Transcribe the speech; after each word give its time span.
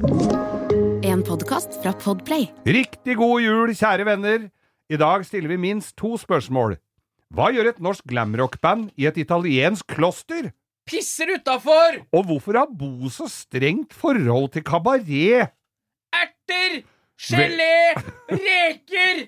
En 0.00 1.20
podkast 1.20 1.74
fra 1.82 1.90
Podplay. 1.92 2.46
Riktig 2.64 3.18
god 3.20 3.42
jul, 3.44 3.72
kjære 3.76 4.06
venner! 4.08 4.46
I 4.88 4.96
dag 4.96 5.26
stiller 5.28 5.52
vi 5.52 5.58
minst 5.60 5.92
to 6.00 6.14
spørsmål. 6.16 6.78
Hva 7.36 7.50
gjør 7.52 7.68
et 7.68 7.82
norsk 7.84 8.06
glamrockband 8.08 8.94
i 8.96 9.04
et 9.10 9.18
italiensk 9.20 9.84
kloster? 9.92 10.54
Pisser 10.88 11.34
utafor! 11.36 12.00
Og 12.16 12.24
hvorfor 12.30 12.56
har 12.62 12.72
Bo 12.72 13.10
så 13.12 13.28
strengt 13.28 13.92
forhold 13.92 14.48
til 14.56 14.64
kabaret? 14.64 15.52
Erter! 16.16 16.80
Gelé! 17.20 17.92
Reker! 18.32 19.26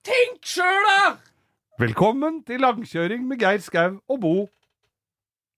Tenk 0.00 0.40
sjøl, 0.48 0.88
da! 0.88 1.12
Velkommen 1.76 2.40
til 2.48 2.64
langkjøring 2.64 3.28
med 3.28 3.44
Geir 3.44 3.60
Skau 3.60 4.00
og 4.08 4.20
Bo. 4.24 4.36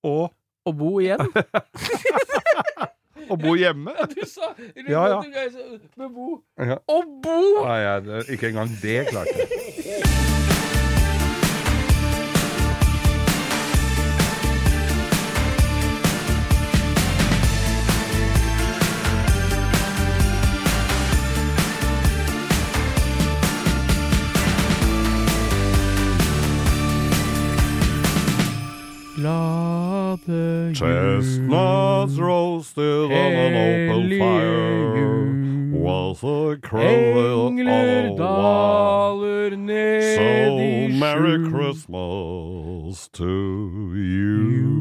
Og 0.02 0.34
Og 0.68 0.74
bo 0.76 0.98
igjen. 1.00 1.22
å 3.28 3.38
bo 3.40 3.54
hjemme. 3.58 3.94
Ja, 3.98 4.06
Du 4.10 4.22
sa 4.26 4.52
Ja, 4.88 5.04
ja. 5.14 5.20
Med 5.96 6.10
bo. 6.14 6.40
Ja. 6.58 6.78
Å 6.86 6.98
bo! 7.24 7.38
Nei, 7.64 7.80
jeg, 7.84 8.24
ikke 8.36 8.52
engang 8.52 8.72
det 8.82 9.00
klarte 9.12 9.36
jeg. 9.36 10.08
Glade 30.28 30.74
Chestnuts 30.74 32.18
roasted 32.18 32.84
on 32.84 33.32
an 33.32 33.54
open 33.88 34.18
fire 34.18 35.72
was 35.72 36.22
a 36.22 36.58
crow 36.60 37.46
Engler 37.48 38.14
daler 38.14 39.56
ned 39.56 40.16
So 40.16 40.58
i 40.58 40.88
Merry. 41.00 41.48
Christmas 41.48 43.08
to 43.08 43.94
you. 43.96 44.76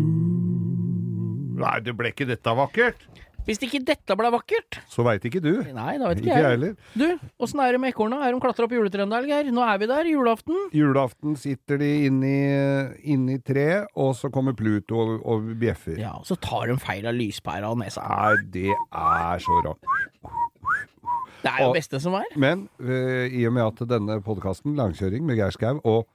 Nei, 1.55 1.79
det 1.79 1.95
ble 1.95 2.11
ikke 2.11 2.27
dette 2.27 2.57
vakkert. 2.59 3.07
Hvis 3.47 3.61
ikke 3.63 3.79
dette 3.87 4.15
ble 4.19 4.29
vakkert 4.33 4.77
Så 4.91 5.05
veit 5.07 5.23
ikke 5.23 5.39
du. 5.43 5.53
Nei, 5.71 5.93
da 6.01 6.09
vet 6.11 6.19
Ikke 6.19 6.27
ikke 6.33 6.41
jeg 6.43 6.55
heller. 6.57 6.73
Du, 6.99 7.05
åssen 7.45 7.61
er 7.63 7.71
det 7.77 7.79
med 7.79 7.93
ekorna? 7.93 8.19
Er 8.27 8.35
de 8.35 8.41
klatra 8.43 8.67
opp 8.67 8.73
juletreet 8.75 9.09
der, 9.13 9.27
Geir? 9.29 9.51
Nå 9.55 9.63
er 9.63 9.79
vi 9.81 9.87
der, 9.87 10.09
julaften. 10.11 10.57
Julaften 10.75 11.37
sitter 11.39 11.79
de 11.79 11.89
inni, 12.09 12.33
inni 13.13 13.37
treet, 13.47 13.87
og 13.95 14.11
så 14.19 14.29
kommer 14.33 14.57
Pluto 14.57 14.99
og, 14.99 15.13
og 15.23 15.47
bjeffer. 15.61 15.95
Ja, 16.01 16.11
og 16.19 16.27
så 16.27 16.35
tar 16.43 16.67
de 16.67 16.75
feil 16.83 17.07
av 17.07 17.15
lyspæra 17.15 17.71
og 17.71 17.79
nesa. 17.79 18.03
Nei, 18.03 18.35
det 18.53 18.67
er 18.75 19.39
så 19.47 19.61
rart. 19.65 19.95
Det 21.43 21.51
er 21.53 21.63
jo 21.63 21.69
Og- 21.71 21.75
beste 21.77 21.99
som 22.03 22.13
er. 22.19 22.27
Men 22.35 22.67
uh, 22.81 23.25
i 23.31 23.45
og 23.47 23.53
med 23.55 23.63
at 23.69 23.87
denne 23.87 24.19
podkasten, 24.25 24.75
Langkjøring 24.75 25.23
med 25.23 25.37
Geir 25.39 25.53
Skau 25.55 25.79
og 25.87 26.07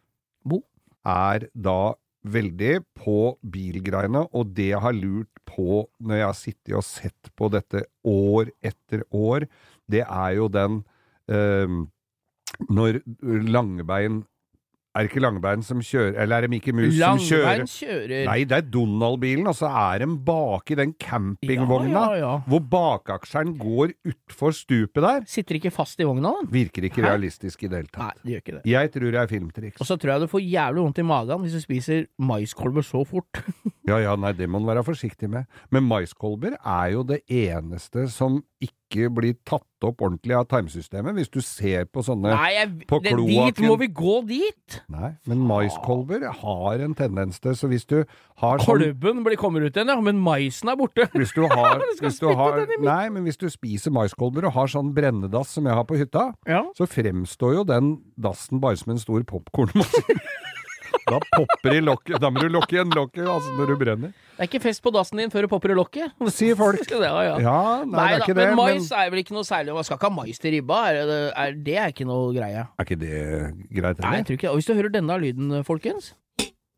Bo. 0.45 0.61
er 1.07 1.49
da 1.55 1.95
veldig 2.23 2.85
på 2.95 3.37
bilgreiene, 3.51 4.27
og 4.33 4.53
det 4.55 4.73
har 4.79 4.93
lurt 4.95 5.32
på 5.49 5.85
når 6.01 6.19
jeg 6.19 6.27
har 6.29 6.39
sittet 6.39 6.77
og 6.79 6.87
sett 6.87 7.33
på 7.39 7.49
dette 7.53 7.85
år 8.09 8.53
etter 8.65 9.05
år, 9.11 9.47
det 9.91 10.05
er 10.07 10.37
jo 10.39 10.49
den 10.53 10.83
eh, 11.31 11.81
Når 12.69 13.01
Langebein 13.49 14.23
Er 14.93 15.07
det 15.07 15.09
ikke 15.09 15.23
Langbein 15.25 15.63
som 15.65 15.79
kjører, 15.81 16.19
eller 16.21 16.37
er 16.37 16.45
det 16.45 16.51
Mikke 16.53 16.73
Mus 16.77 16.93
som 16.99 17.17
kjører? 17.17 17.63
Langbein 17.63 17.71
kjører 17.73 18.27
Nei, 18.29 18.39
det 18.45 18.57
er 18.59 18.67
Donald-bilen, 18.75 19.47
og 19.49 19.55
så 19.57 19.71
er 19.73 20.03
de 20.03 20.09
baki 20.27 20.77
den 20.77 20.93
campingvogna, 21.01 21.93
Ja, 21.93 22.03
ja, 22.13 22.19
ja. 22.27 22.33
hvor 22.47 22.61
bakaksjeren 22.75 23.55
går 23.57 23.95
utfor 24.11 24.53
stupet 24.53 25.01
der. 25.01 25.25
Sitter 25.33 25.57
ikke 25.57 25.73
fast 25.73 26.01
i 26.01 26.05
vogna, 26.05 26.35
den. 26.43 26.51
Virker 26.53 26.85
ikke 26.91 27.01
Hæ? 27.01 27.09
realistisk 27.09 27.65
i 27.65 27.71
det 27.73 27.81
hele 27.81 27.89
tatt. 27.89 28.03
Nei, 28.05 28.13
det 28.27 28.35
gjør 28.35 28.43
ikke 28.45 28.57
det. 28.59 28.63
Jeg 28.75 28.93
tror 28.93 29.09
det 29.17 29.21
er 29.23 29.33
filmtriks. 29.33 29.81
Og 29.81 29.87
så 29.89 29.97
tror 29.97 30.13
jeg 30.13 30.21
du 30.21 30.31
får 30.35 30.45
jævlig 30.45 30.85
vondt 30.85 30.99
i 31.01 31.07
magen 31.09 31.41
hvis 31.47 31.57
du 31.57 31.61
spiser 31.65 32.05
maiskolber 32.21 32.85
så 32.85 33.05
fort. 33.09 33.43
Ja 33.89 33.97
ja, 33.99 34.13
nei, 34.15 34.31
det 34.37 34.47
må 34.47 34.61
du 34.63 34.69
være 34.69 34.85
forsiktig 34.87 35.27
med. 35.33 35.49
Men 35.75 35.89
maiskolber 35.89 36.55
er 36.61 36.93
jo 36.93 37.01
det 37.09 37.23
eneste 37.33 38.05
som 38.13 38.43
ikke 38.63 38.77
blir 39.13 39.35
tatt 39.49 39.65
opp 39.83 40.03
ordentlig 40.05 40.37
av 40.39 40.45
tarmsystemet, 40.51 41.17
hvis 41.17 41.31
du 41.35 41.41
ser 41.43 41.89
på 41.91 42.05
sånne 42.07 42.31
Nei, 42.37 42.51
jeg, 42.55 42.69
på 42.87 43.01
det, 43.03 43.15
dit 43.19 43.63
må 43.65 43.75
vi 43.81 43.89
gå 43.91 44.19
dit! 44.29 44.77
Nei, 44.93 45.11
men 45.27 45.41
maiskolber 45.49 46.23
har 46.43 46.85
en 46.85 46.95
tendens 46.99 47.41
til, 47.43 47.57
så 47.59 47.67
hvis 47.73 47.89
du 47.91 47.97
har 48.43 48.63
sånn 48.63 48.67
Kolben 48.85 49.25
blir, 49.27 49.39
kommer 49.41 49.65
ut 49.67 49.75
igjen, 49.75 49.91
ja, 49.91 49.99
men 50.05 50.21
maisen 50.23 50.71
er 50.71 50.79
borte. 50.79 51.09
hvis 51.17 51.35
du 51.35 51.43
har, 51.51 51.83
hvis 52.03 52.21
du 52.23 52.29
har. 52.31 52.63
Nei, 52.79 53.09
men 53.15 53.27
hvis 53.27 53.41
du 53.41 53.49
spiser 53.51 53.91
maiskolber 53.95 54.47
og 54.51 54.55
har 54.61 54.71
sånn 54.71 54.93
brennedass 54.95 55.57
som 55.57 55.67
jeg 55.67 55.75
har 55.81 55.89
på 55.89 55.99
hytta, 55.99 56.29
Ja. 56.47 56.63
så 56.79 56.87
fremstår 56.87 57.59
jo 57.59 57.67
den 57.67 57.97
dassen 58.21 58.61
bare 58.63 58.79
som 58.79 58.95
en 58.95 59.03
stor 59.03 59.25
popkornmaskin. 59.27 60.23
Da 61.09 61.19
popper 61.37 61.77
i 61.77 61.83
lokket. 61.85 62.19
Da 62.23 62.31
må 62.33 62.43
du 62.43 62.49
lokke 62.53 62.77
igjen 62.77 62.93
lokket 62.95 63.27
altså 63.27 63.57
når 63.59 63.73
du 63.73 63.75
brenner. 63.81 64.15
Det 64.33 64.47
er 64.47 64.49
ikke 64.49 64.63
fest 64.65 64.83
på 64.85 64.93
dassen 64.95 65.21
din 65.21 65.33
før 65.33 65.47
du 65.47 65.51
popper 65.53 65.75
i 65.75 65.77
lokket. 65.79 66.15
Sier 66.37 66.57
folk. 66.59 66.81
Ja, 66.91 67.13
ja. 67.27 67.37
Ja, 67.43 67.59
nei, 67.85 67.93
det 67.93 68.07
er 68.07 68.23
da, 68.23 68.25
ikke 68.25 68.39
det. 68.39 68.47
men 68.47 68.57
Men 68.57 68.81
mais 68.81 68.89
er 68.97 69.13
vel 69.13 69.23
ikke 69.25 69.37
noe 69.37 69.47
særlig 69.49 69.77
Man 69.77 69.87
skal 69.87 69.99
ikke 70.01 70.11
ha 70.11 70.17
mais 70.23 70.43
til 70.43 70.57
ribba. 70.57 70.81
Er 70.91 70.99
det, 71.13 71.21
er, 71.45 71.61
det 71.69 71.77
er 71.85 71.93
ikke 71.95 72.09
noe 72.09 72.33
greie. 72.37 72.65
er 72.67 72.89
ikke 72.89 73.01
det 73.03 73.23
greit, 73.77 74.03
Nei, 74.03 74.17
jeg 74.23 74.29
tror 74.31 74.41
ikke 74.41 74.51
Og 74.55 74.61
hvis 74.61 74.71
du 74.71 74.75
hører 74.79 74.93
denne 74.97 75.21
lyden, 75.23 75.55
folkens, 75.69 76.15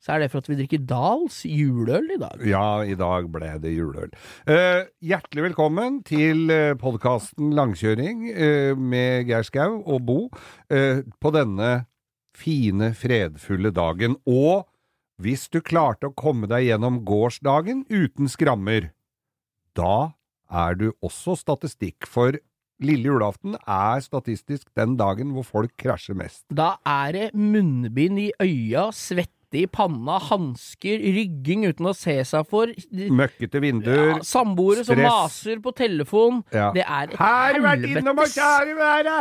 så 0.05 0.13
er 0.13 0.21
det 0.21 0.27
for 0.35 0.43
at 0.45 0.49
vi 0.51 0.59
drikker 0.59 0.83
Dals 0.85 1.39
juleøl 1.49 2.11
i 2.13 2.19
dag. 2.21 2.43
Ja, 2.45 2.67
i 2.85 2.93
dag 2.99 3.31
ble 3.33 3.55
det 3.63 3.71
juleøl. 3.73 4.11
Eh, 4.45 4.83
hjertelig 5.01 5.47
velkommen 5.47 6.03
til 6.05 6.51
eh, 6.53 6.75
podkasten 6.77 7.55
Langkjøring 7.57 8.27
eh, 8.35 8.75
med 8.77 9.25
Geir 9.31 9.47
Skau 9.49 9.79
og 9.81 10.05
Bo 10.05 10.19
eh, 10.69 11.01
på 11.25 11.33
denne 11.33 11.87
fine, 12.37 12.93
fredfulle 12.99 13.73
dagen. 13.75 14.19
Og 14.27 14.67
hvis 15.23 15.47
du 15.53 15.61
klarte 15.63 16.11
å 16.11 16.17
komme 16.17 16.49
deg 16.51 16.67
gjennom 16.69 17.03
gårsdagen 17.07 17.85
uten 17.93 18.31
skrammer, 18.31 18.91
da 19.79 20.15
er 20.51 20.77
du 20.79 20.89
også 21.03 21.37
statistikk, 21.39 22.07
for 22.11 22.37
lille 22.83 23.07
julaften 23.09 23.55
er 23.71 24.03
statistisk 24.03 24.67
den 24.77 24.97
dagen 24.99 25.33
hvor 25.35 25.47
folk 25.47 25.75
krasjer 25.81 26.19
mest. 26.19 26.43
Da 26.51 26.77
er 26.83 27.15
det 27.15 27.29
munnbind 27.39 28.21
i 28.21 28.29
øya, 28.43 28.89
svette 28.95 29.61
i 29.61 29.69
panna, 29.71 30.19
hansker, 30.19 30.99
rygging 31.15 31.63
uten 31.71 31.87
å 31.87 31.95
se 31.95 32.17
seg 32.27 32.49
for. 32.51 32.73
Møkkete 32.91 33.63
vinduer. 33.63 34.17
Ja, 34.17 34.19
Samboere 34.27 34.83
som 34.87 34.99
maser 34.99 35.63
på 35.63 35.71
telefon. 35.79 36.43
Ja. 36.51 36.73
Det 36.75 36.83
er 36.83 37.15
et 37.15 37.19
Her 37.23 37.61
vært 37.63 37.87
innom 37.87 38.19
og 38.19 38.35
kjære 38.35 38.79
være! 38.83 39.19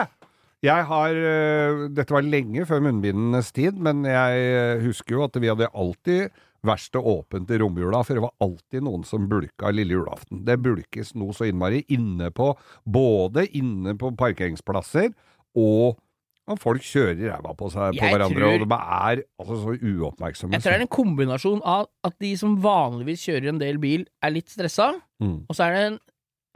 Jeg 0.63 0.85
har 0.87 1.11
øh, 1.19 1.83
Dette 1.91 2.13
var 2.15 2.23
lenge 2.23 2.63
før 2.69 2.79
munnbindenes 2.85 3.51
tid, 3.55 3.75
men 3.83 4.05
jeg 4.07 4.43
øh, 4.47 4.85
husker 4.85 5.17
jo 5.17 5.25
at 5.27 5.35
vi 5.43 5.49
hadde 5.51 5.67
alltid 5.75 6.29
verkstedet 6.63 7.03
åpent 7.03 7.49
i 7.51 7.57
romjula, 7.59 7.99
for 8.07 8.15
det 8.15 8.23
var 8.23 8.31
alltid 8.45 8.85
noen 8.85 9.03
som 9.03 9.25
bulka 9.27 9.73
lille 9.75 9.97
julaften. 9.97 10.45
Det 10.47 10.55
bulkes 10.63 11.11
noe 11.19 11.35
så 11.35 11.49
innmari 11.49 11.81
inne 11.91 12.29
på 12.31 12.53
Både 12.87 13.43
inne 13.59 13.97
på 13.99 14.13
parkeringsplasser 14.19 15.11
og 15.59 15.99
og 16.43 16.57
folk 16.59 16.83
kjører 16.83 17.21
ræva 17.31 17.53
på 17.55 17.69
seg 17.71 17.93
på 17.95 18.03
Jeg 18.03 18.11
hverandre, 18.17 18.35
tror- 18.35 18.63
og 18.65 18.67
de 18.67 18.75
er 18.75 19.19
altså 19.39 19.57
så 19.61 19.75
uoppmerksomme. 19.79 20.51
Jeg 20.51 20.63
tror 20.65 20.73
det 20.73 20.75
er 20.75 20.83
en 20.83 20.89
kombinasjon 20.91 21.61
av 21.63 21.85
at 22.03 22.17
de 22.19 22.31
som 22.35 22.57
vanligvis 22.59 23.21
kjører 23.29 23.47
en 23.53 23.61
del 23.61 23.77
bil, 23.79 24.03
er 24.21 24.33
litt 24.35 24.49
stressa, 24.51 24.89
Mm. 25.23 25.45
og 25.47 25.55
så 25.55 25.63
er 25.63 25.71
det 25.77 25.85
en 25.93 25.99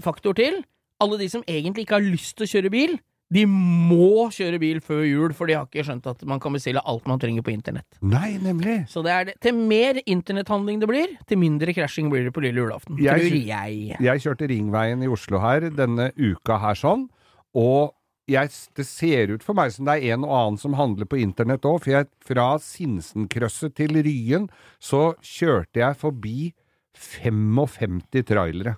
faktor 0.04 0.36
til. 0.36 0.60
Alle 1.00 1.18
de 1.22 1.30
som 1.32 1.46
egentlig 1.48 1.86
ikke 1.88 2.02
har 2.02 2.04
lyst 2.04 2.36
til 2.36 2.44
å 2.44 2.52
kjøre 2.52 2.70
bil, 2.74 2.98
de 3.34 3.44
må 3.48 4.30
kjøre 4.32 4.60
bil 4.62 4.80
før 4.84 5.02
jul, 5.04 5.34
for 5.36 5.50
de 5.50 5.58
har 5.58 5.68
ikke 5.68 5.84
skjønt 5.84 6.06
at 6.08 6.22
man 6.30 6.40
kan 6.44 6.56
bestille 6.56 6.80
alt 6.88 7.10
man 7.10 7.20
trenger 7.20 7.44
på 7.44 7.52
internett. 7.52 8.00
Nei, 8.00 8.38
nemlig! 8.40 8.80
Så 8.92 9.04
det 9.04 9.12
er 9.12 9.28
det. 9.28 9.36
til 9.44 9.58
mer 9.58 10.00
internetthandling 10.06 10.80
det 10.80 10.88
blir, 10.88 11.18
til 11.28 11.42
mindre 11.42 11.76
krasjing 11.76 12.08
blir 12.14 12.24
det 12.28 12.34
på 12.36 12.46
lille 12.46 12.64
julaften. 12.64 13.00
Jeg 13.04 13.28
tror 13.28 13.38
jeg. 13.52 14.00
Jeg 14.08 14.24
kjørte 14.24 14.48
Ringveien 14.54 15.04
i 15.04 15.12
Oslo 15.12 15.44
her 15.44 15.68
denne 15.76 16.12
uka 16.16 16.60
her 16.64 16.80
sånn, 16.80 17.10
og 17.58 17.98
jeg, 18.32 18.52
det 18.76 18.88
ser 18.88 19.32
ut 19.36 19.44
for 19.44 19.56
meg 19.56 19.72
som 19.76 19.88
det 19.88 20.00
er 20.00 20.16
en 20.16 20.26
og 20.28 20.34
annen 20.36 20.60
som 20.60 20.76
handler 20.80 21.08
på 21.08 21.20
internett 21.20 21.68
òg, 21.68 21.82
for 21.84 21.94
jeg, 21.94 22.10
fra 22.28 22.50
Sinsenkrøsset 22.64 23.76
til 23.80 24.00
Ryen 24.08 24.50
så 24.84 25.14
kjørte 25.24 25.84
jeg 25.84 26.00
forbi 26.00 26.52
55 26.98 28.24
trailere. 28.28 28.78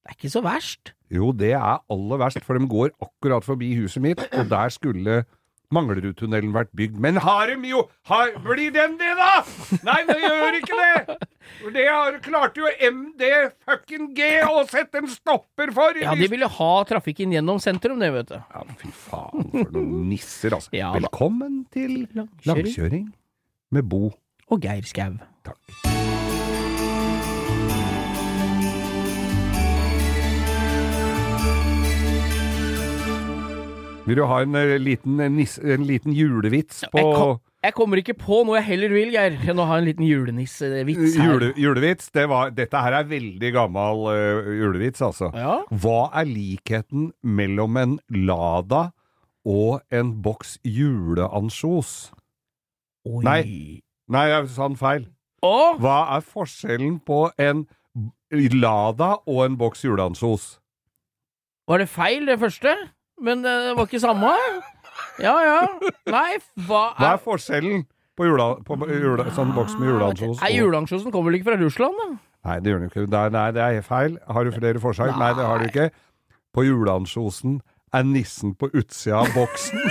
Det 0.00 0.14
er 0.14 0.16
ikke 0.16 0.32
så 0.32 0.40
verst. 0.44 0.94
Jo, 1.12 1.32
det 1.36 1.52
er 1.58 1.82
aller 1.92 2.20
verst, 2.22 2.40
for 2.46 2.56
de 2.56 2.66
går 2.70 2.94
akkurat 3.04 3.44
forbi 3.44 3.74
huset 3.80 4.02
mitt, 4.04 4.22
og 4.32 4.48
der 4.50 4.72
skulle 4.72 5.20
Manglerudtunnelen 5.70 6.50
vært 6.54 6.72
bygd. 6.74 6.96
Men 6.98 7.20
har 7.22 7.46
de 7.52 7.68
jo 7.70 7.84
har, 8.10 8.32
Blir 8.42 8.72
den 8.74 8.96
det, 8.98 9.12
da?! 9.18 9.36
Nei, 9.86 10.00
det 10.08 10.16
gjør 10.18 10.56
ikke 10.58 10.78
det! 10.80 11.18
Det 11.76 11.84
har, 11.86 12.16
klarte 12.24 12.62
jo 12.64 12.72
MD 12.90 13.22
fucking 13.68 14.08
G 14.16 14.30
å 14.48 14.64
sette 14.70 14.98
en 15.02 15.10
stopper 15.12 15.70
for! 15.76 16.00
Ja, 16.02 16.16
de 16.18 16.26
ville 16.32 16.48
ha 16.56 16.70
trafikken 16.90 17.36
gjennom 17.36 17.62
sentrum, 17.62 18.02
det, 18.02 18.10
vet 18.16 18.32
du. 18.32 18.38
Ja, 18.40 18.64
fy 18.82 18.90
faen, 19.04 19.46
for 19.52 19.70
noen 19.76 20.08
nisser, 20.10 20.58
altså. 20.58 20.74
Ja. 20.74 20.90
Velkommen 20.96 21.62
til 21.74 22.02
Langkjøring. 22.48 23.12
med 23.70 23.86
Bo. 23.86 24.10
Og 24.50 24.66
Geir 24.66 24.82
Skau. 24.90 25.20
Takk. 25.46 25.89
Vil 34.10 34.18
du 34.18 34.24
ha 34.26 34.40
en, 34.42 34.56
eh, 34.58 34.74
liten, 34.82 35.20
en, 35.22 35.36
nis, 35.38 35.52
en 35.62 35.84
liten 35.86 36.10
julevits 36.10 36.82
på 36.90 36.98
Jeg, 36.98 37.14
kom, 37.14 37.36
jeg 37.62 37.74
kommer 37.76 38.00
ikke 38.00 38.16
på 38.18 38.40
noe 38.42 38.56
jeg 38.58 38.66
heller 38.72 38.94
vil, 38.96 39.12
Geir, 39.14 39.36
enn 39.46 39.62
å 39.62 39.66
ha 39.70 39.76
en 39.78 39.86
liten 39.86 40.02
julenissevits 40.02 41.14
her. 41.14 41.28
Jule, 41.28 41.50
julevits? 41.54 42.10
Det 42.10 42.24
var, 42.32 42.50
dette 42.56 42.82
her 42.82 42.96
er 42.98 43.06
veldig 43.06 43.52
gammel 43.54 44.02
uh, 44.10 44.50
julevits, 44.58 45.04
altså. 45.06 45.30
Ja. 45.38 45.60
Hva 45.70 46.08
er 46.18 46.26
likheten 46.26 47.12
mellom 47.22 47.78
en 47.78 47.96
Lada 48.10 48.88
og 49.46 49.84
en 49.94 50.16
boks 50.24 50.56
juleansjos? 50.66 52.10
Nei. 53.22 53.44
Nei, 54.10 54.26
jeg 54.32 54.50
sa 54.50 54.66
den 54.66 54.80
feil. 54.80 55.06
Å, 55.46 55.56
Hva 55.78 56.00
er 56.16 56.26
forskjellen 56.26 56.98
på 57.06 57.28
en 57.38 57.68
Lada 58.58 59.20
og 59.22 59.44
en 59.46 59.54
boks 59.60 59.86
juleansjos? 59.86 60.56
var 61.70 61.78
det 61.78 61.86
feil, 61.86 62.26
det 62.26 62.40
første? 62.42 62.72
Men 63.20 63.44
eh, 63.44 63.68
det 63.68 63.76
var 63.78 63.88
ikke 63.88 64.02
samme? 64.02 64.34
Ja, 65.20 65.34
ja. 65.44 65.58
Nei, 66.08 66.38
hva 66.66 66.82
Hva 66.96 67.12
er 67.12 67.16
er 67.18 67.22
forskjellen 67.24 67.84
på, 68.16 68.26
jula, 68.28 68.50
på 68.64 68.76
jula, 68.88 69.26
sånn 69.36 69.52
boks 69.56 69.76
med 69.80 69.90
juleansjos? 69.92 70.40
Nei, 70.42 70.52
Juleansjosen 70.56 71.12
kommer 71.12 71.30
vel 71.30 71.40
ikke 71.40 71.50
fra 71.52 71.58
Russland, 71.60 72.00
da? 72.00 72.08
Nei, 72.48 72.56
det 72.64 72.72
gjør 72.72 72.80
den 72.80 72.90
ikke. 72.90 73.06
Nei, 73.36 73.48
det 73.56 73.64
er 73.66 73.82
feil. 73.84 74.16
Har 74.28 74.46
du 74.48 74.54
flere 74.56 74.80
forslag? 74.80 75.12
Nei, 75.20 75.32
det 75.36 75.44
har 75.44 75.60
du 75.60 75.68
ikke. 75.68 75.90
På 76.56 76.64
juleansjosen 76.64 77.60
er 77.96 78.04
nissen 78.06 78.52
på 78.58 78.68
utsida 78.70 79.16
av 79.24 79.32
boksen. 79.34 79.80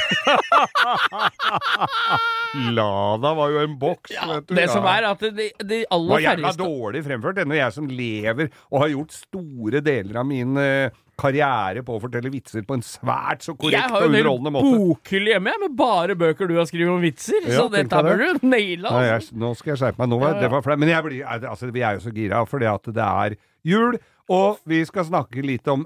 Lada 2.76 3.34
var 3.38 3.48
jo 3.54 3.60
en 3.62 3.76
boks, 3.80 4.12
vet 4.16 4.48
du. 4.48 4.56
Det 4.56 4.64
ja. 4.66 4.72
som 4.72 4.86
er 4.90 5.04
at 5.10 5.20
de, 5.22 5.30
de 5.60 5.84
aller 5.92 6.16
var 6.16 6.20
jævla 6.24 6.48
færreste 6.48 6.64
dårlig 6.64 7.04
fremført. 7.06 7.38
Denne 7.42 7.56
jeg 7.60 7.72
som 7.76 7.86
lever 7.92 8.46
og 8.72 8.78
har 8.84 8.90
gjort 8.96 9.12
store 9.20 9.80
deler 9.86 10.16
av 10.22 10.26
min 10.30 10.52
eh, 10.62 10.90
karriere 11.20 11.84
på 11.86 11.92
å 11.98 12.02
fortelle 12.02 12.32
vitser 12.34 12.64
på 12.68 12.74
en 12.78 12.86
svært 12.86 13.44
så 13.46 13.52
korrekt 13.60 13.92
og 13.92 13.96
og 14.00 14.04
måte. 14.08 14.18
Jeg 14.18 14.24
har 14.26 14.32
jo 14.32 14.36
en 14.48 14.54
bokhylle 14.88 15.30
hjemme 15.36 15.54
med 15.66 15.72
bare 15.80 16.14
bøker 16.20 16.46
du 16.50 16.56
har 16.58 16.68
skrevet 16.70 16.94
om 16.96 17.04
vitser, 17.04 17.42
Ja, 17.46 17.50
så 17.60 17.66
dette 17.74 17.98
bør 18.06 18.18
du 18.24 18.28
naile. 18.48 18.88
Nei, 18.88 19.08
Altså. 19.20 19.32
nå 19.36 19.48
skal 19.60 19.70
jeg 19.76 19.80
skjerpe 19.84 20.00
meg. 20.02 20.08
Nå 20.14 20.18
Ja, 20.24 20.28
ja. 20.34 20.38
Det 20.46 20.50
var 20.56 20.62
flaut. 20.66 20.80
Men 20.80 20.88
blir, 21.04 21.22
altså, 21.26 21.66
vi 21.72 21.82
er 21.84 21.92
jo 22.00 22.06
så 22.08 22.12
gira 22.16 22.38
fordi 22.48 22.68
at 22.72 22.86
det 22.96 23.08
er 23.10 23.30
jul, 23.68 23.94
og 24.30 24.58
vi 24.66 24.86
skal 24.86 25.04
snakke 25.06 25.42
litt 25.44 25.68
om 25.68 25.86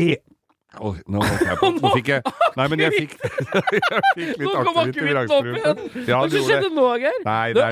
e 0.00 0.16
Oi, 0.80 0.94
nå. 1.12 1.20
Nå 1.20 1.90
fikk 1.96 2.08
jeg 2.14 2.22
Nei, 2.56 2.66
men 2.72 2.80
jeg 2.80 2.94
fikk, 2.94 3.12
jeg 3.22 4.00
fikk 4.16 4.40
litt 4.40 4.56
akevitt 4.62 4.96
i 4.96 5.04
vrangstrupen. 5.10 5.82
Ja, 6.08 6.22
Hva 6.22 6.42
skjedde 6.46 6.70
nå, 6.72 6.86
Geir? 7.02 7.20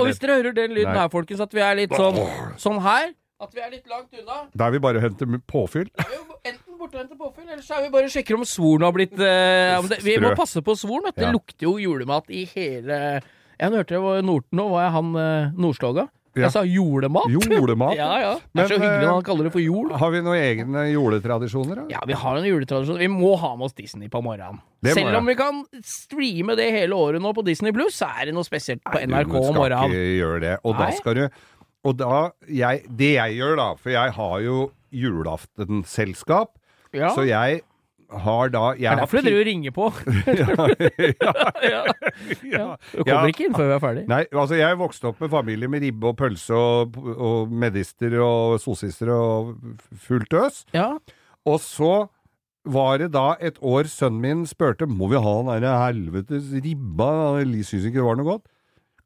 Og 0.00 0.04
hvis 0.08 0.20
dere 0.20 0.36
hører 0.40 0.56
den 0.56 0.76
lyden 0.76 0.96
her, 0.96 1.08
folkens, 1.12 1.40
at 1.44 1.56
vi 1.56 1.64
er 1.64 1.80
litt 1.80 1.96
sånn, 1.96 2.20
sånn 2.60 2.80
her 2.84 3.10
At 3.40 3.56
vi 3.56 3.64
er 3.64 3.72
litt 3.72 3.88
langt 3.88 4.12
unna. 4.12 4.42
Da 4.52 4.68
er 4.68 4.76
vi 4.76 4.82
bare 4.84 5.00
henter 5.00 5.28
påfyll. 5.48 5.88
Enten 5.96 6.76
borte 6.76 6.96
og 6.96 7.02
henter 7.02 7.16
påfyll, 7.20 7.46
eller 7.48 7.64
så 7.64 7.78
er 7.78 7.86
vi 7.86 7.92
bare 7.96 8.08
og 8.08 8.14
sjekker 8.14 8.36
om 8.36 8.44
svoren 8.48 8.84
har 8.84 8.96
blitt 8.96 9.16
eh, 9.16 9.74
om 9.80 9.88
det, 9.88 10.00
Vi 10.04 10.16
må 10.20 10.32
passe 10.36 10.60
på 10.64 10.76
svoren. 10.76 11.08
Ja. 11.12 11.16
Det 11.22 11.34
lukter 11.36 11.68
jo 11.68 11.76
julemat 11.80 12.28
i 12.32 12.46
hele 12.52 12.98
Jeg 13.20 13.72
hørte 13.76 13.96
det 13.96 14.02
var 14.04 14.24
Norden 14.24 14.60
nå, 14.60 14.68
var 14.74 14.86
jeg 14.86 14.96
han 14.96 15.12
eh, 15.24 15.52
Nordstoga. 15.60 16.08
Ja. 16.36 16.44
Jeg 16.46 16.52
sa 16.54 16.60
julemat. 16.62 17.24
Julemat. 17.32 17.96
Ja, 18.00 18.10
ja. 18.22 18.32
Det 18.38 18.54
Men, 18.54 18.62
er 18.64 18.68
så 18.70 18.76
hyggelig 18.78 19.00
eh, 19.00 19.06
når 19.06 19.14
han 19.16 19.24
kaller 19.26 19.48
det 19.48 19.52
for 19.56 19.62
jul. 19.64 19.88
Har 19.98 20.10
vi 20.14 20.20
noen 20.22 20.38
egne 20.38 20.84
juletradisjoner, 20.92 21.80
da? 21.80 21.84
Ja, 21.90 22.00
vi 22.06 22.14
har 22.20 22.36
en 22.38 22.46
juletradisjon. 22.46 22.98
Vi 23.02 23.08
må 23.10 23.32
ha 23.40 23.50
med 23.58 23.66
oss 23.66 23.74
Disney 23.74 24.08
på 24.12 24.22
morgenen. 24.22 24.60
Det 24.80 24.94
Selv 24.94 25.18
om 25.18 25.26
vi 25.26 25.34
kan 25.34 25.64
streame 25.82 26.54
det 26.56 26.68
hele 26.70 26.94
året 26.94 27.20
nå 27.20 27.32
på 27.34 27.42
Disney 27.44 27.74
Pluss, 27.74 27.98
så 27.98 28.08
er 28.14 28.30
det 28.30 28.34
noe 28.36 28.46
spesielt 28.46 28.82
på 28.86 29.02
NRK 29.02 29.26
Du 29.32 29.36
om 29.40 29.48
skal 29.50 29.58
morgenen. 29.58 29.90
ikke 29.96 30.18
gjøre 30.20 30.40
det. 30.46 30.54
Og 30.64 30.78
da 30.78 30.90
skal 30.96 31.18
du 31.18 31.24
Og 31.88 31.96
da 31.96 32.30
jeg, 32.46 32.82
Det 32.92 33.14
jeg 33.16 33.36
gjør, 33.40 33.56
da, 33.56 33.68
for 33.80 33.90
jeg 33.90 34.12
har 34.20 34.40
jo 34.44 34.56
julaftenselskap, 34.92 36.50
Ja. 36.92 37.08
så 37.14 37.22
jeg 37.26 37.62
har 38.10 38.48
da 38.50 38.62
jeg 38.74 38.80
Det 38.82 38.90
er 38.90 39.00
derfor 39.04 39.20
du 39.20 39.26
driver 39.28 39.40
og 39.40 39.46
ringer 39.46 39.70
på. 39.76 39.86
ja. 41.70 41.82
ja, 42.50 42.66
Du 42.92 43.02
kommer 43.04 43.30
ikke 43.32 43.46
inn 43.48 43.54
før 43.56 43.68
vi 43.70 43.74
er 43.76 43.82
ferdig. 43.84 44.04
Nei, 44.10 44.22
altså 44.32 44.58
jeg 44.58 44.78
vokste 44.80 45.10
opp 45.12 45.20
med 45.22 45.32
familie 45.32 45.70
med 45.70 45.84
ribbe 45.86 46.10
og 46.12 46.16
pølse 46.20 46.56
og, 46.56 46.96
og 47.16 47.52
medister 47.52 48.16
og 48.24 48.58
sosister 48.62 49.12
og 49.14 49.54
fullt 50.06 50.34
øs. 50.42 50.62
Ja. 50.76 50.92
Og 51.48 51.60
så 51.64 51.92
var 52.70 52.98
det 53.00 53.12
da 53.14 53.34
et 53.40 53.56
år 53.64 53.88
sønnen 53.88 54.20
min 54.20 54.46
spurte 54.48 54.84
må 54.90 55.08
vi 55.12 55.20
ha 55.22 55.36
den 55.46 55.62
der 55.64 55.78
helvetes 55.86 56.50
ribba, 56.64 57.38
Jeg 57.40 57.64
syns 57.64 57.86
ikke 57.88 58.02
det 58.02 58.08
var 58.10 58.18
noe 58.20 58.32
godt. 58.34 58.48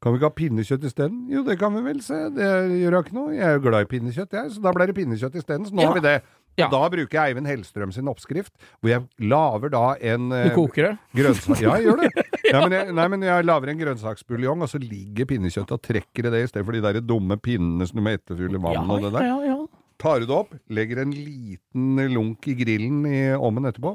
Kan 0.03 0.11
vi 0.13 0.19
ikke 0.19 0.27
ha 0.27 0.35
pinnekjøtt 0.37 0.83
isteden? 0.85 1.21
Jo, 1.31 1.41
det 1.47 1.55
kan 1.57 1.71
vi 1.73 1.81
vel 1.81 2.01
se, 2.03 2.17
det 2.35 2.45
gjør 2.81 2.91
da 2.93 2.99
ikke 3.05 3.15
noe. 3.15 3.31
Jeg 3.33 3.45
er 3.47 3.55
jo 3.55 3.61
glad 3.63 3.87
i 3.87 3.89
pinnekjøtt, 3.89 4.35
jeg, 4.37 4.51
så 4.53 4.61
da 4.61 4.73
ble 4.75 4.85
det 4.91 4.95
pinnekjøtt 4.99 5.37
isteden. 5.39 5.65
Så 5.65 5.73
nå 5.73 5.81
Ja. 5.81 5.87
har 5.87 5.95
vi 5.97 6.03
det. 6.03 6.17
Ja. 6.57 6.69
Da 6.71 6.85
bruker 6.89 7.17
jeg 7.19 7.33
Eivind 7.33 7.47
Hellstrøm 7.49 7.91
sin 7.91 8.07
oppskrift, 8.07 8.53
hvor 8.79 8.89
jeg 8.93 9.03
lager 9.19 9.69
da 9.73 9.83
en 9.99 10.29
Du 10.29 10.35
eh, 10.37 10.53
koker 10.55 10.87
det? 10.89 10.93
Grønnsak... 11.19 11.61
Ja, 11.61 11.73
jeg 11.79 11.89
gjør 11.89 12.03
det. 12.05 12.25
Ja, 12.45 12.59
men 12.61 12.75
jeg, 12.77 12.93
nei, 12.93 13.07
men 13.09 13.23
jeg 13.25 13.43
lager 13.47 13.71
en 13.71 13.79
grønnsaksbuljong, 13.79 14.61
og 14.61 14.69
så 14.69 14.77
ligger 14.79 15.25
pinnekjøttet 15.25 15.71
og 15.73 15.81
trekker 15.81 16.27
i 16.27 16.31
det 16.31 16.43
i 16.45 16.47
stedet 16.51 16.63
for 16.67 16.77
de 16.77 16.81
der 16.85 16.99
dumme 17.01 17.35
pinnene 17.41 17.87
som 17.89 17.97
du 17.97 18.03
må 18.05 18.13
etterfylle 18.15 18.61
vann 18.61 18.77
Ja, 18.77 18.83
og 18.85 19.01
det 19.01 19.11
der. 19.17 19.25
ja, 19.31 19.39
ja. 19.49 19.57
Tar 19.97 20.19
du 20.21 20.25
det 20.27 20.35
opp, 20.35 20.49
legger 20.75 20.99
en 21.05 21.11
liten 21.15 21.95
lunk 22.11 22.45
i 22.51 22.53
grillen 22.59 23.05
i 23.07 23.19
ovnen 23.33 23.65
etterpå. 23.71 23.93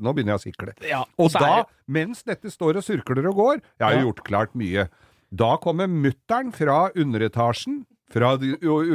Nå 0.00 0.12
begynner 0.16 0.34
jeg 0.34 0.40
å 0.40 0.44
sikle. 0.44 0.74
ja. 0.88 1.02
Og 1.20 1.30
da, 1.36 1.64
mens 1.86 2.24
dette 2.26 2.50
står 2.52 2.80
og 2.80 2.86
surkler 2.86 3.28
og 3.30 3.36
går 3.38 3.60
Jeg 3.60 3.84
har 3.84 3.92
jo 3.94 3.98
Ja. 4.00 4.06
gjort 4.08 4.22
klart 4.24 4.54
mye. 4.58 4.88
Da 5.30 5.56
kommer 5.60 5.86
mutter'n 5.86 6.52
fra 6.56 6.88
underetasjen, 6.96 7.84
fra 8.12 8.34
de, 8.40 8.54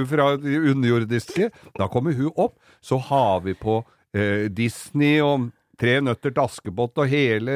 fra 0.09 0.29
de 0.41 0.59
underjordiske. 0.73 1.49
Da 1.79 1.89
kommer 1.91 2.15
hun 2.17 2.31
opp. 2.35 2.55
Så 2.83 2.99
har 3.09 3.43
vi 3.45 3.57
på 3.57 3.81
eh, 4.15 4.49
Disney 4.53 5.19
og 5.23 5.51
Tre 5.81 5.95
nøtter 6.05 6.29
til 6.29 6.43
Askepott 6.43 6.99
og 7.01 7.09
hele 7.09 7.53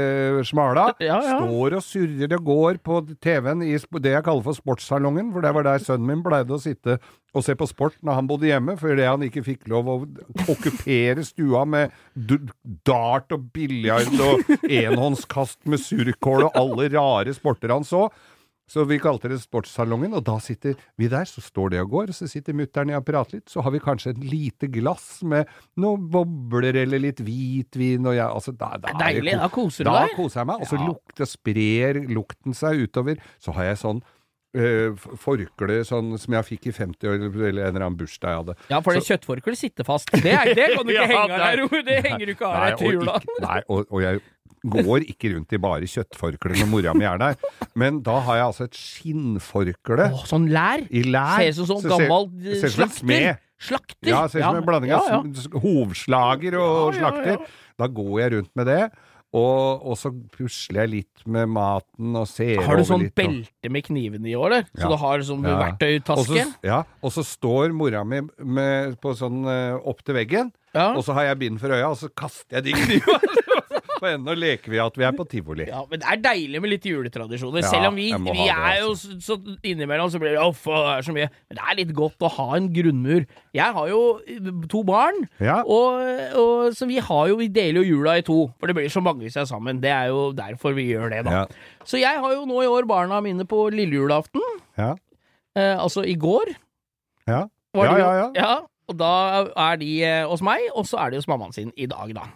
smala. 0.47 0.87
Ja, 1.07 1.19
ja. 1.21 1.35
Står 1.37 1.75
og 1.77 1.83
surrer 1.85 2.33
og 2.39 2.47
går 2.47 2.79
på 2.83 2.97
TV-en 3.23 3.61
i 3.61 3.75
det 3.77 4.13
jeg 4.15 4.25
kaller 4.25 4.43
for 4.43 4.57
sportssalongen, 4.57 5.29
for 5.35 5.45
det 5.45 5.51
var 5.53 5.67
der 5.67 5.83
sønnen 5.83 6.09
min 6.09 6.23
pleide 6.25 6.55
å 6.55 6.61
sitte 6.61 6.97
og 7.37 7.45
se 7.45 7.53
på 7.59 7.67
sport 7.69 7.99
når 8.01 8.17
han 8.17 8.29
bodde 8.29 8.49
hjemme, 8.49 8.73
fordi 8.79 9.05
han 9.05 9.25
ikke 9.27 9.45
fikk 9.45 9.67
lov 9.69 9.91
å 9.93 9.97
okkupere 10.49 11.21
stua 11.27 11.61
med 11.69 11.93
dart 12.87 13.35
og 13.35 13.51
biljard 13.53 14.09
og 14.25 14.49
enhåndskast 14.81 15.61
med 15.69 15.83
surkål 15.83 16.49
og 16.49 16.57
alle 16.57 16.89
rare 16.97 17.37
sporter 17.37 17.75
han 17.75 17.85
så. 17.85 18.07
Så 18.67 18.83
vi 18.83 18.97
kalte 18.99 19.29
det 19.31 19.37
Sportssalongen, 19.39 20.11
og 20.17 20.25
da 20.27 20.37
sitter 20.43 20.73
vi 20.99 21.07
der, 21.07 21.23
så 21.29 21.39
står 21.39 21.69
det 21.71 21.79
og 21.85 21.89
går, 21.93 22.09
og 22.11 22.17
så 22.17 22.27
sitter 22.27 22.53
mutter'n 22.59 22.91
og 22.97 23.05
prater 23.07 23.37
litt, 23.39 23.47
så 23.49 23.63
har 23.63 23.71
vi 23.71 23.79
kanskje 23.79 24.11
et 24.11 24.19
lite 24.27 24.67
glass 24.73 25.21
med 25.23 25.47
noen 25.79 26.09
bobler 26.11 26.75
eller 26.83 26.99
litt 26.99 27.21
hvitvin, 27.23 28.03
og 28.11 28.17
jeg, 28.17 28.27
altså 28.27 28.51
da, 28.59 28.73
da 28.83 28.91
er 28.91 28.99
deilig, 29.05 29.37
ko- 29.37 29.39
da 29.45 29.49
koser 29.55 29.87
du 29.87 29.91
deg? 29.93 30.11
Da 30.11 30.17
koser 30.19 30.41
jeg 30.43 30.51
meg, 30.51 30.61
og 30.61 30.67
så 30.67 30.81
Ja. 30.81 30.87
lukter, 30.91 31.25
sprer 31.37 32.01
lukten 32.11 32.53
seg 32.53 32.83
utover. 32.87 33.17
Så 33.39 33.55
har 33.55 33.63
jeg 33.71 33.77
sånn 33.85 34.03
øh, 34.57 34.95
forkle 35.21 35.75
sånn, 35.85 36.15
som 36.17 36.33
jeg 36.33 36.45
fikk 36.47 36.67
i 36.67 36.71
50 36.73 37.07
år, 37.11 37.25
eller 37.27 37.67
en 37.67 37.75
eller 37.75 37.85
annen 37.85 37.97
bursdag 37.99 38.31
jeg 38.31 38.39
hadde. 38.41 38.55
Ja, 38.71 38.79
for 38.81 38.95
det 38.97 39.03
kjøttforkleet 39.05 39.59
sitter 39.59 39.85
fast. 39.87 40.09
Det, 40.11 40.31
er, 40.33 40.53
det 40.57 40.69
kan 40.75 40.87
du 40.87 40.91
ikke 40.95 41.03
Ja, 41.07 41.11
henge 41.11 41.37
av 41.37 41.69
deg, 41.69 41.85
Det 41.85 41.97
henger 42.07 42.25
du 42.25 42.31
ikke 42.33 42.47
av 42.47 42.63
deg 42.63 42.77
til 42.81 42.95
jula. 42.97 43.19
Nei, 43.43 43.59
og, 43.69 43.85
og 43.91 44.01
jeg 44.01 44.21
går 44.65 45.05
ikke 45.07 45.33
rundt 45.35 45.53
i 45.53 45.57
bare 45.61 45.87
kjøttforkle 45.89 46.57
når 46.57 46.69
mora 46.71 46.93
mi 46.97 47.05
er 47.05 47.17
der. 47.21 47.35
Men 47.75 48.01
da 48.05 48.19
har 48.25 48.35
jeg 48.39 48.45
altså 48.49 48.63
et 48.67 48.77
skinnforkle 48.77 50.07
Åh, 50.13 50.23
sånn 50.29 50.47
lær. 50.53 50.85
i 50.89 51.03
lær. 51.03 51.37
Ser 51.41 51.49
ut 51.51 51.59
som 51.61 51.81
sånn 51.81 51.91
gammel 51.91 52.29
det 52.43 52.61
ser 52.61 52.73
slakter. 52.77 53.37
Slakter. 53.57 54.09
Ja, 54.11 54.27
ser 54.29 54.39
ut 54.43 54.45
som 54.51 54.59
en 54.61 54.65
blanding 54.67 54.91
av 54.93 55.05
ja, 55.09 55.19
ja. 55.23 55.59
hovslager 55.63 56.57
og 56.61 56.93
slakter. 56.97 57.37
Da 57.77 57.87
går 57.89 58.17
jeg 58.21 58.33
rundt 58.37 58.51
med 58.57 58.67
det. 58.69 58.81
Og, 59.37 59.81
og 59.91 59.97
så 59.99 60.09
pusler 60.31 60.85
jeg 60.85 60.89
litt 60.93 61.23
med 61.27 61.49
maten 61.51 62.15
og 62.15 62.29
ser 62.31 62.61
Har 62.63 62.79
du 62.79 62.85
sånn 62.87 63.01
litt. 63.03 63.13
belte 63.17 63.69
med 63.69 63.83
knivene 63.83 64.29
i 64.31 64.35
år, 64.39 64.45
eller? 64.47 64.69
Så 64.71 64.85
Ja. 64.85 64.87
du 64.87 64.95
har 65.01 65.19
sånn 65.27 65.43
Ja. 65.43 65.57
verktøytaske? 65.65 66.45
Ja, 66.63 66.77
og 67.03 67.11
så 67.11 67.25
står 67.27 67.73
mora 67.75 68.05
mi 68.07 68.21
med, 68.39 68.95
på 69.01 69.11
sånn 69.19 69.43
eh, 69.45 69.75
opp 69.83 69.99
til 70.07 70.15
veggen, 70.15 70.53
Ja. 70.73 70.93
og 70.95 71.03
så 71.03 71.13
har 71.13 71.23
jeg 71.27 71.39
bind 71.39 71.59
for 71.59 71.67
øya, 71.75 71.89
og 71.91 71.97
så 71.99 72.07
kaster 72.15 72.55
jeg 72.55 72.63
de 72.63 72.71
knivene 72.71 73.43
på 73.99 74.07
enden 74.09 74.39
leker 74.39 74.71
vi 74.73 74.79
at 74.81 74.97
vi 74.99 75.05
er 75.07 75.15
på 75.17 75.25
tivoli. 75.29 75.65
Ja, 75.69 75.81
men 75.89 76.01
det 76.01 76.07
er 76.11 76.19
deilig 76.23 76.61
med 76.63 76.71
litt 76.71 76.85
juletradisjoner. 76.87 77.63
Ja, 77.63 77.71
Selv 77.71 77.89
om 77.89 77.97
vi, 77.99 78.07
vi 78.13 78.35
det, 78.37 78.47
er 78.53 78.79
jo 78.83 78.93
så, 78.99 79.15
så 79.23 79.37
innimellom 79.65 80.11
så 80.13 80.21
blir 80.21 80.35
det 80.37 80.43
uff, 80.43 80.63
det 80.67 80.81
er 80.93 81.07
så 81.07 81.15
mye. 81.15 81.29
Men 81.49 81.59
det 81.59 81.65
er 81.65 81.79
litt 81.81 81.93
godt 81.97 82.25
å 82.27 82.31
ha 82.37 82.47
en 82.57 82.69
grunnmur. 82.75 83.25
Jeg 83.57 83.77
har 83.79 83.89
jo 83.91 84.01
to 84.71 84.83
barn, 84.87 85.23
Ja. 85.43 85.59
og, 85.63 85.99
og, 86.37 86.69
så 86.77 86.87
vi 86.89 87.01
har 87.03 87.27
jo 87.31 87.37
Vi 87.41 87.49
deler 87.53 87.81
jo 87.83 87.97
jula 87.97 88.17
i 88.17 88.25
to. 88.25 88.39
For 88.59 88.69
det 88.69 88.77
blir 88.77 88.89
så 88.93 89.03
mange 89.03 89.25
hvis 89.25 89.35
vi 89.37 89.43
er 89.43 89.49
sammen. 89.49 89.81
Det 89.83 89.91
er 89.93 90.09
jo 90.13 90.31
derfor 90.37 90.73
vi 90.77 90.87
gjør 90.91 91.11
det, 91.13 91.25
da. 91.27 91.43
Ja. 91.43 91.83
Så 91.87 91.99
jeg 92.01 92.21
har 92.23 92.33
jo 92.33 92.45
nå 92.49 92.63
i 92.63 92.71
år 92.71 92.87
barna 92.89 93.19
mine 93.23 93.45
på 93.47 93.67
lille 93.73 93.99
julaften. 93.99 94.41
Ja. 94.77 94.93
Eh, 95.57 95.75
altså 95.77 96.03
i 96.05 96.15
går. 96.19 96.55
Ja. 97.27 97.45
Ja, 97.77 97.93
ja, 97.99 98.31
ja. 98.33 98.55
Og 98.87 98.95
da 98.97 99.11
er 99.69 99.79
de 99.81 99.89
eh, 100.07 100.23
hos 100.27 100.41
meg, 100.45 100.63
og 100.73 100.87
så 100.87 100.97
er 101.03 101.11
de 101.11 101.19
hos 101.19 101.27
mammaen 101.29 101.53
sin 101.53 101.73
i 101.77 101.85
dag, 101.91 102.13
da. 102.15 102.27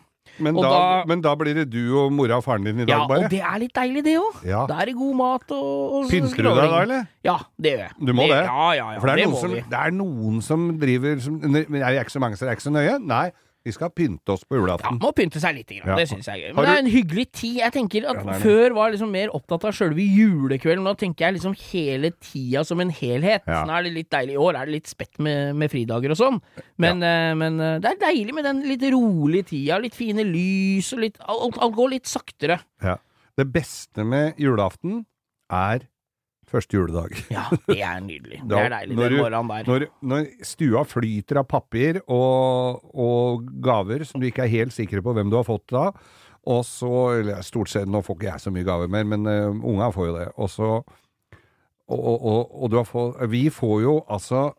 Men, 0.42 0.56
da, 0.58 0.70
da- 0.74 1.04
men 1.08 1.22
da 1.22 1.34
blir 1.40 1.54
det 1.62 1.66
du 1.72 1.82
og 2.02 2.12
mora 2.14 2.38
og 2.42 2.44
faren 2.46 2.64
din 2.66 2.80
i 2.82 2.86
dag, 2.86 2.90
Ja, 2.96 3.08
bare? 3.08 3.26
og 3.26 3.30
det 3.34 3.42
er 3.42 3.60
litt 3.64 3.74
deilig, 3.78 4.04
det 4.08 4.16
òg. 4.20 4.42
Ja. 4.48 4.66
Da 4.70 4.80
er 4.82 4.92
det 4.92 4.96
god 5.00 5.16
mat 5.22 5.52
og, 5.52 5.94
og 6.02 6.10
Pynter 6.12 6.44
du 6.44 6.50
deg 6.50 6.70
da, 6.72 6.82
eller? 6.86 7.06
Ja, 7.28 7.38
det 7.62 7.72
gjør 7.76 7.86
jeg. 7.86 7.92
Du 8.10 8.14
må 8.18 8.28
det? 8.32 8.42
Ja, 8.46 8.66
ja, 8.78 8.88
ja. 8.96 9.00
For 9.00 9.08
det 9.08 9.14
er, 9.14 9.22
det 9.22 9.30
noen 9.30 9.42
som, 9.42 9.56
det 9.76 9.80
er 9.86 9.92
noen 10.02 10.42
som 10.42 10.68
driver 10.82 11.20
som, 11.22 11.40
Det 11.42 11.82
er 11.82 12.00
ikke 12.02 12.12
så 12.18 12.20
mange, 12.24 12.36
så 12.38 12.46
det 12.46 12.52
er 12.54 12.60
ikke 12.60 12.68
så 12.70 12.74
nøye. 12.76 12.98
Nei, 13.06 13.32
Vi 13.62 13.74
skal 13.76 13.92
pynte 13.94 14.34
oss 14.34 14.42
på 14.50 14.58
Ja, 14.58 14.78
må 14.98 15.12
pynte 15.14 15.38
seg 15.42 15.54
litt, 15.60 15.70
grann. 15.70 15.92
Ja. 15.92 15.98
det 16.00 16.08
syns 16.10 16.26
jeg 16.26 16.40
er 16.40 16.48
gøy. 16.48 16.54
Men 16.56 16.64
Men 16.64 16.66
det 16.66 16.74
er 16.74 16.82
en 16.82 16.94
hyggelig 16.96 17.26
tid. 17.32 17.58
Jeg 17.60 17.74
tenker 17.76 18.08
at 18.10 18.24
Ja. 18.26 18.38
Før 18.42 18.74
var 18.74 18.90
jeg 18.90 18.96
liksom 18.96 19.12
mer 19.14 19.36
opptatt 19.38 19.68
av 19.70 19.76
sjølve 19.78 20.02
julekvelden. 20.02 20.84
Nå 20.84 20.96
tenker 20.98 21.28
jeg 21.28 21.38
liksom 21.38 21.54
hele 21.72 22.12
tida 22.18 22.64
som 22.66 22.82
en 22.82 22.90
helhet. 22.90 23.46
Ja. 23.46 23.62
Nå 23.66 23.78
er 23.78 23.84
det 23.84 23.94
litt 23.94 24.10
deilig. 24.10 24.34
I 24.34 24.42
år 24.42 24.58
er 24.58 24.66
det 24.66 24.74
litt 24.80 24.88
spett 24.90 25.20
med, 25.20 25.56
med 25.56 25.70
fridager 25.70 26.16
og 26.16 26.18
sånn, 26.18 26.42
men, 26.82 27.04
uh, 27.06 27.36
men 27.38 27.62
uh, 27.62 27.78
det 27.78 27.92
er 27.92 28.02
deilig 28.02 28.34
med 28.34 28.50
den 28.50 28.64
litt 28.66 28.82
rolige 28.82 29.52
tida. 29.54 29.78
Litt 29.80 29.96
fine 29.96 30.26
lys 30.26 30.92
og 30.94 31.06
litt 31.06 31.22
Alt, 31.22 31.58
alt 31.62 31.76
går 31.76 31.94
litt 31.94 32.10
saktere. 32.10 32.60
Ja. 32.82 32.98
Det 33.38 33.46
beste 33.54 34.04
med 34.04 34.42
julaften 34.42 35.06
er 35.52 35.86
første 36.52 36.78
juledag. 36.78 37.16
Ja, 37.34 37.46
det 37.68 37.80
er 37.80 38.02
nydelig. 38.04 38.42
Det 38.48 38.58
er 38.60 38.74
deilig 38.74 38.98
når 38.98 39.14
den 39.14 39.22
morgenen 39.22 39.52
der. 39.52 39.70
Når, 39.70 39.86
når 40.12 40.28
stua 40.48 40.84
flyter 40.88 41.42
av 41.42 41.48
papir 41.52 42.02
og, 42.06 42.82
og 42.92 43.46
gaver 43.64 44.06
som 44.08 44.22
du 44.22 44.28
ikke 44.30 44.46
er 44.46 44.54
helt 44.56 44.76
sikre 44.76 45.04
på 45.06 45.16
hvem 45.18 45.32
du 45.32 45.38
har 45.40 45.48
fått 45.48 45.72
da, 45.74 45.90
og 46.52 46.64
så 46.66 46.96
eller 47.20 47.44
Stort 47.46 47.70
sett, 47.70 47.90
nå 47.90 48.02
får 48.02 48.18
ikke 48.18 48.30
jeg 48.32 48.44
så 48.46 48.54
mye 48.54 48.66
gaver 48.66 48.90
mer, 48.90 49.06
men 49.06 49.30
uh, 49.30 49.54
unga 49.54 49.92
får 49.94 50.08
jo 50.10 50.18
det. 50.18 50.28
Og 50.42 50.50
så 50.50 50.70
og, 51.92 52.00
og, 52.00 52.18
og, 52.18 52.56
og 52.64 52.72
du 52.72 52.78
har 52.80 52.88
fått 52.88 53.20
Vi 53.30 53.44
får 53.54 53.82
jo 53.84 53.96
altså 54.10 54.52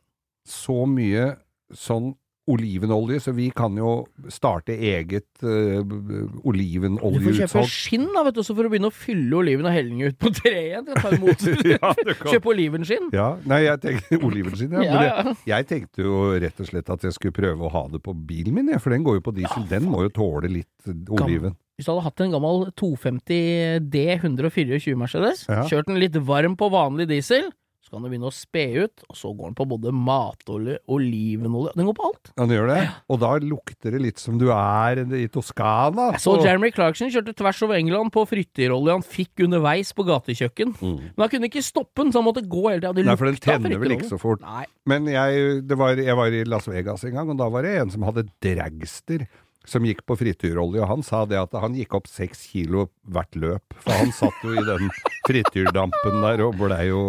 så 0.47 0.83
mye 0.91 1.33
sånn 1.73 2.13
olivenolje, 2.51 3.21
så 3.23 3.33
vi 3.33 3.49
kan 3.55 3.77
jo 3.79 3.93
starte 4.33 4.75
eget 4.75 5.29
uh, 5.47 5.79
Du 5.87 7.21
får 7.23 7.37
kjøpe 7.39 7.63
skinn, 7.71 8.09
da, 8.11 8.25
vet 8.27 8.35
du, 8.35 8.43
så 8.43 8.57
for 8.57 8.67
å 8.67 8.73
begynne 8.73 8.91
å 8.91 8.95
fylle 8.95 9.39
oliven 9.39 9.69
og 9.69 9.75
helle 9.75 10.11
ut 10.11 10.19
på 10.19 10.33
treet 10.41 10.65
igjen. 10.73 10.89
til 10.89 10.97
å 10.97 11.03
ta 11.05 11.13
imot. 11.15 11.47
Ja, 11.73 11.93
Kjøpe 12.27 12.51
olivenskinn. 12.53 13.09
Ja, 13.15 13.29
nei, 13.49 13.63
jeg 13.69 13.81
tenkte 13.85 14.19
olivenskinn, 14.27 14.75
ja. 14.75 14.83
Ja, 14.83 15.03
ja. 15.07 15.15
jeg, 15.23 15.39
jeg 15.53 15.69
tenkte 15.71 16.07
jo 16.07 16.19
rett 16.43 16.59
og 16.63 16.69
slett 16.69 16.91
at 16.93 17.07
jeg 17.07 17.17
skulle 17.17 17.37
prøve 17.37 17.69
å 17.69 17.73
ha 17.73 17.87
det 17.93 18.03
på 18.03 18.15
bilen 18.17 18.59
min, 18.59 18.73
jeg, 18.75 18.83
for 18.83 18.95
den 18.95 19.07
går 19.07 19.21
jo 19.21 19.27
på 19.31 19.37
diesel. 19.39 19.67
Den 19.71 19.87
må 19.91 20.03
jo 20.09 20.13
tåle 20.19 20.51
litt 20.51 20.91
eh, 20.91 20.99
oliven. 21.15 21.55
Hvis 21.79 21.87
du 21.87 21.95
hadde 21.95 22.05
hatt 22.05 22.21
en 22.27 22.35
gammel 22.35 22.67
250 22.79 23.89
D 23.93 24.05
124 24.19 24.99
Mercedes, 24.99 25.47
kjørt 25.71 25.89
den 25.89 26.03
litt 26.03 26.19
varm 26.27 26.59
på 26.59 26.69
vanlig 26.75 27.09
diesel, 27.11 27.49
så 27.93 27.99
kan 27.99 28.07
du 28.07 28.09
begynne 28.09 28.31
å 28.31 28.33
spe 28.33 28.63
ut, 28.87 29.03
og 29.13 29.17
så 29.21 29.31
går 29.37 29.51
den 29.51 29.57
på 29.59 29.67
både 29.69 29.91
matolje, 29.93 30.79
olivenolje 30.89 31.75
Den 31.77 31.91
går 31.91 31.97
på 31.99 32.07
alt. 32.09 32.31
Han 32.41 32.49
gjør 32.55 32.71
det, 32.73 32.79
og 33.13 33.19
da 33.21 33.33
lukter 33.45 33.93
det 33.93 34.01
litt 34.01 34.23
som 34.23 34.39
du 34.41 34.47
er 34.49 35.03
i 35.19 35.27
Toskana. 35.29 36.07
Jeg 36.15 36.23
så 36.25 36.39
Jeremy 36.41 36.71
Clarkson 36.73 37.13
kjørte 37.13 37.35
tvers 37.37 37.61
over 37.67 37.77
England 37.77 38.09
på 38.15 38.25
frityrolje 38.31 38.97
han 38.97 39.05
fikk 39.05 39.45
underveis 39.45 39.93
på 39.93 40.07
gatekjøkken. 40.09 40.73
Men 40.81 41.21
han 41.27 41.33
kunne 41.35 41.51
ikke 41.53 41.61
stoppe 41.67 42.01
den, 42.01 42.15
så 42.15 42.23
han 42.23 42.29
måtte 42.31 42.47
gå 42.49 42.65
hele 42.71 42.81
tida. 42.81 42.95
Det 42.97 43.03
Mm. 43.03 43.11
Nei, 43.13 43.17
for 43.19 43.27
den 43.29 43.37
tenner 43.43 43.79
vel 43.83 43.93
ikke 43.99 44.09
så 44.09 44.19
fort. 44.21 44.41
Nei. 44.41 44.65
Men 44.89 45.07
jeg, 45.11 45.67
det 45.69 45.77
var, 45.77 46.01
jeg 46.01 46.17
var 46.17 46.33
i 46.33 46.45
Las 46.49 46.69
Vegas 46.71 47.05
en 47.05 47.13
gang, 47.19 47.29
og 47.29 47.37
da 47.37 47.49
var 47.53 47.63
det 47.67 47.77
en 47.83 47.91
som 47.93 48.07
hadde 48.09 48.25
dragster. 48.41 49.27
Som 49.69 49.87
gikk 49.87 50.03
på 50.09 50.17
frityrolje, 50.19 50.83
og 50.83 50.89
han 50.91 51.05
sa 51.07 51.23
det 51.29 51.39
at 51.39 51.53
han 51.63 51.77
gikk 51.79 51.95
opp 51.99 52.09
seks 52.11 52.47
kilo 52.51 52.89
hvert 53.13 53.37
løp. 53.39 53.77
For 53.85 53.95
han 53.95 54.13
satt 54.15 54.43
jo 54.45 54.55
i 54.57 54.65
den 54.67 54.89
frityrdampen 55.29 56.19
der 56.25 56.43
og 56.47 56.57
blei 56.59 56.89
jo 56.89 57.03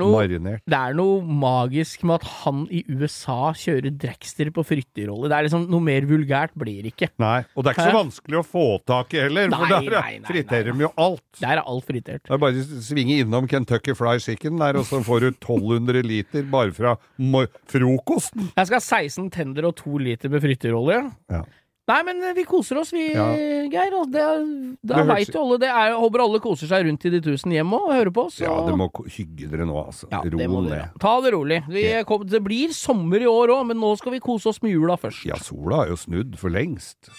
noe 0.00 0.12
marinert. 0.14 0.64
Det 0.68 0.78
er 0.78 0.96
noe 0.96 1.20
magisk 1.22 2.04
med 2.08 2.20
at 2.20 2.28
han 2.42 2.64
i 2.72 2.82
USA 2.88 3.52
kjører 3.56 3.92
dragster 3.92 4.52
på 4.54 4.64
frityrolje. 4.66 5.28
Det 5.30 5.38
er 5.38 5.48
liksom 5.48 5.68
Noe 5.72 5.84
mer 5.84 6.04
vulgært 6.08 6.52
blir 6.58 6.82
det 6.84 6.90
ikke. 6.92 7.08
Nei, 7.22 7.44
og 7.54 7.64
det 7.64 7.70
er 7.70 7.76
ikke 7.78 7.86
så 7.92 7.96
vanskelig 7.96 8.40
å 8.40 8.44
få 8.44 8.64
tak 8.88 9.14
i 9.14 9.22
heller, 9.22 9.52
for 9.52 9.70
Nei, 9.70 9.78
der 9.86 10.26
friterer 10.26 10.72
de 10.72 10.84
jo 10.84 10.90
alt. 11.00 11.24
Der 11.38 11.54
er 11.54 11.62
alt 11.62 11.86
fritert. 11.88 12.24
Det 12.26 12.34
er 12.34 12.42
bare 12.42 12.64
å 12.64 12.82
svinge 12.84 13.20
innom 13.22 13.48
Kentucky 13.48 13.94
Fry 13.96 14.18
Chicken 14.22 14.58
der, 14.60 14.80
og 14.80 14.88
så 14.88 15.00
får 15.06 15.24
du 15.24 15.28
1200 15.30 16.04
liter 16.08 16.46
bare 16.52 16.74
fra 16.76 16.96
frokosten. 17.70 18.50
Jeg 18.56 18.68
skal 18.68 18.78
ha 18.78 18.84
16 18.84 19.30
tender 19.34 19.68
og 19.70 19.76
2 19.80 19.98
liter 20.02 20.32
med 20.32 20.44
frityrolje. 20.44 21.02
Ja. 21.32 21.42
Nei, 21.90 21.98
men 22.06 22.22
eh, 22.22 22.34
vi 22.36 22.44
koser 22.46 22.78
oss, 22.78 22.92
vi, 22.94 23.08
Ja. 23.12 23.26
Geir. 23.72 23.96
Det, 24.12 24.22
da 24.86 25.02
veit 25.08 25.32
jo 25.34 25.42
alle 25.42 25.58
det. 25.62 25.70
Er, 25.70 25.90
jeg 25.90 25.98
håper 25.98 26.22
alle 26.24 26.40
koser 26.42 26.70
seg 26.70 26.86
rundt 26.86 27.06
i 27.08 27.12
de 27.14 27.20
tusen 27.24 27.54
hjem 27.54 27.74
og 27.74 27.90
hører 27.90 28.12
på 28.14 28.26
oss. 28.28 28.38
Ja, 28.42 28.54
det 28.66 28.76
må 28.78 28.88
hygge 29.10 29.50
dere 29.50 29.66
nå, 29.66 29.76
altså. 29.82 30.06
Ja, 30.12 30.22
Ro 30.22 30.62
ned. 30.66 30.94
Ta 31.02 31.16
det 31.24 31.34
rolig. 31.34 31.62
Vi 31.72 31.86
kom, 32.08 32.26
det 32.28 32.42
blir 32.44 32.74
sommer 32.76 33.22
i 33.22 33.30
år 33.30 33.56
òg, 33.56 33.66
men 33.72 33.82
nå 33.82 33.94
skal 33.98 34.14
vi 34.14 34.22
kose 34.22 34.52
oss 34.52 34.62
med 34.62 34.76
jula 34.76 34.98
først. 35.00 35.26
Ja, 35.26 35.40
sola 35.42 35.82
har 35.82 35.94
jo 35.94 35.98
snudd 36.06 36.38
for 36.38 36.54
lengst. 36.54 37.10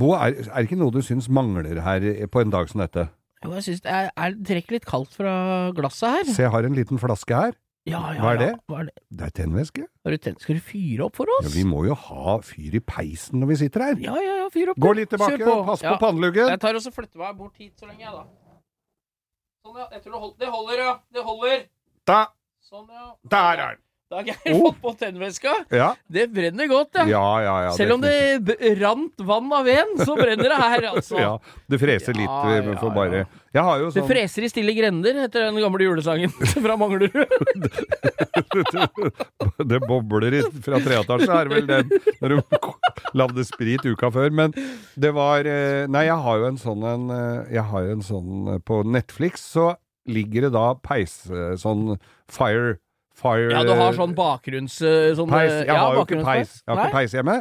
Bo, 0.00 0.14
er, 0.16 0.36
er 0.46 0.54
det 0.62 0.68
ikke 0.70 0.80
noe 0.80 0.94
du 0.94 1.02
syns 1.04 1.28
mangler 1.28 1.80
her 1.84 2.04
på 2.32 2.40
en 2.40 2.52
dag 2.52 2.70
som 2.70 2.80
dette? 2.80 3.08
Jo, 3.44 3.54
jeg 3.56 3.66
syns 3.66 3.82
det 3.84 3.92
er, 3.92 4.08
er 4.16 4.36
trekker 4.48 4.76
litt 4.78 4.86
kaldt 4.88 5.12
fra 5.16 5.32
glasset 5.76 6.14
her. 6.14 6.30
Se, 6.30 6.44
jeg 6.44 6.52
har 6.52 6.68
en 6.68 6.76
liten 6.76 7.00
flaske 7.00 7.36
her. 7.36 7.56
Ja, 7.88 8.00
ja, 8.12 8.20
Hva 8.20 8.32
er 8.34 8.42
ja. 8.44 8.48
Hva 8.68 8.80
er 8.82 8.88
det? 8.90 9.02
Det 9.16 9.24
er 9.26 9.32
tennvæske. 9.38 9.84
Skal 10.42 10.58
du 10.58 10.64
fyre 10.64 11.06
opp 11.06 11.16
for 11.16 11.32
oss? 11.38 11.46
Ja, 11.48 11.52
vi 11.54 11.64
må 11.68 11.86
jo 11.88 11.96
ha 11.96 12.36
fyr 12.44 12.76
i 12.76 12.82
peisen 12.84 13.40
når 13.40 13.54
vi 13.54 13.56
sitter 13.62 13.86
her. 13.86 14.02
Ja, 14.04 14.16
ja, 14.20 14.34
ja, 14.42 14.48
fyr 14.52 14.72
opp. 14.74 14.80
Gå 14.84 14.92
litt 14.98 15.12
tilbake, 15.12 15.40
på. 15.40 15.54
pass 15.68 15.84
på 15.86 15.94
panneluggen. 16.02 16.52
Jeg 16.52 16.60
tar 16.60 16.76
også 16.76 16.92
flytter 16.92 17.22
meg 17.22 17.38
bort 17.40 17.56
hit 17.56 17.72
så 17.80 17.88
lenge, 17.88 18.04
jeg, 18.04 18.12
da. 18.12 18.26
Sånn, 19.64 19.78
ja. 19.80 19.88
Jeg 19.96 20.04
tror 20.04 20.12
det 20.12 20.20
holder. 20.26 20.36
Det 20.44 20.52
holder, 20.56 20.82
ja. 20.84 20.92
Det 21.16 21.24
holder. 21.30 21.64
Da, 22.12 22.20
Sånn, 22.70 22.84
ja. 22.92 23.06
der 23.32 23.50
er 23.50 23.62
den! 23.64 23.82
Da 24.10 24.16
har 24.18 24.26
jeg 24.26 24.56
Oh. 24.56 24.64
fått 24.72 24.80
på 24.82 24.90
tennvæska. 24.98 25.52
Ja, 25.70 25.92
Det 26.10 26.24
brenner 26.34 26.66
godt, 26.66 26.96
ja. 26.98 27.04
ja, 27.06 27.26
ja. 27.44 27.52
ja 27.68 27.74
Selv 27.76 27.92
om 27.94 28.00
det 28.02 28.40
b- 28.42 28.56
rant 28.80 29.14
vann 29.22 29.46
av 29.54 29.62
veden, 29.68 29.92
så 30.02 30.16
brenner 30.18 30.50
det 30.50 30.56
her, 30.58 30.86
altså. 30.90 31.14
Ja, 31.22 31.36
det 31.70 31.78
freser 31.78 32.18
litt 32.18 32.26
Ja, 32.26 32.74
for 32.80 32.90
ja, 32.90 32.94
bare 32.96 33.20
jo 33.54 33.86
Det 33.86 33.94
sånn 34.00 34.08
freser 34.10 34.46
i 34.46 34.50
stille 34.50 34.74
grender, 34.74 35.14
heter 35.22 35.46
den 35.46 35.60
gamle 35.62 35.86
julesangen 35.86 36.34
fra 36.66 36.74
Manglerud. 36.80 37.14
Det 39.70 39.78
bobler 39.86 40.34
i, 40.38 40.42
fra 40.64 40.78
treetasje, 40.82 41.30
er 41.30 41.50
vel 41.50 41.66
den 41.70 41.90
når 42.20 42.34
du 42.34 42.38
lagde 43.18 43.44
sprit 43.46 43.84
uka 43.86 44.10
før. 44.14 44.30
Men 44.34 44.54
det 44.98 45.12
var 45.16 45.46
eh, 45.46 45.86
Nei, 45.90 46.04
jeg 46.08 46.18
har 46.26 46.40
jo 46.42 46.48
en 46.50 46.58
sånn 46.60 46.82
en 46.86 47.06
eh, 47.14 47.54
Jeg 47.56 47.64
har 47.70 47.86
jo 47.86 47.94
en 47.98 48.04
sånn 48.06 48.30
eh, 48.56 48.60
På 48.66 48.82
Netflix 48.86 49.42
så 49.54 49.72
ligger 50.10 50.40
det 50.48 50.52
da 50.56 50.66
peis 50.82 51.20
Sånn 51.60 51.94
fire 52.32 52.78
Fire 53.20 53.50
Ja, 53.52 53.62
du 53.68 53.72
har 53.76 53.96
sånn 53.96 54.14
bakgrunns... 54.16 54.78
eh, 54.82 55.10
Sånn, 55.18 55.28
peis. 55.30 55.50
eh, 55.52 55.64
Jeg 55.66 55.74
ja, 55.74 55.80
har 55.84 55.98
jo 55.98 56.06
ikke 56.06 56.22
peis. 56.24 56.54
Jeg 56.64 56.72
har 56.74 56.86
ikke 56.86 56.96
peis 56.98 57.16
hjemme. 57.18 57.36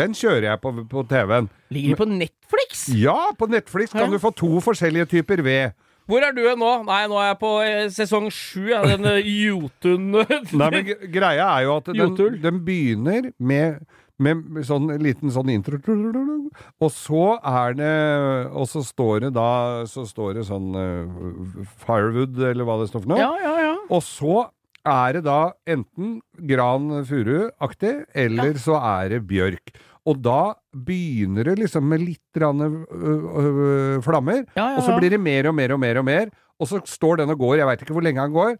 Den 0.00 0.12
kjører 0.14 0.48
jeg 0.52 0.60
på, 0.62 0.72
på 0.90 1.04
TV-en. 1.10 1.48
Ligger 1.74 1.96
på 2.02 2.08
Netflix? 2.10 2.84
Ja, 2.94 3.16
på 3.38 3.48
Netflix 3.50 3.94
kan 3.96 4.10
du 4.12 4.18
få 4.22 4.30
to 4.38 4.58
forskjellige 4.62 5.08
typer 5.16 5.42
ved. 5.46 5.72
Hvor 6.10 6.24
er 6.26 6.34
du 6.34 6.42
nå? 6.58 6.70
Nei, 6.88 7.04
nå 7.10 7.18
er 7.22 7.28
jeg 7.32 7.38
på 7.38 7.50
eh, 7.62 7.86
sesong 7.94 8.28
sju, 8.34 8.68
den 8.74 9.06
Jotun 9.46 10.08
Nei, 10.18 10.70
men 10.74 10.88
greia 11.14 11.46
er 11.56 11.66
jo 11.68 11.76
at 11.78 11.90
den, 11.94 12.16
den 12.42 12.62
begynner 12.66 13.30
med 13.38 13.82
med 14.20 14.58
sånn 14.68 14.90
liten 15.00 15.30
sånn 15.32 15.48
intro, 15.48 15.78
og 16.76 16.90
så 16.92 17.38
er 17.40 17.76
det 17.78 17.92
Og 18.52 18.66
så 18.68 18.82
står 18.84 19.22
det 19.24 19.30
da 19.32 19.46
Så 19.88 20.04
står 20.04 20.34
det 20.36 20.42
sånn 20.44 20.74
uh, 20.76 21.62
Firewood, 21.86 22.36
eller 22.50 22.68
hva 22.68 22.76
det 22.82 22.90
står 22.90 23.04
for 23.06 23.14
noe. 23.14 23.20
Ja, 23.22 23.30
ja, 23.40 23.54
ja. 23.64 23.74
Og 23.88 24.02
så 24.04 24.42
er 24.86 25.12
det 25.18 25.24
da 25.26 25.52
enten 25.68 26.20
gran 26.48 26.88
furu-aktig, 27.04 28.06
eller 28.14 28.54
så 28.60 28.78
er 28.80 29.08
det 29.16 29.22
bjørk. 29.28 29.74
Og 30.08 30.22
da 30.24 30.54
begynner 30.74 31.44
det 31.50 31.58
liksom 31.60 31.84
med 31.90 32.00
litt 32.00 32.22
grann, 32.34 32.60
ø, 32.64 32.70
ø, 32.88 34.00
flammer, 34.04 34.46
Ja, 34.56 34.70
ja, 34.72 34.76
og 34.78 34.82
så 34.86 34.96
blir 34.98 35.10
det 35.12 35.20
mer 35.20 35.48
og 35.50 35.54
mer 35.54 35.74
og 35.76 35.80
mer 35.82 35.98
og 36.00 36.04
mer, 36.08 36.30
og 36.60 36.66
så 36.68 36.80
står 36.88 37.18
den 37.20 37.30
og 37.34 37.38
går, 37.38 37.58
jeg 37.60 37.66
veit 37.68 37.82
ikke 37.84 37.92
hvor 37.96 38.02
lenge 38.06 38.20
han 38.24 38.32
går, 38.32 38.56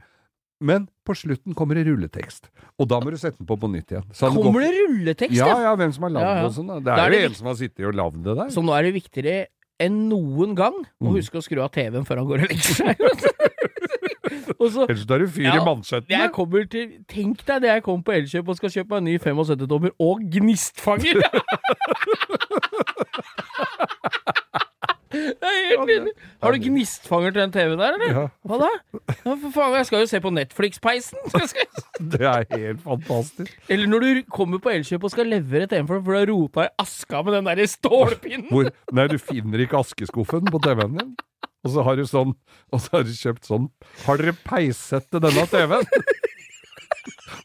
men 0.60 0.84
på 1.08 1.14
slutten 1.16 1.54
kommer 1.56 1.74
det 1.80 1.86
rulletekst. 1.88 2.50
Og 2.78 2.88
da 2.88 2.98
må 3.00 3.10
du 3.10 3.16
sette 3.16 3.38
den 3.40 3.48
på 3.48 3.56
på 3.56 3.70
nytt 3.72 3.88
igjen. 3.94 4.04
Så 4.12 4.28
Kommer 4.28 4.60
går- 4.60 4.66
det 4.68 4.82
rulletekst, 4.82 5.36
Ja, 5.38 5.46
ja? 5.48 5.60
ja, 5.70 5.76
hvem 5.80 5.92
som 5.96 6.02
har 6.04 6.10
lagd 6.12 6.26
Ja, 6.26 6.34
ja. 6.34 6.42
det 6.42 6.50
og 6.50 6.52
sånn. 6.58 6.84
Det 6.84 6.92
er, 6.92 7.00
er 7.00 7.16
jo 7.16 7.28
en 7.30 7.34
som 7.40 7.46
har 7.48 7.54
sittet 7.56 7.86
og 7.88 7.94
lagd 7.96 8.20
det 8.24 8.36
der. 8.36 8.50
Så 8.52 8.60
nå 8.62 8.76
er 8.76 8.82
det 8.84 8.92
viktigere 9.00 9.46
enn 9.80 9.96
noen 10.10 10.52
gang 10.54 10.76
å 11.00 11.08
Mm. 11.08 11.14
huske 11.16 11.40
å 11.40 11.42
skru 11.42 11.62
av 11.64 11.70
TV-en 11.72 12.04
før 12.04 12.18
han 12.20 12.26
går 12.28 12.44
og 12.44 12.48
legger 12.52 12.76
seg. 12.76 12.96
så 14.70 14.86
Ellers 14.86 15.06
tar 15.08 15.22
du 15.22 15.28
fyr 15.30 15.48
Ja, 15.48 15.56
i 15.58 15.64
mannskjøttene. 15.66 16.66
til, 16.70 16.92
Tenk 17.10 17.44
deg 17.46 17.62
det 17.64 17.72
jeg 17.74 17.82
kommer 17.86 18.04
på 18.06 18.16
Elkjøp 18.18 18.48
og 18.52 18.56
skal 18.60 18.74
kjøpe 18.76 18.90
meg 18.94 18.98
en 19.02 19.08
ny 19.10 19.16
75-tommer 19.18 19.96
og 19.98 20.24
gnistfanger! 20.32 21.20
Det 25.10 25.42
er 25.42 25.56
helt 25.66 25.88
nydelig. 25.88 26.12
Har 26.42 26.54
du 26.54 26.58
gnistfanger 26.62 27.32
til 27.34 27.40
den 27.42 27.52
TV-en 27.54 27.80
der, 27.80 27.96
eller? 27.96 28.12
Ja. 28.14 28.26
Hva 28.46 28.58
da? 28.60 28.68
Ja, 29.24 29.32
for 29.42 29.50
faen, 29.54 29.74
jeg 29.80 29.88
skal 29.88 30.04
jo 30.04 30.10
se 30.10 30.20
på 30.22 30.30
Netflix-peisen! 30.34 31.18
Det 32.14 32.22
er 32.30 32.46
helt 32.54 32.84
fantastisk. 32.84 33.56
Eller 33.68 33.90
når 33.90 34.06
du 34.06 34.20
kommer 34.30 34.62
på 34.62 34.70
Elkjøp 34.72 35.04
og 35.08 35.12
skal 35.14 35.28
levere 35.30 35.66
TV-en 35.66 35.88
for 35.90 36.04
for 36.04 36.14
du 36.14 36.18
har 36.20 36.30
rota 36.30 36.68
i 36.68 36.72
aska 36.78 37.24
med 37.26 37.36
den 37.36 37.50
der 37.50 37.66
stålpinnen! 37.74 38.48
Hvor, 38.52 38.70
nei, 38.94 39.08
du 39.10 39.18
finner 39.18 39.66
ikke 39.66 39.82
askeskuffen 39.82 40.46
på 40.50 40.62
TV-en 40.62 40.96
din. 41.00 41.12
Og 41.64 41.74
så 41.74 41.84
har 41.84 41.98
du 41.98 42.06
sånn 42.08 42.34
Og 42.72 42.80
så 42.80 42.96
har 42.96 43.06
du 43.06 43.12
kjøpt 43.14 43.48
sånn 43.50 43.68
Har 44.06 44.20
dere 44.20 44.36
peissett 44.46 45.08
til 45.12 45.22
denne 45.24 45.46
TV-en? 45.50 45.86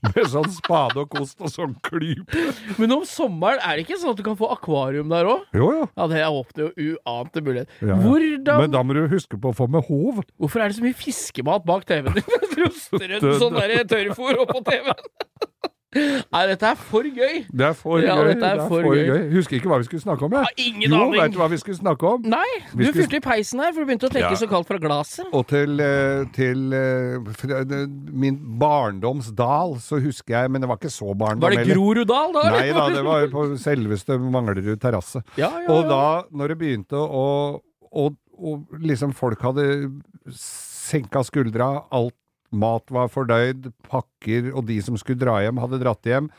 Med 0.05 0.27
sånn 0.29 0.47
spade 0.53 1.01
og 1.01 1.09
kost 1.13 1.39
og 1.41 1.49
sånn 1.49 1.73
klype. 1.85 2.41
Men 2.81 2.93
om 2.93 3.05
sommeren 3.07 3.61
er 3.63 3.77
det 3.77 3.85
ikke 3.85 3.97
sånn 4.01 4.13
at 4.13 4.19
du 4.19 4.23
kan 4.25 4.37
få 4.37 4.49
akvarium 4.53 5.09
der 5.09 5.29
òg? 5.29 5.45
Jo, 5.55 5.69
jo. 5.73 5.87
Ja, 5.97 6.07
det 6.11 6.21
åpner 6.27 6.67
jo 6.67 6.95
uante 6.99 7.43
mulighet. 7.45 7.71
Ja, 7.79 7.93
ja. 7.93 7.97
Hvordan 8.03 8.61
Men 8.61 8.73
da 8.75 8.83
må 8.85 8.97
du 8.97 9.01
huske 9.11 9.39
på 9.41 9.53
å 9.53 9.57
få 9.57 9.69
med 9.71 9.85
håv. 9.87 10.21
Hvorfor 10.41 10.61
er 10.61 10.69
det 10.71 10.77
så 10.77 10.85
mye 10.85 10.97
fiskemat 10.99 11.65
bak 11.67 11.87
TV-en 11.89 12.19
din? 12.19 12.29
Du 12.55 12.65
strødd 12.71 13.25
sånn 13.41 13.57
tørrfôr 13.91 14.41
oppå 14.45 14.61
TV-en. 14.67 15.09
Nei, 15.95 16.41
dette 16.49 16.67
er 16.67 16.75
for 16.75 17.03
gøy. 17.07 17.45
Det 17.47 17.65
er 17.69 17.73
for 17.79 18.01
Ja, 18.03 18.15
gøy. 18.19 18.33
dette 18.33 18.49
er 18.51 18.61
for 18.67 18.83
gøy. 18.83 19.29
Husker 19.31 19.55
ikke 19.57 19.69
hva 19.71 19.77
vi 19.79 19.87
skulle 19.87 20.03
snakke 20.03 20.25
om, 20.27 20.33
jeg. 20.35 20.43
Ja, 20.43 20.65
ingen 20.67 20.91
jo, 20.91 20.95
aning. 21.05 21.21
vet 21.21 21.31
du 21.31 21.37
hva 21.39 21.47
vi 21.53 21.59
skulle 21.61 21.77
snakke 21.79 22.09
om? 22.09 22.21
Nei, 22.27 22.43
du 22.73 22.77
Vi 22.77 22.85
skulle- 22.89 23.05
fyrte 23.05 23.15
i 23.15 23.23
peisen 23.23 23.59
her, 23.63 23.71
for 23.71 23.85
du 23.85 23.87
begynte 23.91 24.09
å 24.09 24.11
trekke 24.11 24.31
Ja. 24.35 24.41
så 24.41 24.47
kaldt 24.51 24.67
fra 24.67 24.77
glasset. 24.77 25.25
Og 25.31 25.47
til, 25.47 25.79
eh, 25.79 26.25
til 26.35 26.73
eh, 26.73 27.15
eh, 27.15 27.87
min 28.11 28.37
barndomsdal, 28.59 29.77
så 29.79 29.99
husker 30.01 30.35
jeg 30.41 30.51
Men 30.51 30.61
det 30.61 30.67
var 30.69 30.77
ikke 30.77 30.91
så 30.91 31.15
barndom 31.17 31.41
Var 31.41 31.55
det. 31.63 31.67
Groruddal, 31.73 32.33
da? 32.33 32.49
Nei 32.49 32.71
da, 32.71 32.89
det 32.89 33.03
var 33.05 33.27
på 33.31 33.45
selveste 33.57 34.19
Manglerud 34.19 34.79
terrasse. 34.79 35.23
Ja, 35.37 35.49
ja, 35.61 35.67
Og 35.71 35.87
da, 35.89 36.23
når 36.31 36.47
det 36.53 36.57
begynte 36.59 36.99
å 36.99 37.61
og, 37.95 38.15
og 38.37 38.67
liksom 38.83 39.13
folk 39.15 39.39
hadde 39.39 39.63
senka 40.29 41.23
skuldra, 41.23 41.85
alt 41.95 42.13
mat 42.55 42.91
var 42.93 43.11
fordøyd, 43.11 43.69
pakker 43.89 44.51
og 44.53 44.65
de 44.69 44.79
som 44.83 44.97
skulle 44.99 45.21
dra 45.21 45.39
hjem, 45.43 45.61
hadde 45.61 45.81
dratt 45.83 46.07
hjem. 46.07 46.31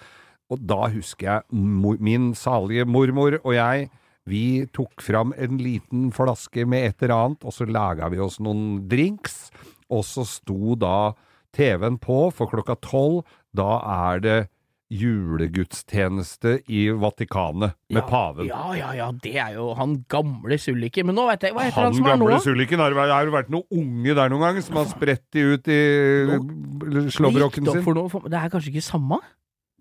Og 0.52 0.62
da 0.62 0.86
husker 0.92 1.28
jeg 1.28 1.98
min 2.02 2.32
salige 2.38 2.86
mormor 2.88 3.38
og 3.42 3.54
jeg, 3.56 3.88
vi 4.26 4.66
tok 4.74 5.02
fram 5.06 5.32
en 5.38 5.58
liten 5.62 6.10
flaske 6.14 6.64
med 6.66 6.88
et 6.88 7.04
eller 7.06 7.14
annet, 7.14 7.46
og 7.46 7.54
så 7.54 7.66
laga 7.68 8.10
vi 8.10 8.18
oss 8.22 8.40
noen 8.42 8.82
drinks, 8.90 9.52
og 9.86 10.02
så 10.06 10.24
sto 10.26 10.74
da 10.78 11.14
TV-en 11.54 11.98
på, 12.02 12.26
for 12.34 12.50
klokka 12.50 12.74
tolv, 12.82 13.22
da 13.54 13.78
er 14.10 14.22
det 14.24 14.38
julegudstjeneste 14.92 16.60
i 16.70 16.86
Vatikanet 16.94 17.74
med 17.90 18.00
ja, 18.02 18.06
paven. 18.06 18.46
Ja, 18.50 18.74
ja, 18.78 18.90
ja, 18.94 19.08
det 19.22 19.34
er 19.42 19.56
jo 19.56 19.72
han 19.78 19.96
gamle 20.10 20.58
Sulliken. 20.62 21.08
Men 21.08 21.18
nå 21.18 21.26
vet 21.30 21.48
jeg 21.48 21.56
hva 21.56 21.66
heter 21.66 21.80
han, 21.80 21.90
Han 21.90 21.98
som 21.98 22.06
er 22.06 22.20
nå? 22.20 22.28
gamle 22.28 22.42
Sulliken, 22.44 22.82
har 22.82 22.94
det 22.94 23.32
vært- 23.34 23.50
noen 23.50 23.66
unge 23.70 24.14
der 24.14 24.28
noen 24.30 24.44
gang 24.46 24.62
som 24.62 24.76
har 24.76 24.86
spredt 24.90 25.24
de 25.32 25.46
ut 25.54 25.68
i 25.68 25.80
slåbroken 27.10 27.66
sin? 27.66 28.30
Det 28.30 28.38
er 28.38 28.52
kanskje 28.52 28.72
ikke 28.74 28.86
samme? 28.86 29.20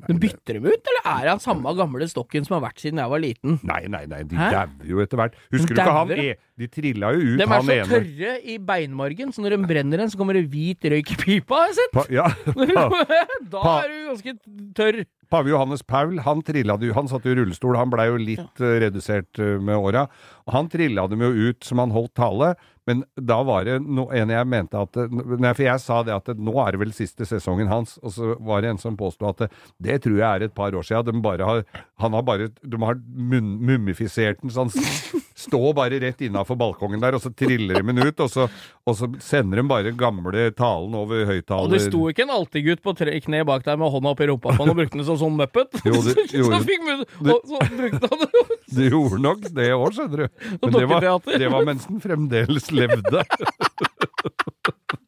Men 0.04 0.18
bytter 0.20 0.58
de 0.58 0.74
ut, 0.74 0.90
eller 0.92 1.06
er 1.08 1.22
det 1.24 1.32
han 1.32 1.40
samme 1.40 1.72
gamle 1.78 2.08
stokken 2.12 2.44
som 2.44 2.58
har 2.58 2.66
vært 2.66 2.82
siden 2.84 3.00
jeg 3.00 3.12
var 3.14 3.22
liten? 3.24 3.56
Nei, 3.64 3.86
nei, 3.88 4.02
nei, 4.12 4.22
de 4.28 4.36
dauer 4.36 4.90
jo 4.92 5.00
etter 5.06 5.22
hvert. 5.22 5.38
Husker 5.56 5.72
De 5.72 5.78
du 5.78 5.82
ikke 5.86 5.96
han 5.96 6.12
e 6.12 6.26
De 6.60 6.68
trilla 6.72 7.12
jo 7.16 7.22
ut, 7.24 7.44
han 7.48 7.54
ene. 7.56 7.70
De 7.70 7.78
er 7.80 7.88
så 7.88 7.96
tørre 7.96 8.34
i 8.44 8.58
beinmargen, 8.72 9.32
så 9.32 9.46
når 9.46 9.56
de 9.56 9.70
brenner 9.72 10.04
en, 10.04 10.12
så 10.12 10.20
kommer 10.20 10.36
det 10.36 10.46
hvit 10.52 10.84
røyk 10.92 11.14
i 11.16 11.18
pipa, 11.22 11.62
har 11.64 11.72
jeg 11.72 11.78
sett. 11.80 11.96
Pa, 11.96 12.04
ja, 12.12 12.28
da 13.56 13.62
Pa- 13.64 13.78
er 13.86 13.94
du 13.94 13.98
ganske 14.12 14.36
tørr. 14.76 15.02
Pave 15.32 15.50
Johannes 15.50 15.82
Paul, 15.82 16.20
han 16.22 16.44
trilla 16.46 16.76
det 16.78 16.92
Han 16.94 17.08
satt 17.10 17.26
i 17.26 17.34
rullestol, 17.34 17.76
han 17.80 17.90
blei 17.90 18.06
jo 18.12 18.20
litt 18.22 18.62
ja. 18.62 18.76
redusert 18.84 19.40
eh, 19.42 19.56
med 19.64 19.80
åra. 19.80 20.06
Han 20.54 20.70
trilla 20.70 21.08
dem 21.10 21.24
jo 21.26 21.32
ut 21.50 21.66
som 21.66 21.82
han 21.82 21.96
holdt 21.96 22.14
tale, 22.20 22.54
men 22.88 23.04
da 23.18 23.40
var 23.48 23.66
det 23.66 23.80
no, 23.82 24.08
en 24.14 24.30
jeg 24.30 24.48
mente 24.48 24.78
at 24.78 24.98
Nei, 25.10 25.54
for 25.58 25.64
jeg 25.66 25.82
sa 25.82 26.02
det 26.06 26.14
at 26.14 26.30
nå 26.38 26.54
er 26.62 26.76
det 26.76 26.82
vel 26.84 26.94
siste 26.94 27.26
sesongen 27.26 27.70
hans, 27.72 27.98
og 28.04 28.14
så 28.14 28.36
var 28.46 28.62
det 28.62 28.74
en 28.76 28.82
som 28.82 28.98
påsto 29.00 29.28
at 29.30 29.46
det, 29.82 30.00
tror 30.04 30.20
jeg 30.20 30.26
er 30.30 30.46
et 30.48 30.56
par 30.58 30.76
år 30.76 30.86
siden. 30.86 31.22
De 31.24 31.44
har 31.44 31.64
Han 32.04 32.14
har 32.14 32.22
bare 32.28 32.50
De 32.62 32.82
har 32.84 33.00
mun, 33.16 33.56
mummifisert 33.66 34.42
den 34.42 34.54
så 34.54 34.66
han 34.68 35.24
står 35.36 35.74
bare 35.76 36.00
rett 36.00 36.22
innafor 36.24 36.56
balkongen 36.60 37.02
der, 37.04 37.16
og 37.18 37.22
så 37.24 37.32
triller 37.36 37.82
de 37.82 37.84
den 37.92 38.08
ut, 38.08 38.20
og 38.24 38.30
så, 38.32 38.46
og 38.88 38.96
så 38.98 39.10
sender 39.24 39.60
de 39.60 39.66
bare 39.68 39.92
gamle 39.98 40.46
talen 40.56 40.96
over 40.96 41.26
Og 41.26 41.72
det 41.74 41.82
sto 41.84 42.06
ikke 42.12 42.24
en 42.24 42.34
alltidgutt 42.38 42.82
på 42.86 42.94
tre 42.98 43.18
kne 43.24 43.44
bak 43.48 43.66
der 43.66 43.78
med 43.82 43.92
hånda 43.92 44.14
opp 44.14 44.24
i 44.24 44.30
rumpa 44.30 44.54
på 44.56 44.64
han 44.64 44.72
og 44.72 44.80
brukte 44.80 45.00
den 45.00 45.08
som 45.08 45.20
sånn 45.20 45.36
muppet. 45.40 45.76
Jo, 45.84 46.00
det 46.06 46.16
gjorde- 46.32 46.62
så 46.62 46.70
fikk 46.70 46.86
munn, 46.88 47.04
og 47.34 47.52
så 47.52 47.62
brukte 47.76 48.12
han 48.14 48.24
det. 48.24 48.46
Det 48.76 48.90
gjorde 48.90 49.22
nok 49.22 49.44
det 49.60 49.68
òg, 49.76 49.88
skjønner 49.96 50.24
du. 50.24 50.46
Men 50.62 50.76
det 50.78 50.86
var, 50.90 51.10
det 51.26 51.52
var 51.52 51.68
mens 51.68 51.86
den 51.90 52.02
fremdeles 52.04 52.72
levde. 52.76 53.24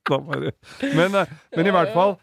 Men, 0.08 1.16
eh, 1.16 1.36
men 1.58 1.68
i 1.68 1.74
hvert 1.76 1.94
fall 1.96 2.18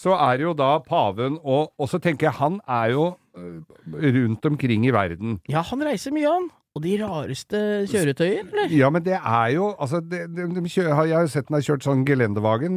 så 0.00 0.14
er 0.16 0.38
det 0.40 0.46
jo 0.46 0.54
da 0.56 0.78
paven, 0.84 1.36
og, 1.44 1.72
og 1.76 1.88
så 1.90 1.98
tenker 2.00 2.30
jeg 2.30 2.38
han 2.38 2.54
er 2.68 2.94
jo 2.94 3.02
eh, 3.36 4.06
rundt 4.16 4.46
omkring 4.48 4.86
i 4.88 4.94
verden. 4.96 5.38
Ja, 5.52 5.60
han 5.68 5.84
reiser 5.84 6.14
mye, 6.16 6.28
han. 6.30 6.48
Og 6.78 6.84
de 6.84 6.92
rareste 7.00 7.58
kjøretøyer, 7.90 8.44
eller? 8.46 8.70
Ja, 8.70 8.86
men 8.94 9.02
det 9.02 9.16
er 9.18 9.48
jo 9.56 9.72
altså, 9.74 9.98
det, 10.06 10.20
de, 10.36 10.44
de 10.54 10.62
kjø, 10.70 10.84
Jeg 10.86 10.94
har 10.94 11.24
jo 11.26 11.30
sett 11.32 11.48
den 11.48 11.56
har 11.58 11.64
kjørt 11.66 11.82
sånn 11.82 12.04
gelendevagen. 12.06 12.76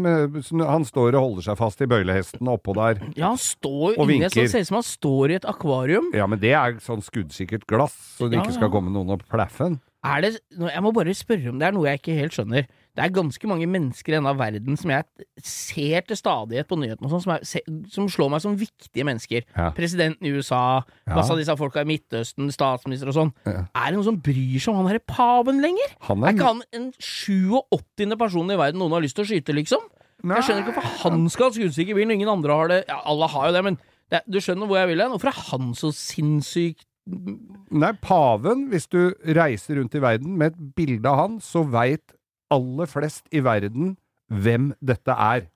Han 0.66 0.88
står 0.90 1.14
og 1.14 1.20
holder 1.28 1.46
seg 1.46 1.60
fast 1.60 1.84
i 1.86 1.88
bøylehesten 1.92 2.50
oppå 2.50 2.74
der. 2.80 3.04
Ja, 3.14 3.30
han 3.36 3.40
står 3.40 4.00
Og 4.02 4.10
vinker. 4.10 4.34
sånt, 4.34 4.50
ser 4.50 4.66
ut 4.66 4.72
som 4.72 4.80
han 4.80 4.88
står 4.88 5.36
i 5.36 5.38
et 5.38 5.46
akvarium. 5.54 6.10
Ja, 6.18 6.26
men 6.28 6.42
det 6.42 6.56
er 6.58 6.80
sånn 6.84 7.06
skuddsikkert 7.06 7.68
glass, 7.70 7.94
så 8.18 8.32
det 8.32 8.40
Ja, 8.42 8.48
ikke 8.48 8.58
skal 8.58 8.74
komme 8.74 8.90
noen 8.96 9.14
og 9.14 9.28
plaffe 9.30 9.70
den. 9.70 9.78
Er 10.04 10.22
det 10.22 10.32
Jeg 10.52 10.84
må 10.84 10.92
bare 10.92 11.14
spørre 11.16 11.50
om 11.54 11.60
det 11.62 11.68
er 11.70 11.76
noe 11.76 11.88
jeg 11.88 12.02
ikke 12.02 12.16
helt 12.18 12.36
skjønner. 12.36 12.66
Det 12.94 13.02
er 13.02 13.10
ganske 13.16 13.48
mange 13.50 13.66
mennesker 13.66 14.14
i 14.14 14.18
denne 14.20 14.34
verden 14.38 14.76
som 14.78 14.92
jeg 14.94 15.06
ser 15.42 16.04
til 16.06 16.18
stadighet 16.20 16.68
på 16.70 16.78
nyhetene, 16.78 17.10
sånn, 17.10 17.24
som, 17.24 17.32
er, 17.34 17.88
som 17.90 18.10
slår 18.12 18.30
meg 18.36 18.44
som 18.44 18.58
viktige 18.60 19.06
mennesker. 19.08 19.48
Ja. 19.56 19.72
Presidenten 19.74 20.28
i 20.28 20.34
USA, 20.36 20.84
Ja. 21.08 21.16
masse 21.16 21.34
av 21.34 21.40
disse 21.40 21.56
folka 21.58 21.82
i 21.82 21.90
Midtøsten, 21.90 22.52
statsminister 22.54 23.10
og 23.10 23.16
sånn. 23.18 23.32
Ja. 23.50 23.64
Er 23.74 23.88
det 23.90 23.98
noen 23.98 24.10
som 24.12 24.20
bryr 24.22 24.60
seg 24.62 24.76
om 24.76 24.84
han 24.84 24.92
herre 24.92 25.02
paven 25.10 25.64
lenger? 25.64 25.96
Han 26.10 26.22
Er 26.28 26.36
ikke 26.36 26.52
han 26.52 26.62
en 26.78 26.92
87. 27.00 28.18
person 28.20 28.52
i 28.54 28.60
verden 28.60 28.80
noen 28.84 28.92
har 28.94 29.02
lyst 29.02 29.16
til 29.18 29.26
å 29.26 29.32
skyte, 29.32 29.56
liksom? 29.58 29.82
Jeg 30.24 30.44
skjønner 30.46 30.62
ikke 30.64 30.78
hvorfor 30.78 31.02
han 31.10 31.26
skal 31.34 31.50
ha 31.50 31.56
skuddsikker 31.58 31.98
bil 31.98 32.08
når 32.08 32.20
ingen 32.20 32.30
andre 32.32 32.56
har 32.56 32.68
det. 32.72 32.84
Ja, 32.88 33.02
alle 33.10 33.28
har 33.28 33.50
jo 33.50 33.56
det, 33.58 33.64
men 33.66 33.80
det, 34.12 34.22
du 34.30 34.38
skjønner 34.40 34.70
hvor 34.70 34.78
jeg 34.80 34.88
vil 34.94 35.02
hen. 35.04 35.12
Hvorfor 35.16 35.34
er 35.34 35.42
han 35.50 35.74
så 35.76 35.90
sinnssykt 35.92 36.86
Nei, 37.06 37.92
paven, 38.02 38.68
hvis 38.72 38.88
du 38.88 39.00
reiser 39.36 39.80
rundt 39.80 39.96
i 39.98 40.02
verden 40.04 40.38
med 40.40 40.54
et 40.54 40.70
bilde 40.78 41.10
av 41.10 41.18
han, 41.20 41.40
så 41.44 41.66
veit 41.68 42.14
aller 42.54 42.88
flest 42.88 43.26
i 43.36 43.42
verden 43.44 43.96
hvem 44.32 44.72
dette 44.80 45.12
er. 45.12 45.50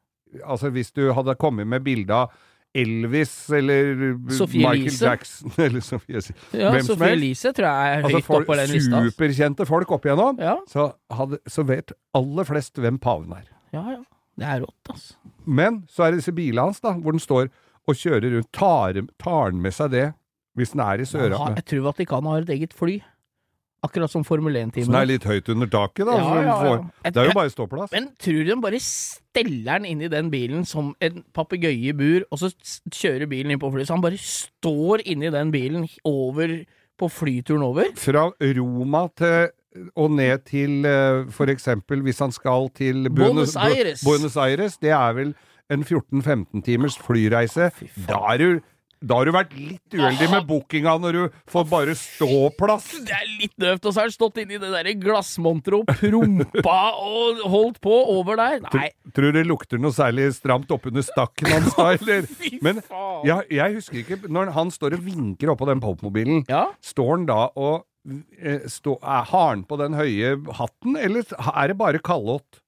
Altså, 0.44 0.70
hvis 0.76 0.92
du 0.92 1.06
hadde 1.16 1.38
kommet 1.40 1.70
med 1.72 1.86
bilde 1.86 2.14
av 2.14 2.34
Elvis 2.78 3.32
eller 3.56 4.18
Sophie 4.36 4.60
Michael 4.62 4.84
Lise. 4.90 5.06
Jackson 5.08 5.54
eller 5.66 5.82
Sophie. 5.82 6.20
Ja, 6.54 6.74
Hvem 6.76 6.84
Sophie. 6.86 7.14
Elise 7.16 7.54
tror 7.56 7.70
jeg 7.70 7.94
er 7.94 8.04
Altså 8.04 8.12
høyt 8.12 8.18
altså, 8.20 8.36
oppe 8.36 8.50
på 8.52 8.58
den 8.60 8.74
lista. 8.76 9.00
superkjente 9.08 9.66
folk 9.70 9.94
opp 9.96 10.06
igjennom, 10.06 10.42
Ja, 10.44 10.58
så, 10.70 10.90
hadde, 11.16 11.40
så 11.50 11.64
vet 11.66 11.96
aller 12.20 12.46
flest 12.50 12.78
hvem 12.84 13.00
paven 13.02 13.34
er. 13.40 13.48
ja, 13.74 13.86
ja. 13.96 14.04
Det 14.38 14.46
er 14.46 14.60
rått, 14.62 14.90
altså. 14.94 15.16
Men 15.50 15.80
så 15.90 16.04
er 16.06 16.12
det 16.14 16.20
disse 16.20 16.32
bilene 16.38 16.68
hans, 16.68 16.78
da, 16.84 16.92
hvor 16.94 17.16
den 17.16 17.24
står 17.24 17.48
og 17.90 17.96
kjører 17.98 18.36
rundt. 18.36 18.52
Tar, 18.54 19.00
tar 19.18 19.48
han 19.48 19.64
med 19.64 19.74
seg 19.74 19.90
det 19.96 20.04
hvis 20.58 20.74
den 20.74 20.82
er 20.84 21.04
i 21.04 21.06
Sør-Afrika 21.08 21.56
jeg 21.62 21.66
tror 21.72 21.86
Vatikanet 21.92 22.34
har 22.34 22.42
et 22.48 22.50
eget 22.58 22.74
fly. 22.76 22.98
Akkurat 23.86 24.10
som 24.10 24.24
Formel 24.26 24.56
Så 24.56 24.58
den 24.58 24.72
1-teamet. 24.72 24.96
er 25.02 25.06
litt 25.06 25.24
høyt 25.30 25.50
under 25.54 25.68
taket, 25.70 26.06
da. 26.10 26.16
Ja, 26.18 26.30
ja, 26.34 26.42
ja. 26.48 26.56
får- 26.64 27.12
Det 27.14 27.18
er 27.22 27.26
jo 27.30 27.34
bare 27.38 27.50
ståplass. 27.54 27.92
Men 27.94 28.08
tror 28.20 28.40
du 28.44 28.50
de 28.50 28.56
bare 28.62 28.80
steller 28.82 29.78
den 29.78 29.86
inn 29.86 30.02
i 30.02 30.08
den 30.10 30.32
bilen 30.34 30.66
som 30.66 30.96
en 31.00 31.24
papegøye 31.38 31.92
i 31.92 31.94
bur, 31.94 32.26
og 32.32 32.40
så 32.42 32.50
kjører 32.90 33.30
bilen 33.30 33.52
inn 33.54 33.60
på 33.62 33.70
flyet? 33.72 33.86
Så 33.88 33.94
han 33.94 34.02
bare 34.02 34.18
står 34.18 35.06
inni 35.06 35.30
den 35.32 35.52
bilen 35.54 35.86
over 36.04 36.66
på 36.98 37.10
flyturen 37.14 37.62
over? 37.64 37.94
Fra 37.96 38.32
Roma 38.42 39.08
til 39.16 39.50
og 39.96 40.10
ned 40.10 40.44
til 40.50 40.84
eh, 40.90 41.26
for 41.30 41.46
eksempel 41.54 42.02
hvis 42.02 42.18
han 42.20 42.32
skal 42.34 42.70
til 42.74 43.12
Buenos 43.14 43.56
Aires. 43.56 44.02
Buenos 44.04 44.36
Aires, 44.42 44.78
det 44.82 44.90
er 44.90 45.14
vel 45.14 45.36
en 45.70 45.84
14-15 45.86 46.64
timers 46.66 46.98
flyreise. 46.98 47.70
Da 48.08 48.18
er 48.34 48.38
du 48.42 48.60
da 49.02 49.18
har 49.20 49.28
du 49.30 49.32
vært 49.36 49.52
litt 49.58 49.94
uheldig 49.98 50.28
med 50.32 50.46
bookinga 50.50 50.94
når 51.04 51.18
du 51.18 51.40
får 51.52 51.66
bare 51.70 51.96
ståplass. 52.00 52.88
Det 53.06 53.14
er 53.14 53.28
litt 53.42 53.54
døvt, 53.60 53.86
og 53.86 53.92
så 53.94 54.02
har 54.02 54.08
han 54.10 54.16
stått 54.16 54.40
inni 54.42 54.58
det 54.62 54.72
der 54.74 54.90
glassmonteret 55.02 55.84
og 55.84 55.92
prompa 56.02 56.78
og 57.02 57.44
holdt 57.54 57.82
på 57.84 57.94
over 58.16 58.40
der. 58.40 58.62
Nei, 58.68 58.90
Tror 59.14 59.30
du 59.32 59.38
det 59.40 59.46
lukter 59.50 59.82
noe 59.82 59.94
særlig 59.96 60.30
stramt 60.38 60.72
oppunder 60.74 61.06
stakken 61.06 61.52
hans 61.54 61.74
da, 61.78 61.92
eller? 61.98 62.28
Men 62.66 62.82
jeg, 63.28 63.48
jeg 63.58 63.78
husker 63.78 64.02
ikke 64.04 64.20
Når 64.34 64.52
han 64.56 64.72
står 64.74 64.98
og 64.98 65.06
vinker 65.06 65.54
oppå 65.54 65.68
den 65.70 65.82
popmobilen, 65.84 66.44
Ja, 66.50 66.66
står 66.86 67.12
han 67.16 67.26
da 67.30 67.40
og 67.58 67.86
eh, 68.42 68.66
stå, 68.72 68.98
er, 69.02 69.26
Har 69.32 69.50
han 69.54 69.64
på 69.68 69.78
den 69.82 69.96
høye 69.98 70.36
hatten, 70.60 70.98
eller 71.00 71.26
er 71.54 71.72
det 71.74 71.78
bare 71.80 72.02
kalott? 72.04 72.62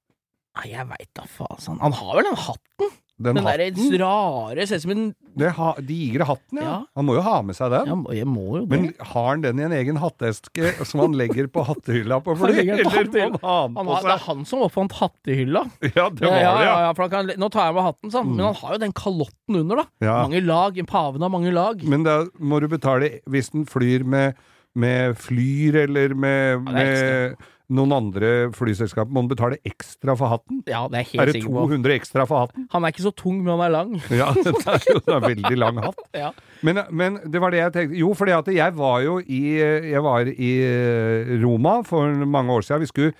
Nei, 0.58 0.72
jeg 0.72 0.86
veit 0.90 1.10
da 1.14 1.24
faen. 1.30 1.60
sånn. 1.62 1.78
Han 1.82 1.94
har 1.94 2.16
vel 2.18 2.26
den 2.26 2.40
hatten? 2.46 2.94
Den, 3.20 3.36
Den 3.36 3.44
hatten? 3.44 3.74
hatten? 3.76 3.98
rare 4.00 4.66
Ser 4.66 4.80
ut 4.80 4.84
som 4.86 4.92
en 4.94 5.08
ha, 5.56 5.74
digre 5.84 6.24
hatten, 6.24 6.58
ja. 6.58 6.64
Ja. 6.64 6.76
Han 6.96 7.06
må 7.06 7.14
jo 7.18 7.24
ha 7.24 7.36
med 7.44 7.56
seg 7.56 7.70
den. 7.72 7.90
ja. 8.16 8.24
Men 8.70 8.86
har 9.12 9.28
han 9.28 9.44
den 9.44 9.60
i 9.60 9.66
en 9.66 9.74
egen 9.76 9.98
hatteeske 10.00 10.72
som 10.88 11.02
han 11.04 11.16
legger 11.18 11.50
på 11.52 11.64
hattehylla 11.68 12.20
på 12.24 12.34
fly? 12.40 12.54
Eller 12.64 12.80
må 12.84 12.90
han 12.90 13.36
ha 13.44 13.56
den 13.66 13.76
på 13.76 13.84
har, 13.84 14.06
det 14.06 14.14
er 14.14 14.18
seg? 14.18 14.26
han 14.26 14.48
som 14.48 14.64
oppfant 14.66 14.96
hattehylla. 15.00 15.64
Ja, 15.90 16.08
det 16.08 16.24
var 16.26 16.38
ja, 16.40 16.54
det, 16.56 16.66
ja, 16.70 17.08
kan, 17.12 17.30
nå 17.40 17.48
tar 17.52 17.68
jeg 17.68 17.76
med 17.76 17.86
hatten, 17.86 18.12
sånn. 18.14 18.32
men 18.34 18.44
han 18.48 18.58
har 18.60 18.74
jo 18.76 18.80
den 18.86 18.96
kalotten 18.96 19.60
under, 19.62 19.82
da. 19.82 20.10
Mange 20.24 20.42
lag. 20.44 20.80
Paven 20.90 21.22
har 21.24 21.32
mange 21.32 21.52
lag. 21.54 21.84
Men 21.84 22.04
da 22.06 22.22
må 22.40 22.60
du 22.62 22.68
betale 22.72 23.18
hvis 23.30 23.52
den 23.54 23.66
flyr 23.68 24.04
med, 24.06 24.38
med 24.78 25.16
Flyr 25.20 25.82
eller 25.84 26.14
med, 26.14 26.68
med 26.70 27.36
noen 27.70 27.94
andre 27.94 28.30
flyselskaper 28.56 29.12
må 29.12 29.22
man 29.22 29.30
betale 29.30 29.60
ekstra 29.66 30.16
for 30.18 30.32
hatten. 30.32 30.62
Ja, 30.70 30.84
det 30.90 31.00
er 31.00 31.08
helt 31.12 31.22
Er 31.22 31.30
det 31.30 31.36
sikker 31.38 31.54
på. 31.54 31.64
200 31.70 31.96
ekstra 31.96 32.26
for 32.28 32.44
hatten? 32.44 32.66
Han 32.74 32.84
er 32.84 32.94
ikke 32.94 33.06
så 33.06 33.14
tung, 33.16 33.40
men 33.44 33.52
han 33.54 33.64
er 33.66 33.74
lang. 33.74 33.96
Ja, 34.10 34.30
det 34.36 34.54
er 34.58 34.86
jo 34.88 35.00
en 35.16 35.26
veldig 35.28 35.58
lang 35.60 35.82
hatt. 35.86 36.06
Ja. 36.20 36.32
Men, 36.66 36.82
men 36.92 37.16
det 37.32 37.40
var 37.40 37.54
det 37.54 37.60
jeg 37.60 37.72
tenkte 37.72 37.96
Jo, 37.96 38.10
at 38.12 38.48
jeg 38.52 38.74
var 38.76 38.98
jo 39.00 39.14
i 39.22 39.38
Jeg 39.56 40.02
var 40.04 40.28
i 40.28 40.50
eh, 40.66 41.30
Roma 41.40 41.78
for 41.86 42.10
mange 42.28 42.52
år 42.52 42.66
siden. 42.66 42.82
Vi 42.82 42.90
skulle 42.90 43.12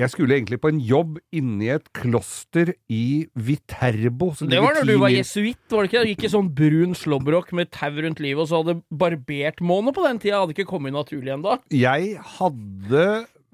jeg 0.00 0.14
skulle 0.14 0.36
egentlig 0.38 0.56
på 0.62 0.70
en 0.72 0.78
jobb 0.80 1.18
inni 1.36 1.68
et 1.74 1.90
kloster 1.96 2.70
i 2.88 3.26
Viterbo. 3.36 4.30
Det 4.40 4.60
var 4.62 4.78
da 4.78 4.84
du 4.88 4.94
var 5.00 5.12
jesuitt, 5.12 5.60
var 5.68 5.84
det 5.84 5.90
ikke? 5.90 6.04
Gikk 6.14 6.24
i 6.24 6.30
sånn 6.32 6.48
brun 6.56 6.96
slåbrok 6.96 7.52
med 7.58 7.68
tau 7.74 7.98
rundt 8.00 8.22
livet, 8.24 8.40
og 8.40 8.48
så 8.48 8.62
hadde 8.62 8.78
barbert 8.88 9.60
måne 9.60 9.92
på 9.92 10.04
den 10.06 10.22
tida. 10.22 10.40
Hadde 10.40 10.56
ikke 10.56 10.70
kommet 10.70 10.96
naturlig 10.96 11.34
ennå. 11.34 11.58
Jeg 11.74 12.16
hadde 12.38 13.04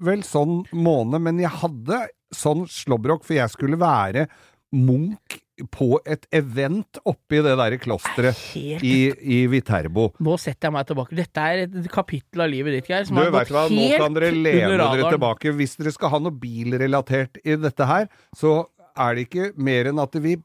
vel 0.03 0.23
sånn 0.27 0.61
måne, 0.75 1.19
men 1.23 1.41
jeg 1.41 1.53
hadde 1.63 2.05
sånn 2.35 2.65
slåbrok, 2.69 3.25
for 3.25 3.37
jeg 3.37 3.53
skulle 3.53 3.79
være 3.79 4.27
munk 4.75 5.39
på 5.73 5.97
et 6.05 6.27
event 6.37 6.99
oppi 7.07 7.39
det 7.41 7.55
derre 7.57 7.79
klosteret 7.81 8.37
Helt 8.53 8.83
i, 8.85 9.09
i 9.09 9.37
Viterbo. 9.49 10.11
Nå 10.21 10.35
setter 10.41 10.67
jeg 10.67 10.75
meg 10.75 10.89
tilbake. 10.89 11.17
Dette 11.17 11.45
er 11.49 11.63
et 11.63 11.89
kapittel 11.93 12.43
av 12.45 12.51
livet 12.51 12.75
ditt, 12.77 12.91
Geir, 12.91 13.07
som 13.07 13.17
Du 13.17 13.23
har 13.23 13.33
gått 13.33 13.53
hva, 13.55 13.63
Nå 13.73 13.87
kan 13.97 14.17
dere 14.17 14.29
lene 14.35 14.77
dere 14.77 15.09
tilbake. 15.15 15.55
Hvis 15.57 15.73
dere 15.79 15.95
skal 15.95 16.13
ha 16.13 16.21
noe 16.21 16.35
bilrelatert 16.37 17.41
i 17.41 17.57
dette 17.57 17.89
her, 17.89 18.05
så 18.37 18.59
er 18.97 19.17
det 19.17 19.27
ikke 19.27 19.49
mer 19.57 19.89
enn 19.89 20.03
at 20.03 20.17
vi 20.21 20.37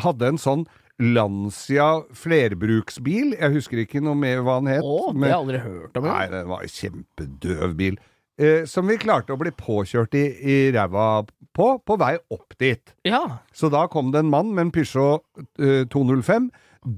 hadde 0.00 0.32
en 0.34 0.40
sånn 0.40 0.66
Lancia 0.96 1.90
flerbruksbil. 2.16 3.34
Jeg 3.36 3.52
husker 3.52 3.82
ikke 3.82 4.00
noe 4.00 4.16
mer 4.16 4.40
hva 4.44 4.56
den 4.62 4.70
het. 4.72 4.84
Å, 4.86 5.10
det 5.12 5.20
har 5.26 5.28
jeg 5.34 5.40
aldri 5.42 5.60
hørt 5.66 5.98
om. 6.00 6.06
Nei, 6.08 6.22
den 6.32 6.48
var 6.48 6.64
en 6.64 6.72
kjempedøv 6.72 7.74
bil. 7.76 7.98
Eh, 8.36 8.66
som 8.68 8.84
vi 8.88 8.98
klarte 9.00 9.32
å 9.32 9.40
bli 9.40 9.52
påkjørt 9.56 10.14
i, 10.18 10.26
i 10.44 10.56
ræva 10.74 11.24
på, 11.56 11.68
på 11.80 11.96
vei 11.96 12.14
opp 12.34 12.56
dit. 12.60 12.92
Ja. 13.08 13.40
Så 13.56 13.70
da 13.72 13.86
kom 13.88 14.10
det 14.12 14.20
en 14.20 14.32
mann 14.32 14.52
med 14.52 14.66
en 14.66 14.72
Peugeot 14.74 15.24
eh, 15.56 15.86
205, 15.92 16.50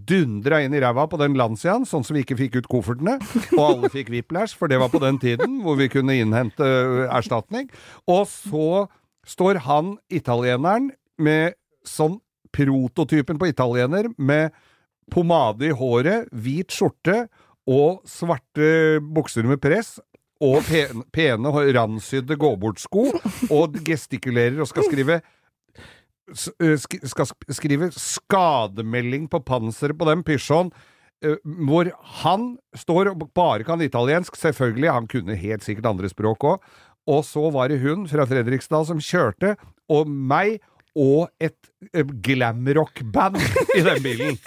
dundra 0.09 0.59
inn 0.65 0.75
i 0.75 0.83
ræva 0.83 1.07
på 1.09 1.21
den 1.21 1.39
Lanciaen, 1.39 1.87
sånn 1.89 2.03
som 2.05 2.19
vi 2.19 2.25
ikke 2.27 2.37
fikk 2.41 2.59
ut 2.59 2.71
koffertene, 2.71 3.17
og 3.55 3.63
alle 3.63 3.93
fikk 3.95 4.11
whiplash, 4.13 4.59
for 4.59 4.71
det 4.71 4.81
var 4.83 4.91
på 4.93 5.01
den 5.03 5.21
tiden 5.23 5.61
hvor 5.65 5.79
vi 5.79 5.89
kunne 5.93 6.19
innhente 6.19 6.67
eh, 6.67 7.07
erstatning. 7.07 7.71
Og 8.11 8.27
så 8.31 8.89
står 9.29 9.63
han 9.69 9.95
italieneren 10.11 10.91
med 11.23 11.55
sånn 11.87 12.19
prototypen 12.55 13.39
på 13.39 13.53
italiener, 13.53 14.11
med 14.19 14.51
pomade 15.13 15.71
i 15.71 15.77
håret, 15.77 16.27
hvit 16.35 16.75
skjorte 16.75 17.29
og 17.69 18.03
svarte 18.09 18.99
bukser 19.05 19.47
med 19.49 19.61
press, 19.61 19.99
og 20.45 20.61
pene, 20.69 21.03
pene 21.15 21.51
ransydde 21.75 22.37
gå-bort-sko, 22.39 23.09
og 23.55 23.81
gestikulerer 23.87 24.61
og 24.63 24.71
skal 24.71 24.87
skrive 24.87 25.21
skal 26.29 27.31
skrive 27.57 27.89
skademelding 27.97 29.31
på 29.33 29.41
panseret 29.49 29.97
på 29.97 30.09
den 30.11 30.21
eh, 31.25 31.39
hvor 31.65 31.89
han 32.21 32.51
står 32.77 33.15
og 33.15 33.31
bare 33.33 33.65
kan 33.65 33.81
italiensk, 33.81 34.37
selvfølgelig, 34.37 34.93
han 34.93 35.09
kunne 35.09 35.39
helt 35.41 35.65
sikkert 35.65 35.89
andre 35.89 36.11
språk 36.13 36.45
òg, 36.45 36.69
og 37.09 37.25
så 37.25 37.49
var 37.55 37.73
det 37.73 37.81
hun 37.81 38.05
fra 38.11 38.27
Fredriksdal 38.29 38.85
som 38.85 39.01
kjørte, 39.01 39.57
og 39.89 40.09
meg 40.09 40.59
og 40.99 41.31
et 41.41 41.71
glamrock-band 42.27 43.41
i 43.79 43.85
den 43.87 44.03
bilen. 44.05 44.39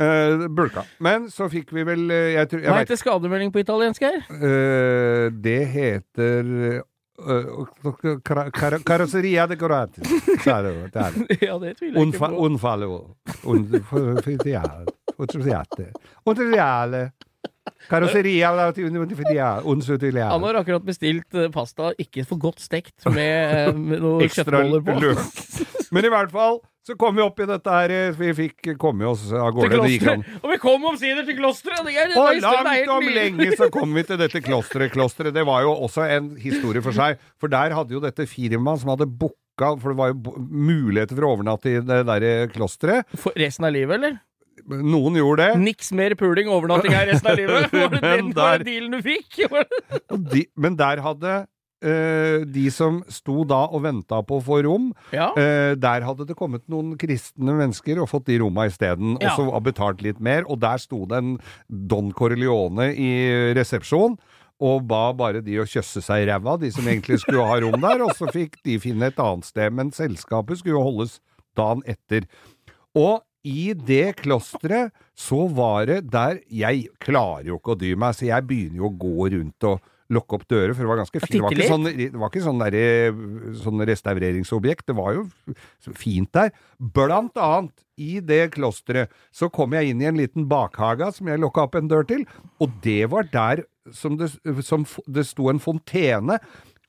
Eh, 0.00 0.46
bulka. 0.48 0.84
Men 1.04 1.26
så 1.30 1.48
fikk 1.52 1.72
vi 1.76 1.82
vel 1.84 2.06
eh, 2.10 2.32
jeg, 2.38 2.48
tror- 2.48 2.62
jeg 2.64 2.70
Hva 2.70 2.78
vet- 2.78 2.88
heter 2.88 3.00
skademelding 3.02 3.52
på 3.52 3.60
italiensk, 3.60 4.00
her? 4.06 4.22
Uh, 4.32 5.28
det 5.44 5.58
heter 5.74 6.80
uh, 7.20 8.16
kar 8.24 8.48
kar 8.50 8.78
Carrosseria 8.80 9.46
de 9.46 9.56
Corati. 9.60 10.00
Ja, 11.44 11.58
det 11.60 11.76
tviler 11.76 12.00
jeg 12.00 12.06
ikke 12.08 12.18
på. 12.18 12.46
unfallo. 12.48 12.90
Un 13.44 13.66
Unfallo. 13.68 14.16
Unsutiliale. 19.68 20.30
Han 20.32 20.42
har 20.48 20.58
akkurat 20.62 20.84
bestilt 20.86 21.34
eh, 21.36 21.48
pasta, 21.54 21.92
ikke 22.00 22.24
for 22.28 22.40
godt 22.40 22.60
stekt, 22.62 22.94
med, 23.10 23.68
eh, 23.68 23.72
med 23.76 24.00
noe 24.04 24.28
kjøttboller 24.28 24.84
på. 24.86 24.98
Men 25.90 26.06
i 26.06 26.12
hvert 26.12 26.30
fall 26.32 26.60
så 26.86 26.94
kom 26.98 27.14
vi 27.18 27.22
opp 27.22 27.38
i 27.42 27.46
dette 27.50 27.70
her. 27.74 27.90
eh, 27.92 28.14
Vi 28.16 28.30
fikk 28.38 28.70
komme 28.80 29.04
oss 29.10 29.26
av 29.32 29.50
gårde. 29.54 29.82
Det 29.82 29.90
gikk 29.98 30.06
an. 30.14 30.24
Og 30.40 30.48
vi 30.54 30.58
kom 30.62 30.86
omsider 30.92 31.26
til 31.28 31.36
klosteret! 31.38 31.82
Er, 31.90 32.14
Og 32.16 32.40
langt 32.40 32.94
om 32.96 33.10
lenge 33.18 33.50
så 33.58 33.68
kom 33.74 33.92
vi 33.94 34.02
til 34.08 34.18
dette 34.22 34.40
klosteret. 34.42 34.94
Klosteret, 34.94 35.34
det 35.36 35.44
var 35.46 35.62
jo 35.66 35.74
også 35.76 36.06
en 36.16 36.32
historie 36.40 36.82
for 36.82 36.96
seg. 36.96 37.20
For 37.42 37.52
der 37.52 37.74
hadde 37.76 37.92
jo 37.96 38.00
dette 38.02 38.26
firmaet 38.30 38.80
som 38.82 38.94
hadde 38.94 39.06
booka 39.10 39.74
For 39.82 39.92
det 39.92 39.98
var 39.98 40.14
jo 40.14 40.34
muligheter 40.48 41.18
for 41.18 41.26
å 41.28 41.34
overnatte 41.36 41.68
i 41.68 41.80
det 41.84 42.00
derre 42.08 42.32
klosteret. 42.54 43.04
For 43.20 43.36
resten 43.36 43.66
av 43.68 43.74
livet, 43.76 43.98
eller? 43.98 44.20
Noen 44.70 45.16
gjorde 45.18 45.46
det. 45.50 45.60
Niks 45.60 45.90
mer 45.96 46.14
puling 46.18 46.48
og 46.50 46.60
overnatting 46.62 46.94
her 46.94 47.08
resten 47.10 47.30
av 47.32 47.38
livet? 47.42 47.72
Var 47.74 47.88
det 47.96 48.02
den 48.06 48.30
der- 48.36 48.64
dealen 48.66 48.92
du 48.96 49.00
fikk? 49.02 49.40
De, 50.34 50.44
men 50.56 50.76
der 50.78 51.02
hadde 51.04 51.34
uh, 51.82 52.44
de 52.44 52.64
som 52.74 52.98
sto 53.08 53.42
da 53.48 53.62
og 53.72 53.82
venta 53.86 54.18
på 54.26 54.38
å 54.40 54.44
få 54.44 54.58
rom, 54.66 54.90
Ja. 55.14 55.30
uh, 55.36 55.72
der 55.80 56.04
hadde 56.06 56.26
det 56.28 56.36
kommet 56.38 56.66
noen 56.70 56.92
kristne 57.00 57.54
mennesker 57.56 58.00
og 58.02 58.10
fått 58.12 58.26
de 58.28 58.38
romma 58.42 58.66
isteden, 58.68 59.16
Ja. 59.20 59.32
og 59.32 59.38
så 59.38 59.46
har 59.54 59.64
betalt 59.64 60.02
litt 60.04 60.20
mer. 60.20 60.44
Og 60.48 60.60
der 60.60 60.78
sto 60.82 61.06
det 61.08 61.18
en 61.22 61.32
Don 61.68 62.12
Corleone 62.12 62.90
i 62.94 63.10
resepsjon. 63.56 64.18
Og 64.60 64.82
ba 64.84 65.06
bare 65.16 65.40
de 65.40 65.54
å 65.56 65.64
kjøsse 65.64 66.02
seg 66.04 66.26
i 66.26 66.28
ræva, 66.28 66.58
de 66.60 66.68
som 66.70 66.84
egentlig 66.84 67.16
skulle 67.22 67.46
ha 67.48 67.54
rom 67.64 67.80
der, 67.80 68.02
og 68.04 68.10
så 68.12 68.26
fikk 68.28 68.58
de 68.68 68.74
finne 68.82 69.08
et 69.08 69.16
annet 69.24 69.46
sted. 69.48 69.72
Men 69.72 69.88
selskapet 69.96 70.58
skulle 70.60 70.76
jo 70.76 70.82
holdes 70.84 71.14
dagen 71.56 71.80
etter. 71.88 72.26
Og 72.92 73.22
i 73.46 73.70
det 73.74 74.18
klosteret 74.20 74.92
så 75.16 75.46
var 75.52 75.86
det 75.88 76.02
der 76.12 76.40
Jeg 76.48 76.88
klarer 77.00 77.52
jo 77.52 77.60
ikke 77.60 77.74
å 77.74 77.80
dy 77.80 77.94
meg, 77.98 78.16
så 78.16 78.28
jeg 78.28 78.46
begynner 78.48 78.82
jo 78.82 78.90
å 78.90 78.98
gå 79.00 79.30
rundt 79.36 79.68
og 79.68 79.80
lukke 80.10 80.36
opp 80.36 80.46
dører, 80.50 80.72
for 80.74 80.82
det 80.82 80.90
var 80.90 81.00
ganske 81.04 81.20
fint. 81.22 81.36
Det 81.36 81.42
var 81.44 81.54
ikke 81.54 81.68
sånn, 81.70 81.86
det 81.86 82.18
var 82.18 82.32
ikke 82.32 82.42
sånn, 82.42 82.62
der, 82.64 83.20
sånn 83.62 83.84
restaureringsobjekt, 83.90 84.88
det 84.90 84.96
var 84.98 85.14
jo 85.14 85.26
fint 85.94 86.32
der. 86.34 86.50
Blant 86.98 87.38
annet 87.38 87.84
i 88.00 88.16
det 88.24 88.56
klosteret 88.56 89.12
så 89.34 89.50
kom 89.52 89.76
jeg 89.76 89.92
inn 89.92 90.02
i 90.02 90.08
en 90.10 90.18
liten 90.18 90.48
bakhage 90.50 91.12
som 91.14 91.30
jeg 91.30 91.42
lukka 91.42 91.68
opp 91.68 91.78
en 91.78 91.90
dør 91.90 92.08
til, 92.10 92.26
og 92.58 92.74
det 92.82 93.04
var 93.12 93.30
der 93.30 93.64
som 93.94 94.18
det, 94.18 94.32
som 94.66 94.84
det 95.06 95.24
sto 95.28 95.48
en 95.50 95.62
fontene. 95.62 96.40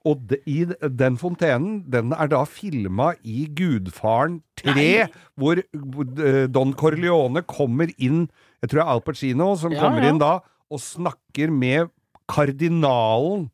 Og 0.05 0.23
de, 0.31 0.37
i 0.49 0.65
den 0.65 1.17
fontenen, 1.21 1.83
den 1.93 2.11
er 2.15 2.27
da 2.31 2.39
filma 2.49 3.11
i 3.23 3.43
Gudfaren 3.53 4.39
3, 4.57 5.07
hvor 5.37 5.61
hvor, 5.73 6.07
eh, 6.25 6.47
Don 6.49 6.73
Corleone 6.73 7.43
kommer 7.45 7.91
inn 8.01 8.23
Jeg 8.63 8.69
tror 8.71 8.79
det 8.79 8.85
er 8.87 8.93
Al 8.95 9.01
Pacino 9.05 9.55
som 9.61 9.71
Ja, 9.75 9.79
kommer 9.83 10.01
ja. 10.03 10.09
inn 10.09 10.19
da 10.21 10.39
og 10.71 10.79
snakker 10.79 11.51
med 11.51 11.89
kardinalen 12.31 13.49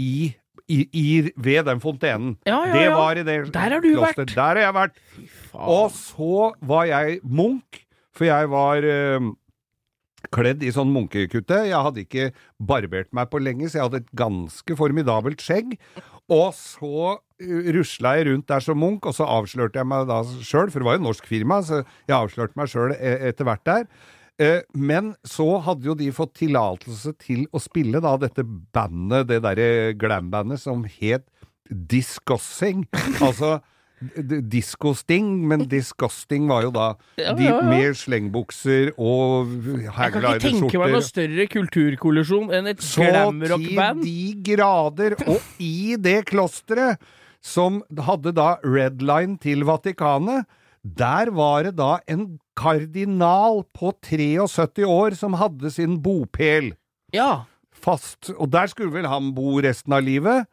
i, 0.00 0.32
i, 0.68 0.78
i, 0.92 1.30
ved 1.36 1.66
den 1.68 1.80
fontenen. 1.82 2.36
Ja, 2.46 2.62
ja, 2.66 2.72
Det 2.72 2.90
var 2.94 3.18
i 3.20 3.22
det 3.26 3.36
Der 3.54 3.60
har 3.76 3.80
du 3.80 3.90
klosteret. 3.92 4.16
vært. 4.18 4.34
Der 4.34 4.42
har 4.42 4.56
jeg 4.62 4.74
vært. 4.74 5.00
Og 5.52 5.90
så 5.94 6.52
var 6.62 6.84
jeg 6.88 7.20
munk, 7.22 7.82
for 8.14 8.24
jeg 8.28 8.50
var 8.50 8.82
eh, 8.84 9.20
kledd 10.34 10.62
i 10.62 10.72
sånn 10.74 10.92
munkekutte. 10.94 11.64
Jeg 11.68 11.84
hadde 11.88 12.04
ikke 12.04 12.30
barbert 12.62 13.10
meg 13.16 13.30
på 13.32 13.42
lenge, 13.42 13.68
så 13.68 13.80
jeg 13.80 13.88
hadde 13.88 14.02
et 14.04 14.14
ganske 14.18 14.78
formidabelt 14.78 15.42
skjegg. 15.42 15.76
Og 16.32 16.54
så 16.56 16.94
uh, 17.18 17.68
rusla 17.76 18.16
jeg 18.18 18.30
rundt 18.30 18.48
der 18.52 18.64
som 18.64 18.78
munk, 18.78 19.08
og 19.08 19.16
så 19.16 19.26
avslørte 19.26 19.82
jeg 19.82 19.90
meg 19.90 20.08
da 20.10 20.22
sjøl, 20.40 20.70
for 20.70 20.80
det 20.80 20.88
var 20.88 20.98
jo 21.00 21.06
norsk 21.08 21.28
firma, 21.28 21.60
så 21.66 21.82
jeg 22.06 22.18
avslørte 22.18 22.60
meg 22.60 22.70
sjøl 22.72 22.94
etter 22.96 23.48
hvert 23.48 23.64
der. 23.68 23.88
Eh, 24.40 24.62
Men 24.74 25.12
så 25.28 25.58
hadde 25.66 25.86
jo 25.90 25.96
de 25.98 26.08
fått 26.14 26.38
tillatelse 26.40 27.12
til 27.20 27.44
å 27.52 27.60
spille 27.62 28.00
da 28.02 28.14
dette 28.20 28.44
bandet, 28.44 29.28
det 29.28 29.42
derre 29.44 29.92
glam-bandet 29.98 30.62
som 30.62 30.86
het 30.88 31.26
Discussing. 31.68 32.86
Altså 33.22 33.60
d- 34.16 34.40
Disco-sting, 34.52 35.28
men 35.48 35.66
disgusting 35.70 36.46
var 36.50 36.62
jo 36.66 36.70
da 36.74 36.86
Ja, 37.20 37.32
de 37.38 37.44
ja, 37.46 37.56
ja. 37.58 37.62
med 37.68 37.94
slengbukser 37.98 38.92
og 38.98 39.52
Jeg 39.82 40.12
kan 40.14 40.22
ikke 40.22 40.42
tenke 40.46 40.78
meg 40.82 40.92
noe 40.96 41.02
større 41.06 41.46
kulturkollisjon 41.52 42.52
enn 42.58 42.66
et 42.72 42.82
Så 42.82 43.04
glamrock-band. 43.06 44.02
til 44.02 44.10
de 44.42 44.54
grader. 44.56 45.16
Og 45.26 45.40
i 45.62 45.96
det 45.96 46.24
klosteret, 46.30 46.98
som 47.42 47.80
hadde 47.98 48.32
da 48.34 48.56
red 48.62 49.00
line 49.02 49.38
til 49.42 49.64
Vatikanet, 49.66 50.44
der 50.84 51.30
var 51.30 51.62
det 51.64 51.76
da 51.78 51.98
en 52.10 52.38
kardinal 52.58 53.62
på 53.74 53.92
73 54.02 54.84
år 54.86 55.14
som 55.18 55.34
hadde 55.38 55.70
sin 55.70 56.00
bopel 56.02 56.72
Ja. 57.14 57.44
fast. 57.72 58.30
Og 58.38 58.50
der 58.50 58.66
skulle 58.66 58.92
vel 58.92 59.06
han 59.06 59.32
bo 59.34 59.60
resten 59.60 59.92
av 59.92 60.02
livet, 60.02 60.46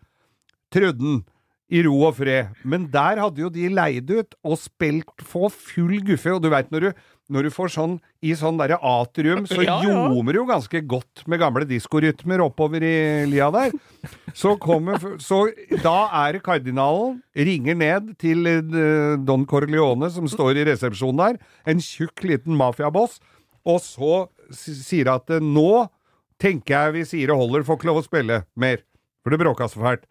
trodde 0.72 1.02
han. 1.02 1.24
I 1.70 1.84
ro 1.86 1.96
og 2.08 2.16
fred. 2.18 2.50
Men 2.66 2.88
der 2.90 3.22
hadde 3.22 3.44
jo 3.44 3.50
de 3.54 3.68
leid 3.70 4.10
ut 4.10 4.36
og 4.42 4.58
spilt 4.58 5.22
for 5.22 5.54
full 5.54 6.00
guffe. 6.08 6.34
Og 6.34 6.42
du 6.42 6.50
veit 6.54 6.72
når 6.74 6.90
du 6.90 7.08
når 7.30 7.46
du 7.46 7.52
får 7.54 7.70
sånn 7.76 7.92
i 8.26 8.32
sånn 8.38 8.58
derre 8.60 8.80
atrium, 8.82 9.46
så 9.48 9.62
Ja, 9.68 9.78
ja. 9.86 10.08
ljomer 10.10 10.34
det 10.34 10.40
jo 10.42 10.48
ganske 10.50 10.82
godt 10.90 11.24
med 11.30 11.42
gamle 11.42 11.68
diskorytmer 11.70 12.42
oppover 12.42 12.84
i 12.86 12.96
lia 13.30 13.52
der. 13.54 13.76
Så 14.34 14.56
kommer 14.62 14.98
Så 15.22 15.44
da 15.84 16.10
er 16.24 16.38
det 16.38 16.44
kardinalen 16.46 17.20
ringer 17.38 17.78
ned 17.78 18.16
til 18.22 18.50
eh, 18.50 19.14
Don 19.26 19.46
Corleone, 19.50 20.10
som 20.14 20.26
står 20.30 20.58
i 20.58 20.66
resepsjonen 20.72 21.22
der, 21.22 21.40
en 21.70 21.84
tjukk 21.84 22.26
liten 22.26 22.58
mafiaboss, 22.58 23.20
og 23.68 23.82
så 23.86 24.26
sier 24.56 25.12
at 25.14 25.30
eh, 25.30 25.44
nå 25.44 25.86
tenker 26.42 26.74
jeg 26.88 26.96
vi 26.98 27.08
sier 27.14 27.30
det 27.30 27.38
holder, 27.38 27.68
får 27.68 27.78
ikke 27.78 27.92
lov 27.92 28.02
å 28.02 28.08
spille 28.08 28.44
mer, 28.58 28.82
for 29.22 29.36
det 29.36 29.42
bråka 29.44 29.70
så 29.70 29.84
fælt. 29.84 30.09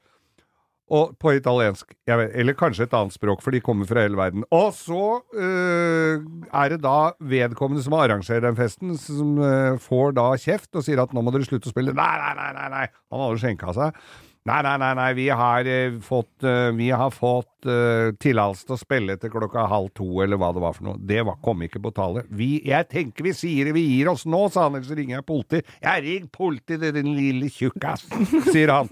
Og 0.95 1.17
på 1.21 1.35
italiensk, 1.37 1.91
vet, 2.09 2.31
eller 2.39 2.57
kanskje 2.57 2.87
et 2.87 2.95
annet 2.97 3.13
språk, 3.13 3.43
for 3.45 3.53
de 3.53 3.61
kommer 3.65 3.89
fra 3.89 4.07
hele 4.07 4.17
verden. 4.17 4.47
Og 4.55 4.71
så 4.77 5.21
øh, 5.37 6.25
er 6.49 6.73
det 6.73 6.81
da 6.85 7.13
vedkommende 7.21 7.85
som 7.85 7.99
arrangerer 7.99 8.47
den 8.47 8.57
festen, 8.57 8.97
som 9.01 9.37
øh, 9.37 9.77
får 9.85 10.17
da 10.17 10.31
kjeft 10.41 10.79
og 10.79 10.87
sier 10.87 11.03
at 11.03 11.13
nå 11.13 11.25
må 11.25 11.35
dere 11.35 11.49
slutte 11.49 11.69
å 11.69 11.75
spille. 11.75 11.97
Nei, 11.97 12.15
nei, 12.23 12.33
nei, 12.39 12.49
nei, 12.57 12.73
nei. 12.73 12.89
han 13.13 13.25
hadde 13.27 13.45
skjenka 13.45 13.77
seg. 13.77 14.01
Nei, 14.49 14.63
nei, 14.65 14.77
nei, 14.81 14.93
nei, 14.97 15.09
vi 15.19 15.27
har 15.29 15.67
øh, 15.69 15.99
fått, 16.01 16.47
har 16.47 17.11
fått 17.13 17.69
øh, 17.69 18.15
tillatelse 18.23 18.65
til 18.65 18.77
å 18.79 18.81
spille 18.81 19.17
til 19.21 19.33
klokka 19.35 19.67
halv 19.69 19.91
to, 19.99 20.07
eller 20.25 20.41
hva 20.41 20.55
det 20.57 20.63
var 20.65 20.77
for 20.79 20.89
noe. 20.89 21.01
Det 21.11 21.21
var, 21.29 21.37
kom 21.45 21.67
ikke 21.67 21.83
på 21.85 21.93
tale. 21.97 22.25
Vi, 22.33 22.55
jeg 22.65 22.89
tenker 22.89 23.29
vi 23.29 23.35
sier 23.37 23.69
det, 23.69 23.77
vi 23.77 23.85
gir 23.91 24.09
oss 24.15 24.25
nå, 24.25 24.47
sa 24.55 24.71
han, 24.71 24.79
ellers 24.79 24.95
ringer 24.97 25.19
jeg 25.19 25.29
politi. 25.29 25.61
Jeg 25.85 26.05
ring 26.07 26.33
politi, 26.33 26.81
din 26.81 27.13
lille 27.19 27.53
tjukkas, 27.53 28.07
sier 28.55 28.73
han. 28.73 28.89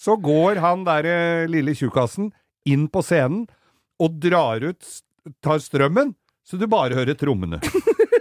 Så 0.00 0.16
går 0.16 0.62
han 0.64 0.86
der 0.88 1.08
eh, 1.08 1.48
lille 1.50 1.74
tjukkasen 1.76 2.30
inn 2.68 2.88
på 2.92 3.02
scenen 3.04 3.44
og 4.00 4.16
drar 4.22 4.64
ut 4.64 4.86
tar 5.44 5.60
strømmen, 5.60 6.14
så 6.46 6.56
du 6.56 6.64
bare 6.70 6.96
hører 6.96 7.18
trommene. 7.20 7.60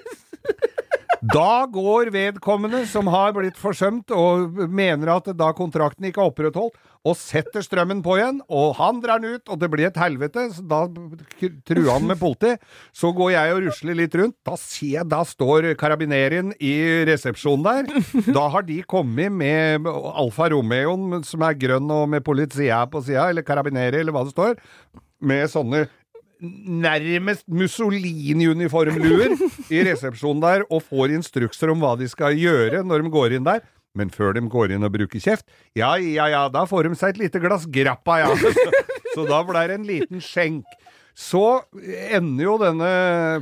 Da 1.20 1.66
går 1.68 2.14
vedkommende 2.16 2.86
som 2.88 3.10
har 3.12 3.34
blitt 3.36 3.58
forsømt 3.60 4.12
og 4.16 4.56
mener 4.72 5.12
at 5.18 5.28
da 5.36 5.50
kontrakten 5.56 6.08
ikke 6.08 6.22
er 6.24 6.32
opprettholdt, 6.32 6.78
og 7.08 7.16
setter 7.16 7.64
strømmen 7.64 8.02
på 8.04 8.18
igjen, 8.18 8.42
og 8.52 8.74
han 8.76 8.98
drar 9.04 9.22
den 9.24 9.38
ut, 9.40 9.52
og 9.52 9.60
det 9.62 9.70
blir 9.72 9.88
et 9.88 10.00
helvete, 10.00 10.50
så 10.52 10.64
da 10.68 10.82
truer 11.68 11.92
han 11.94 12.08
med 12.10 12.20
politi. 12.20 12.54
Så 12.96 13.14
går 13.16 13.32
jeg 13.36 13.54
og 13.56 13.62
rusler 13.68 14.00
litt 14.00 14.18
rundt, 14.20 14.36
da 14.48 14.58
ser 14.60 14.98
jeg, 14.98 15.08
da 15.12 15.22
står 15.28 15.72
karabinerien 15.80 16.52
i 16.60 16.74
resepsjonen 17.08 17.68
der. 17.68 18.32
Da 18.36 18.50
har 18.52 18.68
de 18.68 18.82
kommet 18.84 19.32
med 19.32 19.88
Alfa 19.88 20.50
Romeoen, 20.52 21.24
som 21.28 21.44
er 21.48 21.60
grønn 21.60 21.88
og 21.96 22.10
med 22.12 22.26
politia 22.28 22.84
på 22.92 23.04
sida, 23.08 23.30
eller 23.32 23.48
karabineri, 23.48 24.04
eller 24.04 24.16
hva 24.16 24.28
det 24.28 24.36
står, 24.36 24.60
med 25.20 25.52
sånne 25.52 25.88
nærmest 26.40 27.44
Mussolini-uniformluer 27.52 29.36
i 29.74 29.82
resepsjonen 29.88 30.44
der 30.44 30.64
og 30.70 30.84
får 30.88 31.16
instrukser 31.18 31.72
om 31.74 31.84
hva 31.84 31.96
de 32.00 32.08
skal 32.12 32.38
gjøre 32.40 32.84
når 32.88 33.04
de 33.04 33.14
går 33.14 33.36
inn 33.38 33.48
der. 33.48 33.64
Men 33.98 34.12
før 34.14 34.36
de 34.38 34.44
går 34.48 34.76
inn 34.76 34.86
og 34.86 34.94
bruker 34.94 35.20
kjeft, 35.20 35.48
ja, 35.78 35.96
ja, 35.98 36.30
ja, 36.30 36.44
da 36.54 36.64
får 36.70 36.88
de 36.88 37.00
seg 37.00 37.16
et 37.16 37.24
lite 37.26 37.42
glass 37.42 37.66
grappa, 37.68 38.20
ja. 38.22 38.30
Så 39.16 39.26
da 39.28 39.42
blir 39.44 39.72
det 39.72 39.80
en 39.80 39.88
liten 39.88 40.22
skjenk. 40.24 40.68
Så 41.18 41.64
ender 42.14 42.46
jo 42.46 42.56
denne 42.62 42.92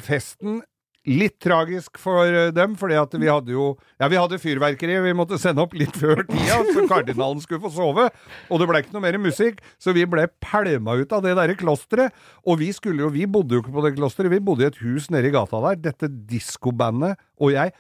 festen 0.06 0.62
litt 1.08 1.38
tragisk 1.43 1.98
for 2.02 2.28
eh, 2.28 2.50
dem, 2.56 2.76
fordi 2.80 2.98
at 3.00 3.15
vi 3.15 3.30
hadde 3.32 3.54
jo 3.56 3.70
Ja, 3.98 4.10
vi 4.12 4.20
hadde 4.20 4.39
fyrverkeri, 4.41 5.00
vi 5.06 5.15
måtte 5.17 5.39
sende 5.41 5.63
opp 5.63 5.74
litt 5.78 5.96
før 5.98 6.22
tida, 6.28 6.60
så 6.74 6.86
kardinalen 6.89 7.41
skulle 7.41 7.63
få 7.63 7.72
sove. 7.74 8.08
Og 8.52 8.62
det 8.62 8.67
ble 8.70 8.84
ikke 8.84 8.96
noe 8.96 9.06
mer 9.08 9.17
musikk, 9.22 9.62
så 9.82 9.96
vi 9.96 10.06
ble 10.10 10.28
pælma 10.43 10.98
ut 11.00 11.15
av 11.15 11.24
det 11.26 11.36
derre 11.39 11.58
klosteret. 11.60 12.15
Og 12.46 12.60
vi 12.62 12.72
skulle 12.76 13.06
jo 13.06 13.12
Vi 13.17 13.26
bodde 13.26 13.56
jo 13.56 13.63
ikke 13.63 13.74
på 13.74 13.86
det 13.88 13.96
klosteret, 13.98 14.34
vi 14.34 14.43
bodde 14.43 14.65
i 14.65 14.70
et 14.70 14.82
hus 14.84 15.10
nede 15.13 15.32
i 15.32 15.34
gata 15.34 15.62
der. 15.63 15.80
Dette 15.89 16.12
diskobandet 16.30 17.17
og 17.39 17.54
jeg. 17.56 17.74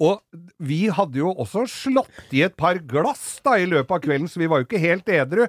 Og 0.00 0.22
vi 0.56 0.86
hadde 0.88 1.20
jo 1.20 1.34
også 1.36 1.66
slått 1.68 2.32
i 2.32 2.42
et 2.46 2.56
par 2.58 2.80
glass 2.88 3.42
da 3.44 3.58
i 3.60 3.68
løpet 3.68 3.92
av 3.98 4.00
kvelden, 4.06 4.30
så 4.30 4.40
vi 4.40 4.48
var 4.48 4.62
jo 4.62 4.68
ikke 4.68 4.80
helt 4.80 5.12
edru. 5.12 5.44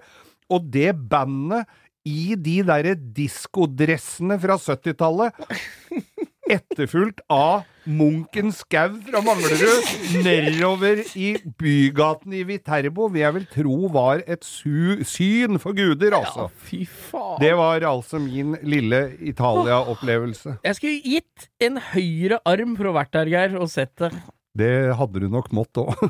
Og 0.52 0.68
det 0.74 0.92
bandet 1.10 1.70
i 2.08 2.34
de 2.36 2.58
derre 2.66 2.96
diskodressene 3.16 4.36
fra 4.42 4.58
70-tallet 4.60 5.38
etterfulgt 6.52 7.22
av 7.32 7.64
Munken 7.90 8.52
Skau 8.54 8.92
fra 9.08 9.22
Manglerud 9.26 9.88
nedover 10.26 11.00
i 11.18 11.32
bygaten 11.58 12.36
i 12.38 12.44
Viterbo, 12.46 13.08
vil 13.10 13.24
jeg 13.24 13.36
vel 13.40 13.48
tro 13.56 13.78
var 13.94 14.22
et 14.30 14.46
su 14.46 15.02
syn 15.08 15.58
for 15.62 15.74
guder, 15.78 16.14
altså. 16.20 16.46
Ja, 16.46 16.66
Fy 16.68 16.84
faen. 16.86 17.40
Det 17.42 17.54
var 17.58 17.82
altså 17.90 18.22
min 18.22 18.54
lille 18.62 19.02
Italia-opplevelse. 19.32 20.60
Jeg 20.68 20.78
skulle 20.78 21.16
gitt 21.16 21.50
en 21.64 21.82
høyre 21.92 22.38
arm 22.46 22.78
for 22.78 22.92
å 22.92 22.96
vært 23.00 23.16
der, 23.18 23.34
Geir, 23.34 23.58
og 23.58 23.72
sett 23.74 23.96
det. 24.02 24.12
Det 24.58 24.74
hadde 25.00 25.24
du 25.24 25.30
nok 25.32 25.50
mått 25.56 25.82
òg. 25.82 25.96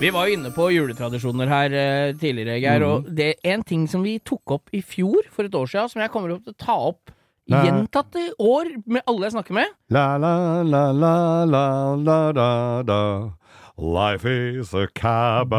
Vi 0.00 0.10
var 0.12 0.26
jo 0.28 0.34
inne 0.36 0.50
på 0.52 0.66
juletradisjoner 0.74 1.48
her 1.48 1.72
eh, 1.72 2.12
tidligere, 2.20 2.58
Geir, 2.60 2.80
Mm. 2.84 2.90
og 2.90 3.06
det 3.16 3.28
er 3.32 3.36
en 3.54 3.62
ting 3.64 3.86
som 3.88 4.02
vi 4.04 4.18
tok 4.18 4.50
opp 4.58 4.68
i 4.76 4.82
fjor, 4.84 5.22
for 5.32 5.44
et 5.48 5.54
år 5.56 5.66
siden, 5.72 5.88
som 5.88 6.02
jeg 6.02 6.10
kommer 6.12 6.28
til 6.34 6.52
å 6.52 6.56
ta 6.60 6.74
opp 6.90 7.10
Nei. 7.48 7.62
gjentatte 7.64 8.26
år 8.38 8.66
med 8.86 9.02
alle 9.08 9.24
jeg 9.24 9.32
snakker 9.38 9.54
med. 9.56 9.66
La 9.90 10.18
la 10.18 10.60
la 10.62 10.90
la 10.92 11.44
la 11.46 11.94
la 11.96 12.32
da 12.32 12.82
da. 12.82 13.30
Life 13.78 14.24
is 14.26 14.74
a 14.74 14.86
cabaret. 14.94 15.56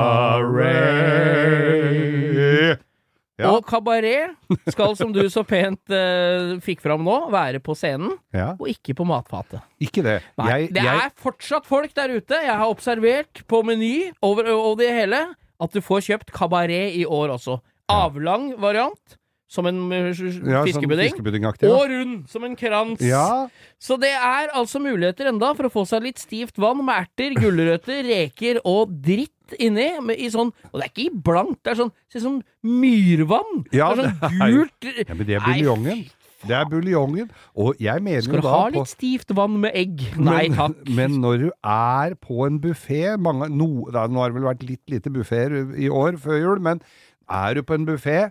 Ja. 3.37 3.51
Og 3.53 3.65
kabaret 3.69 4.33
skal, 4.73 4.95
som 4.97 5.11
du 5.13 5.19
så 5.29 5.43
pent 5.45 5.93
uh, 5.93 6.55
fikk 6.65 6.81
fram 6.81 7.03
nå, 7.05 7.17
være 7.33 7.61
på 7.61 7.75
scenen, 7.77 8.15
Ja, 8.33 8.55
og 8.57 8.65
ikke 8.71 8.95
på 8.97 9.05
matfatet. 9.05 9.61
ikke 9.77 10.01
det. 10.05 10.15
Nei, 10.41 10.47
Jeg, 10.49 10.71
det 10.73 10.85
jeg, 10.87 11.03
er 11.05 11.13
fortsatt 11.21 11.69
folk 11.69 11.93
der 11.97 12.15
ute. 12.17 12.39
Jeg 12.47 12.55
har 12.57 12.65
observert 12.71 13.43
på 13.45 13.61
Meny 13.67 14.09
over, 14.25 14.49
over 14.55 14.79
det 14.81 14.89
hele 14.95 15.21
at 15.61 15.73
du 15.73 15.81
får 15.85 16.05
kjøpt 16.09 16.33
kabaret 16.33 16.97
i 16.97 17.05
år 17.05 17.35
også. 17.37 17.59
Avlang 17.93 18.51
variant, 18.61 19.16
som 19.47 19.67
en 19.69 19.79
uh, 19.87 20.09
ja, 20.11 20.13
sånn 20.13 20.67
fiskebudding. 20.67 21.13
fiskebuddingaktig. 21.13 21.69
Og 21.71 21.87
rund, 21.91 22.17
som 22.31 22.43
en 22.47 22.57
krans. 22.59 23.01
Ja. 23.03 23.47
Så 23.79 23.95
det 24.01 24.11
er 24.11 24.51
altså 24.51 24.81
muligheter 24.83 25.31
enda 25.31 25.53
for 25.55 25.69
å 25.69 25.73
få 25.73 25.85
seg 25.87 26.03
litt 26.09 26.19
stivt 26.21 26.59
vann 26.59 26.83
med 26.83 27.05
erter, 27.05 27.37
gulrøtter, 27.39 28.03
reker 28.11 28.59
og 28.67 28.91
dritt 28.91 29.55
inni. 29.63 29.87
I 30.17 30.27
sånn, 30.33 30.51
og 30.51 30.75
det 30.75 30.89
er 30.89 30.91
ikke 30.91 31.23
blankt, 31.29 31.61
det 31.63 31.73
er 31.73 31.81
sånn, 31.85 31.95
ser 32.11 32.21
ut 32.21 32.27
som 32.27 32.37
myrvann. 32.67 33.65
Ja, 33.71 33.93
det 33.95 34.09
er 34.09 34.15
sånn 34.19 34.39
gult 34.57 34.91
ja, 34.91 35.15
men 35.15 35.27
det 35.29 35.39
er 35.39 35.45
buljongen. 35.47 36.07
Det 36.47 36.53
er 36.53 36.67
buljongen. 36.69 37.29
Og 37.57 37.79
jeg 37.81 38.03
mener 38.03 38.21
Skal 38.21 38.41
du 38.41 38.45
da 38.45 38.53
ha 38.53 38.65
på 38.69 38.81
litt 38.83 38.91
stivt 38.91 39.31
vann 39.35 39.55
med 39.63 39.73
egg? 39.77 40.03
Nei 40.19 40.47
men, 40.49 40.57
takk. 40.59 40.81
Men 40.99 41.15
når 41.23 41.37
du 41.41 41.47
er 41.65 42.17
på 42.21 42.43
en 42.45 42.59
buffé 42.61 43.15
no, 43.17 43.31
Nå 43.47 44.21
har 44.21 44.29
det 44.29 44.37
vel 44.37 44.45
vært 44.45 44.67
litt 44.67 44.83
lite 44.93 45.13
buffeer 45.13 45.55
i 45.73 45.89
år 45.89 46.19
før 46.21 46.37
jul, 46.37 46.61
men 46.63 46.83
er 47.27 47.57
du 47.57 47.63
på 47.67 47.75
en 47.75 47.87
buffé, 47.87 48.27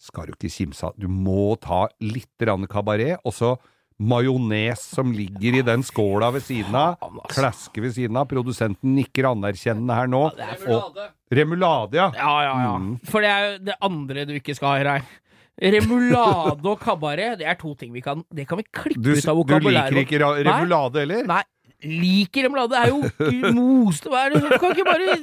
skal 0.00 0.28
du 0.28 0.34
ikke 0.34 0.52
kimse 0.52 0.88
av. 0.88 0.96
Du 1.00 1.08
må 1.08 1.54
ta 1.62 1.86
litt 2.02 2.28
kabaret, 2.70 3.18
og 3.24 3.32
så 3.34 3.54
majones 4.02 4.82
som 4.82 5.12
ligger 5.14 5.60
i 5.60 5.62
den 5.62 5.84
skåla 5.86 6.30
ved 6.34 6.42
siden 6.42 6.74
av. 6.74 6.96
Klaske 7.30 7.82
ved 7.82 7.94
siden 7.94 8.18
av. 8.18 8.26
Produsenten 8.30 8.94
nikker 8.96 9.30
anerkjennende 9.30 9.94
her 9.94 10.10
nå. 10.10 10.24
Og 10.66 10.98
remulade, 11.34 12.00
ja. 12.00 12.08
Ja, 12.18 12.34
ja, 12.48 12.54
ja. 12.66 12.72
Mm. 12.78 12.96
For 13.10 13.24
det 13.24 13.30
er 13.30 13.46
jo 13.46 13.58
det 13.70 13.76
andre 13.88 14.26
du 14.28 14.34
ikke 14.38 14.56
skal 14.58 14.74
ha 14.74 14.96
her. 14.96 15.06
Remulade 15.54 16.66
og 16.66 16.80
kabaret, 16.82 17.38
det 17.38 17.46
er 17.46 17.54
to 17.54 17.76
ting 17.78 17.92
vi 17.94 18.00
kan 18.02 18.24
Det 18.34 18.42
kan 18.50 18.58
vi 18.58 18.64
klippe 18.74 18.98
Du, 18.98 19.12
ut 19.14 19.28
av 19.30 19.36
vokabulæret. 19.38 19.92
du 19.92 20.00
liker 20.00 20.16
ikke 20.18 20.40
remulade, 20.48 21.04
eller? 21.04 21.28
Nei, 21.30 21.42
liker 21.86 22.48
remulade. 22.48 22.74
Det 22.74 22.80
er 22.82 22.90
jo 22.90 23.52
most 23.60 24.08
Hva 24.10 24.24
er 24.26 24.34
det? 24.34 24.58
Kan 24.58 24.74
ikke 24.74 24.88
bare 24.88 25.20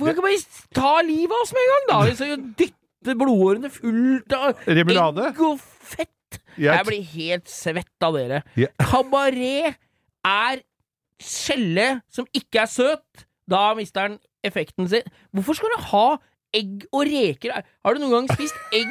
kan 0.00 0.08
ikke 0.14 0.24
bare 0.24 0.40
ta 0.74 0.94
livet 1.04 1.36
av 1.36 1.44
oss 1.44 1.52
med 1.54 1.66
en 1.66 1.74
gang, 1.74 1.84
da! 1.92 2.14
Så 2.16 2.30
dytte 2.56 2.83
blodårene 3.12 3.68
fullt 3.72 4.32
av 4.36 4.62
Remulade? 4.66 5.28
egg 5.28 5.40
og 5.44 5.60
fett. 5.60 6.10
Jeg 6.58 6.86
blir 6.88 7.02
helt 7.12 7.50
svett 7.52 8.06
av 8.06 8.16
dere. 8.16 8.40
Yeah. 8.56 8.72
Kabaret 8.90 9.76
er 10.24 10.62
skjelle 11.22 11.88
som 12.12 12.26
ikke 12.34 12.64
er 12.64 12.70
søt. 12.72 13.26
Da 13.50 13.66
mister 13.76 14.08
den 14.08 14.18
effekten 14.46 14.88
sin. 14.88 15.04
Hvorfor 15.36 15.58
skal 15.58 15.74
du 15.76 15.84
ha 15.92 16.06
egg 16.56 16.86
og 16.94 17.04
reker? 17.10 17.60
Har 17.84 17.94
du 17.94 18.00
noen 18.02 18.16
gang 18.22 18.32
spist 18.32 18.56
egg 18.74 18.90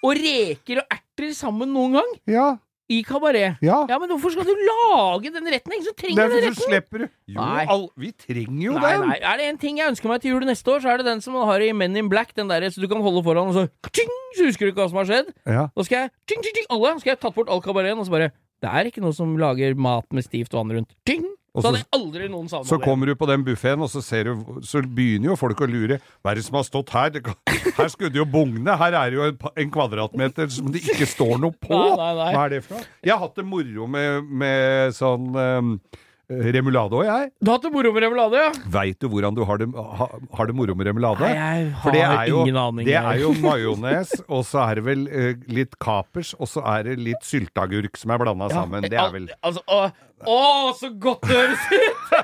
og 0.00 0.16
reker 0.16 0.80
og 0.80 0.94
erter 0.96 1.34
sammen 1.36 1.72
noen 1.76 1.98
gang? 1.98 2.12
Ja. 2.30 2.48
I 2.90 3.00
kabaret? 3.06 3.60
ja. 3.62 3.76
Ja, 3.88 3.98
men 4.02 4.10
hvorfor 4.10 4.32
skal 4.34 4.44
du 4.48 4.54
lage 4.66 5.30
den 5.30 5.46
retten? 5.46 5.72
Ingen 5.76 5.86
som 5.86 5.94
trenger 5.94 6.16
Derfor 6.24 6.40
den 6.40 6.50
retten. 6.50 6.66
slipper 6.66 6.98
du 6.98 7.06
Jo, 7.30 7.40
all, 7.74 7.84
vi 7.96 8.10
trenger 8.18 8.62
jo 8.64 8.72
Nei, 8.74 8.90
den! 8.96 9.04
nei, 9.08 9.18
Er 9.22 9.36
det 9.38 9.46
en 9.52 9.58
ting 9.62 9.78
jeg 9.78 9.92
ønsker 9.92 10.10
meg 10.10 10.20
til 10.24 10.34
jul 10.34 10.46
neste 10.48 10.74
år, 10.74 10.82
så 10.82 10.90
er 10.90 10.98
det 11.02 11.06
den 11.06 11.20
som 11.22 11.36
man 11.38 11.46
har 11.46 11.62
i 11.62 11.70
Men 11.72 11.94
in 11.96 12.08
Black. 12.10 12.34
Den 12.34 12.50
der, 12.50 12.66
så 12.70 12.82
du 12.82 12.88
kan 12.90 13.00
holde 13.04 13.22
foran, 13.22 13.48
og 13.52 13.54
så 13.54 13.68
ting, 13.94 14.10
Så 14.36 14.46
husker 14.50 14.66
du 14.66 14.72
ikke 14.74 14.82
hva 14.84 14.88
som 14.90 14.98
har 15.02 15.08
skjedd. 15.10 15.30
Ja. 15.46 15.68
Da 15.74 15.82
skal 15.86 15.96
jeg 16.04 16.10
ting, 16.26 16.42
ting, 16.42 16.54
ting, 16.58 16.66
alle, 16.70 16.96
skal 17.00 17.14
jeg 17.14 17.20
tatt 17.22 17.34
bort 17.34 17.48
all 17.50 17.62
kabareten, 17.62 17.98
og 17.98 18.06
så 18.06 18.10
bare 18.18 18.30
Det 18.60 18.68
er 18.70 18.90
ikke 18.90 19.00
noe 19.06 19.14
som 19.16 19.36
lager 19.40 19.74
mat 19.78 20.06
med 20.12 20.26
stivt 20.26 20.52
vann 20.52 20.70
rundt. 20.74 20.90
Tjing! 21.06 21.24
Så 21.50 21.62
så- 21.62 21.66
hadde 21.70 21.78
jeg 21.80 21.88
aldri 21.96 22.28
noen 22.30 22.48
savna 22.48 22.68
Så 22.68 22.78
kommer 22.78 23.06
du 23.10 23.14
på 23.18 23.26
den 23.26 23.42
buffeen, 23.44 23.80
og 23.82 23.90
så, 23.90 24.02
ser 24.02 24.24
du, 24.30 24.44
så 24.62 24.82
begynner 24.86 25.32
jo 25.32 25.36
folk 25.36 25.58
å 25.58 25.66
lure. 25.66 25.98
Hva 26.22 26.30
er 26.30 26.38
det 26.38 26.44
som 26.46 26.54
har 26.60 26.62
stått 26.68 26.90
her? 26.94 27.10
Det 27.10 27.24
her 27.74 27.88
skulle 27.90 28.12
det 28.14 28.20
jo 28.20 28.26
bugne. 28.30 28.76
Her 28.78 28.94
er 28.94 29.10
det 29.10 29.18
jo 29.18 29.24
en, 29.26 29.38
en 29.64 29.70
kvadratmeter 29.74 30.48
som 30.54 30.70
det 30.70 30.84
ikke 30.84 31.08
står 31.10 31.40
noe 31.42 31.50
på. 31.58 31.74
Nei, 31.74 31.96
nei, 31.98 32.12
nei. 32.20 32.28
Hva 32.36 32.44
er 32.44 32.54
det 32.54 32.62
for 32.68 32.78
noe? 32.78 32.86
Jeg 33.02 33.14
har 33.16 33.24
hatt 33.24 33.34
det 33.40 33.46
moro 33.50 33.88
med, 33.90 34.30
med 34.30 34.94
sånn 34.94 35.26
um, 35.34 35.72
remulade 36.30 36.94
òg, 36.94 37.04
jeg. 37.06 37.30
Du 37.40 37.50
har 37.50 37.58
hatt 37.58 37.66
det 37.66 37.72
moro 37.74 37.92
med 37.94 38.04
remulade, 38.04 38.42
ja? 38.42 38.50
Veit 38.70 39.00
du 39.02 39.08
hvordan 39.10 39.36
du 39.36 39.42
har 39.48 39.60
det, 39.60 39.66
ha, 39.74 40.06
har 40.38 40.50
det 40.50 40.54
moro 40.56 40.76
med 40.78 40.86
remulade? 40.86 41.26
Nei, 41.26 41.32
jeg 41.34 41.72
For 41.82 41.96
det 41.96 42.04
har 42.04 42.20
er 42.22 42.30
jo, 42.30 42.44
ingen 42.44 42.60
aning. 42.60 42.86
Det 42.88 42.96
er 43.00 43.22
jo 43.22 43.32
majones, 43.42 44.14
og 44.28 44.44
så 44.48 44.62
er 44.68 44.80
det 44.80 44.86
vel 44.86 45.02
uh, 45.10 45.32
litt 45.50 45.74
kapers, 45.82 46.32
og 46.38 46.50
så 46.50 46.62
er 46.76 46.86
det 46.90 46.96
litt 47.02 47.26
sylteagurk 47.26 47.98
som 48.00 48.14
er 48.14 48.22
blanda 48.22 48.50
sammen. 48.52 48.86
Det 48.86 49.00
er 49.00 49.12
vel 49.14 49.28
Al 49.30 49.50
altså, 49.50 49.64
å, 49.66 49.82
å, 50.30 50.40
så 50.78 50.92
godt 51.02 51.26
det 51.26 51.36
høres 51.36 51.68
ut! 51.74 52.16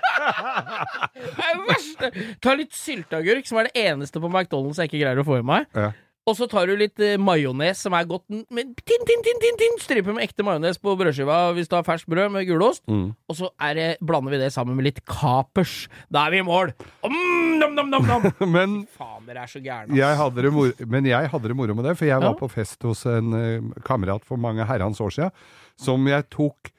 det 1.37 1.47
er 1.51 1.53
det 1.53 1.69
verste! 1.73 2.12
Ta 2.45 2.57
litt 2.59 2.75
sylteagurk, 2.77 3.47
som 3.49 3.62
er 3.62 3.71
det 3.71 3.87
eneste 3.88 4.23
på 4.23 4.31
McDonald's 4.31 4.81
jeg 4.83 4.92
ikke 4.92 5.03
greier 5.03 5.23
å 5.23 5.27
få 5.27 5.40
i 5.42 5.47
meg. 5.47 5.71
ja. 5.75 5.92
Og 6.27 6.35
så 6.35 6.49
tar 6.51 6.67
du 6.67 6.73
litt 6.75 6.99
eh, 6.99 7.15
majones, 7.23 7.79
som 7.85 7.95
er 7.95 8.07
godt 8.11 8.25
med 8.51 8.73
tin, 8.83 9.03
tin, 9.07 9.21
tin, 9.23 9.37
tin, 9.45 9.59
tin, 9.61 9.77
Striper 9.79 10.11
med 10.17 10.25
ekte 10.27 10.43
majones 10.43 10.81
på 10.83 10.97
brødskiva 10.99 11.37
hvis 11.55 11.69
du 11.71 11.77
har 11.79 11.85
ferskt 11.87 12.09
brød 12.11 12.33
med 12.35 12.49
gulost. 12.49 12.83
Mm. 12.91 13.12
Og 13.31 13.39
så 13.39 13.51
er 13.62 13.77
det, 13.79 13.87
blander 14.03 14.35
vi 14.35 14.41
det 14.41 14.49
sammen 14.55 14.75
med 14.75 14.89
litt 14.89 14.99
kapers. 15.07 15.85
Da 16.11 16.25
er 16.27 16.35
vi 16.35 16.41
i 16.43 16.47
mål! 16.49 16.73
Mm, 17.07 17.61
nom, 17.62 17.77
nom, 17.79 17.93
nom, 17.95 18.09
nom. 18.11 18.27
Men 18.57 18.75
Faen, 18.99 19.23
dere 19.29 19.45
er 19.47 19.53
så 19.55 19.62
gærne. 19.62 19.95
jeg 19.95 20.19
hadde 20.19 20.43
det 20.49 20.53
moro, 20.57 20.75
men 20.91 21.07
jeg 21.12 21.31
hadde 21.31 21.53
det 21.53 21.57
moro 21.62 21.79
med 21.79 21.87
det, 21.93 21.95
for 22.01 22.11
jeg 22.11 22.17
Ja. 22.19 22.25
var 22.27 22.35
på 22.43 22.51
fest 22.51 22.83
hos 22.83 23.05
en 23.07 23.31
eh, 23.39 23.71
kamerat 23.87 24.27
for 24.27 24.37
mange 24.43 24.67
herrens 24.67 24.99
år 25.01 25.15
siden, 25.15 25.31
som 25.79 26.11
jeg 26.11 26.27
tok 26.35 26.73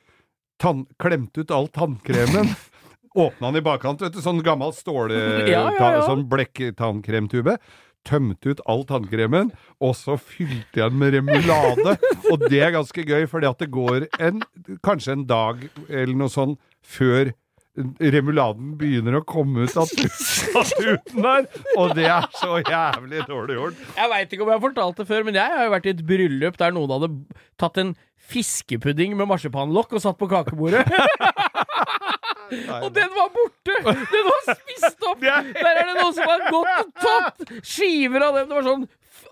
tann, 0.59 0.83
Klemte 0.99 1.45
ut 1.47 1.51
all 1.55 1.71
tannkremen. 1.71 2.51
Åpna 3.17 3.49
den 3.49 3.61
i 3.63 3.65
bakkant, 3.65 4.03
vet 4.03 4.13
du, 4.13 4.19
sånn 4.21 4.43
gammel 4.45 4.75
stål... 4.75 5.09
eh, 5.15 5.47
Ja, 5.49 5.63
ja, 5.71 5.77
ta- 5.79 5.93
ja. 5.95 6.03
Sånn 6.05 6.27
blekktannkremtube. 6.29 7.55
Tømte 8.07 8.53
ut 8.53 8.61
all 8.71 8.85
tannkremen, 8.87 9.51
og 9.83 9.95
så 9.99 10.15
fylte 10.19 10.79
jeg 10.79 10.93
den 10.93 11.01
med 11.01 11.17
remulade. 11.17 11.97
og 12.31 12.45
det 12.47 12.61
er 12.63 12.75
ganske 12.77 13.03
gøy, 13.03 13.25
fordi 13.27 13.49
at 13.49 13.59
det 13.63 13.71
går 13.73 14.07
en, 14.23 14.39
kanskje 14.85 15.17
en 15.17 15.27
dag 15.27 15.67
eller 15.89 16.15
noe 16.15 16.31
sånn 16.31 16.55
før 16.87 17.33
remuladen 17.77 18.71
begynner 18.79 19.19
å 19.19 19.25
komme 19.27 19.67
ut 19.67 19.75
av 19.77 19.89
tuten 19.91 21.21
der, 21.21 21.45
og 21.77 21.93
det 21.97 22.07
er 22.09 22.25
så 22.39 22.57
jævlig 22.63 23.21
dårlig 23.29 23.57
gjort. 23.59 23.83
Jeg 23.99 24.11
veit 24.13 24.33
ikke 24.33 24.45
om 24.45 24.51
jeg 24.51 24.57
har 24.57 24.65
fortalt 24.65 25.01
det 25.01 25.07
før, 25.09 25.27
men 25.27 25.37
jeg 25.37 25.53
har 25.53 25.67
jo 25.67 25.73
vært 25.75 25.89
i 25.89 25.93
et 25.93 26.05
bryllup 26.09 26.57
der 26.57 26.73
noen 26.73 26.95
hadde 26.95 27.11
tatt 27.61 27.77
en 27.83 27.93
fiskepudding 28.27 29.13
med 29.17 29.29
marsipanlokk 29.29 29.93
og 29.95 30.03
satt 30.03 30.17
på 30.19 30.29
kakebordet. 30.31 30.83
og 32.81 32.87
den 32.95 33.09
var 33.15 33.33
borte! 33.33 33.75
Den 33.83 34.27
var 34.27 34.45
spist 34.51 35.07
opp! 35.09 35.19
Der 35.27 35.71
er 35.73 35.83
det 35.83 35.97
noen 35.97 36.15
som 36.15 36.29
har 36.29 36.45
gått 36.51 36.77
og 36.77 36.93
tatt 37.01 37.57
skiver 37.65 38.27
av 38.27 38.39
den. 38.39 38.49
Det 38.49 38.57
var 38.57 38.67
sånn 38.67 38.87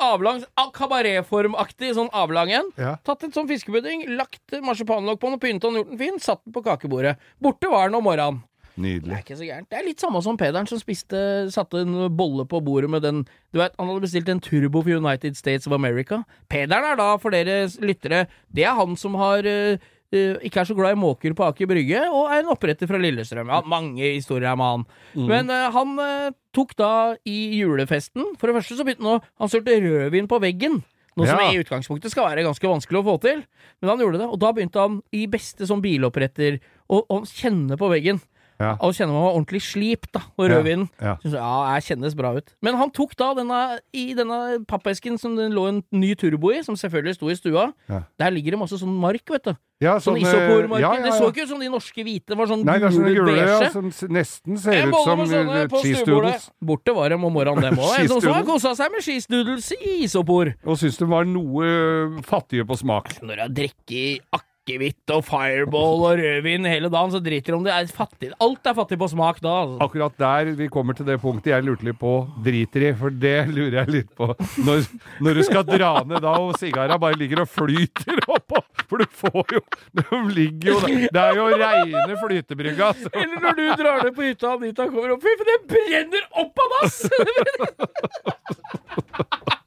avlang, 0.06 0.41
kabaretformaktig 0.75 1.93
sånn 1.95 2.12
avlang 2.15 2.51
en. 2.56 2.73
Ja. 2.80 2.95
Tatt 3.06 3.23
en 3.28 3.36
sånn 3.36 3.47
fiskepudding, 3.51 4.08
lagt 4.19 4.58
marsipanlokk 4.65 5.21
på 5.21 5.32
den 5.32 5.39
og 5.39 5.45
pynta 5.45 5.69
den, 5.69 5.82
gjort 5.82 5.93
den 5.93 6.01
fin, 6.01 6.19
satt 6.23 6.43
den 6.43 6.56
på 6.56 6.65
kakebordet. 6.65 7.15
Borte 7.43 7.71
var 7.71 7.89
den 7.89 7.99
om 8.01 8.06
morgenen. 8.08 8.43
Det 8.75 9.08
er 9.08 9.21
ikke 9.21 9.38
så 9.39 9.45
gærent. 9.47 9.69
Det 9.71 9.78
er 9.80 9.86
litt 9.88 10.01
samme 10.04 10.19
som 10.19 10.36
Pederen 10.36 10.67
som 10.67 10.80
spiste 10.82 11.19
Satte 11.54 11.80
en 11.86 12.10
bolle 12.12 12.43
på 12.43 12.60
bordet 12.60 12.89
med 12.91 13.06
den 13.06 13.21
Du 13.56 13.62
vet, 13.62 13.71
han 13.80 13.88
hadde 13.88 14.04
bestilt 14.04 14.28
en 14.28 14.41
Turbo 14.43 14.82
for 14.84 14.99
United 14.99 15.38
States 15.39 15.63
of 15.63 15.71
America. 15.78 16.25
Pederen 16.51 16.89
er 16.89 16.99
da, 16.99 17.13
for 17.21 17.32
dere 17.32 17.69
lyttere, 17.80 18.25
det 18.51 18.65
er 18.67 18.75
han 18.75 18.97
som 18.99 19.15
har 19.15 19.47
eh, 19.47 19.80
ikke 20.13 20.61
er 20.61 20.67
så 20.69 20.75
glad 20.77 20.95
i 20.95 20.99
måker 20.99 21.33
på 21.35 21.45
Aker 21.47 21.69
Brygge, 21.69 22.01
og 22.07 22.29
er 22.31 22.43
en 22.43 22.51
oppretter 22.53 22.87
fra 22.89 22.99
Lillestrøm. 23.01 23.49
Ja, 23.51 23.61
mange 23.65 24.13
historier 24.15 24.51
er 24.51 24.59
med 24.59 24.71
han. 24.71 24.83
Men 25.31 25.49
uh, 25.49 25.69
han 25.73 25.95
uh, 25.99 26.35
tok 26.55 26.75
da 26.79 26.91
i 27.27 27.57
julefesten 27.57 28.35
For 28.39 28.47
det 28.47 28.59
første 28.59 28.77
så 28.77 28.85
begynte 28.85 29.03
han 29.03 29.17
å 29.17 29.23
Han 29.41 29.51
sølte 29.51 29.79
rødvin 29.81 30.29
på 30.31 30.39
veggen. 30.43 30.83
Noe 31.15 31.27
som 31.29 31.41
i 31.47 31.59
utgangspunktet 31.61 32.11
skal 32.11 32.27
være 32.27 32.43
ganske 32.43 32.69
vanskelig 32.69 32.99
å 32.99 33.07
få 33.07 33.17
til. 33.23 33.43
Men 33.79 33.93
han 33.93 34.03
gjorde 34.03 34.19
det, 34.19 34.27
og 34.27 34.39
da 34.43 34.51
begynte 34.55 34.83
han 34.83 34.97
i 35.15 35.25
beste 35.31 35.67
som 35.67 35.83
biloppretter 35.83 36.59
å 36.91 37.21
kjenne 37.29 37.79
på 37.79 37.89
veggen. 37.91 38.19
Ja. 38.59 38.73
Og 38.79 38.93
kjenner 38.95 39.11
man 39.11 39.25
var 39.25 39.35
ordentlig 39.35 39.59
slipt, 39.65 40.11
da, 40.15 40.21
og 40.39 40.47
rødvinen. 40.47 40.87
ja. 41.01 41.17
ja. 41.25 41.31
ja, 41.35 41.75
jeg 41.75 41.83
kjennes 41.89 42.15
bra 42.15 42.31
ut. 42.37 42.53
Men 42.63 42.77
han 42.79 42.91
tok 42.95 43.15
da 43.19 43.33
denne, 43.35 43.61
i 43.91 44.13
denne 44.15 44.61
pappesken 44.69 45.19
som 45.19 45.35
det 45.35 45.49
lå 45.51 45.67
en 45.73 45.81
ny 45.91 46.13
turbo 46.15 46.53
i, 46.55 46.61
som 46.63 46.77
selvfølgelig 46.79 47.17
sto 47.17 47.31
i 47.33 47.35
stua. 47.35 47.69
Ja. 47.91 48.05
Der 48.21 48.31
ligger 48.31 48.55
det 48.55 48.61
masse 48.63 48.79
sånn 48.79 48.95
mark, 49.01 49.25
vet 49.29 49.49
du. 49.49 49.55
Ja, 49.83 49.97
Sånn 49.99 50.15
sånn 50.15 50.21
isopormarker. 50.23 50.79
ja, 50.85 50.91
ja, 50.95 51.03
Det 51.03 51.17
så 51.19 51.27
ikke 51.33 51.43
ut 51.43 51.49
som 51.51 51.59
de 51.59 51.67
norske 51.67 52.03
hvite, 52.07 52.29
det 52.31 52.37
var 52.39 52.47
sånn 52.47 52.61
Nei, 52.63 52.77
det 52.79 52.87
er 52.87 52.93
sånne 52.95 53.11
gule, 53.11 53.33
beige. 53.35 53.71
som 53.73 53.89
nesten 54.15 54.61
ser 54.63 54.87
ut 54.87 54.95
som 55.03 55.23
eh, 55.25 55.65
cheese 55.81 56.05
doodles. 56.07 56.45
Borte 56.63 56.95
var 56.95 57.11
dem 57.11 57.27
om 57.27 57.35
morgenen, 57.35 57.75
dem 57.75 57.83
òg. 57.83 58.07
Som 58.07 58.31
har 58.31 58.47
kosa 58.47 58.71
seg 58.79 58.95
med 58.95 59.03
cheese 59.03 59.27
doodles 59.27 59.67
i 59.75 59.97
isopor. 60.07 60.53
Og 60.63 60.79
syns 60.79 60.95
de 61.01 61.09
var 61.11 61.27
noe 61.27 61.67
eh, 61.67 62.21
fattige 62.23 62.63
på 62.63 62.79
smak. 62.79 63.17
Når 63.19 63.43
jeg 63.43 63.55
drikker 63.59 64.39
akevitt 64.65 65.12
og 65.13 65.21
fireball 65.25 66.01
og 66.01 66.17
rødvin 66.17 66.65
hele 66.65 66.89
dagen, 66.89 67.12
så 67.13 67.19
driter 67.21 67.54
de 67.54 67.58
om 67.60 67.65
det 67.65 67.73
er 67.73 67.86
fattig. 67.93 68.32
Alt 68.41 68.65
er 68.65 68.73
fattig 68.78 68.97
på 68.97 69.08
smak 69.12 69.38
da. 69.43 69.54
Altså. 69.62 69.78
Akkurat 69.86 70.17
der 70.17 70.51
vi 70.58 70.67
kommer 70.73 70.97
til 70.97 71.06
det 71.06 71.19
punktet 71.21 71.54
jeg 71.54 71.65
lurte 71.65 71.86
litt 71.86 71.99
på 72.01 72.13
driter 72.45 72.88
i, 72.89 72.93
for 72.97 73.13
det 73.13 73.36
lurer 73.54 73.84
jeg 73.84 73.93
litt 73.93 74.12
på. 74.17 74.32
Når, 74.65 74.86
når 75.21 75.38
du 75.38 75.43
skal 75.45 75.65
dra 75.67 75.91
ned 76.08 76.23
da, 76.25 76.34
og 76.41 76.58
sigara 76.60 76.97
bare 77.01 77.17
ligger 77.19 77.43
og 77.45 77.49
flyter 77.51 78.23
oppå, 78.25 78.63
for 78.89 79.01
du 79.01 79.06
får 79.21 79.56
jo 79.58 79.62
De 79.95 80.21
ligger 80.34 80.71
jo 80.71 80.80
der. 80.82 81.08
Det 81.13 81.21
er 81.21 81.36
jo 81.38 81.45
reine 81.62 82.17
flytebrygga. 82.23 82.89
altså. 82.93 83.10
Eller 83.13 83.38
når 83.43 83.60
du 83.60 83.65
drar 83.84 84.04
ned 84.04 84.13
på 84.17 84.25
hytta 84.25 84.56
Anita 84.56 84.89
kommer 84.89 85.15
opp 85.15 85.23
Fy, 85.25 85.36
for 85.39 85.45
det 85.51 85.60
brenner 85.69 86.23
opp 86.41 86.56
av 86.65 86.67
dass! 86.75 86.97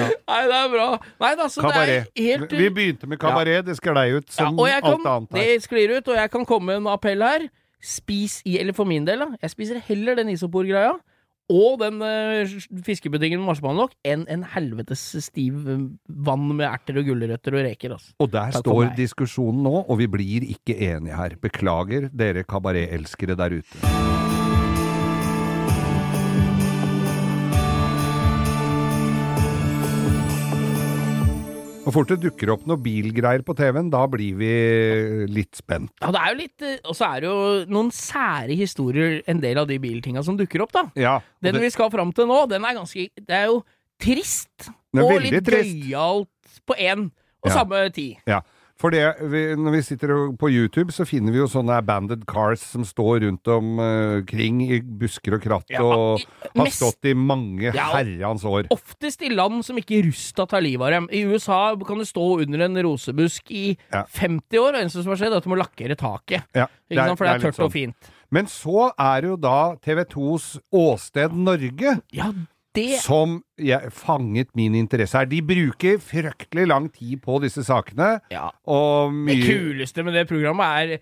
Nei, 0.32 0.42
det 0.50 0.58
er 0.58 0.68
bra. 0.72 0.88
Nei 1.22 1.32
altså, 1.36 1.64
Kabaret. 1.64 2.10
det 2.12 2.24
er 2.24 2.28
helt 2.28 2.54
Vi 2.58 2.68
begynte 2.74 3.08
med 3.10 3.20
kabaret. 3.22 3.66
Det 3.66 3.76
sklei 3.78 4.08
ut 4.16 4.28
ja, 4.28 4.36
som 4.38 4.60
jeg 4.66 4.80
alt 4.80 4.88
kan, 4.88 5.08
annet 5.14 5.38
her. 5.38 5.48
Det 5.48 5.66
sklir 5.66 5.96
ut, 5.96 6.12
og 6.12 6.20
jeg 6.20 6.34
kan 6.34 6.46
komme 6.48 6.72
med 6.72 6.82
en 6.82 6.92
appell 6.92 7.24
her. 7.26 7.48
Spis 7.82 8.40
i, 8.46 8.58
eller 8.62 8.76
for 8.76 8.86
min 8.86 9.06
del, 9.06 9.24
da. 9.24 9.32
Jeg 9.42 9.56
spiser 9.56 9.80
heller 9.88 10.18
den 10.18 10.30
isopor-greia 10.30 10.94
og 11.52 11.80
den 11.82 11.98
uh, 12.00 12.52
fiskepuddingen 12.86 13.40
med 13.42 13.50
marsipanlokk 13.50 13.96
enn 14.08 14.24
en 14.30 14.44
helvetes 14.54 15.02
stiv 15.26 15.66
eh, 15.68 15.82
vann 16.28 16.46
med 16.52 16.64
erter 16.68 17.00
og 17.02 17.10
gulrøtter 17.10 17.58
og 17.58 17.66
reker. 17.66 17.96
Altså. 17.98 18.14
Og 18.22 18.30
der 18.32 18.54
Takk 18.54 18.64
står 18.64 18.94
diskusjonen 18.98 19.66
nå, 19.66 19.74
og 19.82 20.00
vi 20.00 20.08
blir 20.12 20.48
ikke 20.54 20.78
enige 20.92 21.18
her. 21.18 21.36
Beklager 21.42 22.08
dere 22.14 22.46
kabaretelskere 22.48 23.38
der 23.38 23.60
ute. 23.60 24.01
Og 31.82 31.90
fort 31.96 32.12
det 32.12 32.20
dukker 32.22 32.52
opp 32.54 32.62
noe 32.70 32.78
bilgreier 32.78 33.42
på 33.42 33.54
TV-en, 33.58 33.88
da 33.90 34.04
blir 34.10 34.36
vi 34.38 34.50
litt 35.34 35.58
spent. 35.58 35.90
Ja, 35.98 36.12
det 36.14 36.20
er 36.20 36.30
jo 36.30 36.38
litt 36.38 36.62
eh, 36.68 36.76
Og 36.86 36.94
så 36.94 37.08
er 37.08 37.24
det 37.24 37.30
jo 37.32 37.40
noen 37.74 37.90
sære 37.94 38.54
historier, 38.58 39.16
en 39.30 39.40
del 39.42 39.58
av 39.58 39.66
de 39.70 39.80
biltinga 39.82 40.22
som 40.22 40.38
dukker 40.38 40.62
opp, 40.62 40.74
da. 40.76 40.84
Ja, 40.98 41.16
Den 41.42 41.58
det, 41.58 41.64
vi 41.64 41.72
skal 41.74 41.90
fram 41.90 42.12
til 42.14 42.28
nå, 42.30 42.38
den 42.52 42.62
er 42.68 42.78
ganske 42.78 43.08
Det 43.18 43.34
er 43.40 43.48
jo 43.50 43.62
trist 44.02 44.68
er 44.70 45.02
og 45.02 45.16
litt 45.24 45.42
trist. 45.46 45.74
gøyalt 45.88 46.58
på 46.68 46.78
én 46.78 47.08
og 47.42 47.50
Ja. 47.50 47.56
samme 47.58 47.82
tid. 47.90 48.16
ja. 48.30 48.40
For 48.82 48.90
det, 48.90 49.02
vi, 49.30 49.40
når 49.54 49.76
vi 49.76 49.80
sitter 49.86 50.10
på 50.34 50.48
YouTube, 50.50 50.90
så 50.90 51.04
finner 51.06 51.30
vi 51.30 51.38
jo 51.38 51.46
sånne 51.46 51.76
abandoned 51.78 52.24
cars 52.26 52.64
som 52.72 52.82
står 52.82 53.20
rundt 53.22 53.46
omkring 53.54 54.58
i 54.66 54.80
busker 54.82 55.36
og 55.36 55.42
kratt, 55.44 55.70
Ja, 55.70 55.84
og 55.86 56.18
har 56.42 56.64
mest- 56.64 56.80
stått 56.82 57.06
i 57.06 57.14
mange 57.14 57.70
Ja, 57.72 57.86
og- 57.94 58.42
år. 58.44 58.66
Oftest 58.74 59.22
i 59.22 59.28
land 59.30 59.62
som 59.64 59.76
ikke 59.78 60.02
rusta 60.08 60.48
tar 60.48 60.60
livet 60.60 60.82
av 60.82 60.90
dem. 60.90 61.08
I 61.12 61.22
USA 61.30 61.76
kan 61.76 61.98
du 61.98 62.04
stå 62.04 62.42
under 62.42 62.60
en 62.66 62.74
rosebusk 62.82 63.50
i 63.52 63.76
Ja. 63.92 64.02
50 64.04 64.58
år, 64.58 64.66
og 64.68 64.72
det 64.74 64.82
eneste 64.82 65.02
som 65.04 65.12
har 65.14 65.16
skjedd, 65.16 65.32
er 65.32 65.36
at 65.36 65.44
du 65.44 65.50
må 65.50 65.56
lakkere 65.62 65.96
taket. 65.96 66.42
Ja, 66.52 66.66
Ikke 66.90 67.06
sant? 67.06 67.18
For 67.18 67.24
det 67.24 67.34
er 67.36 67.38
tørt 67.52 67.58
og 67.62 67.70
sånn. 67.70 67.72
fint. 67.72 67.94
Men 68.32 68.46
så 68.46 68.90
er 68.98 69.20
det 69.20 69.28
jo 69.30 69.36
da 69.36 69.76
TV 69.76 70.04
2s 70.04 70.58
Åsted 70.72 71.32
Norge 71.36 72.00
Ja, 72.10 72.32
det 72.74 73.00
som 73.02 73.40
jeg, 73.60 73.90
fanget 73.92 74.48
min 74.56 74.74
interesse 74.78 75.18
her. 75.18 75.26
De 75.28 75.42
bruker 75.44 75.98
fryktelig 76.00 76.64
lang 76.70 76.88
tid 76.92 77.20
på 77.24 77.40
disse 77.42 77.64
sakene, 77.66 78.20
Ja. 78.32 78.48
og 78.66 79.12
Det 79.28 79.38
kuleste 79.44 80.04
med 80.04 80.14
det 80.14 80.26
programmet 80.28 80.64
er 80.64 80.98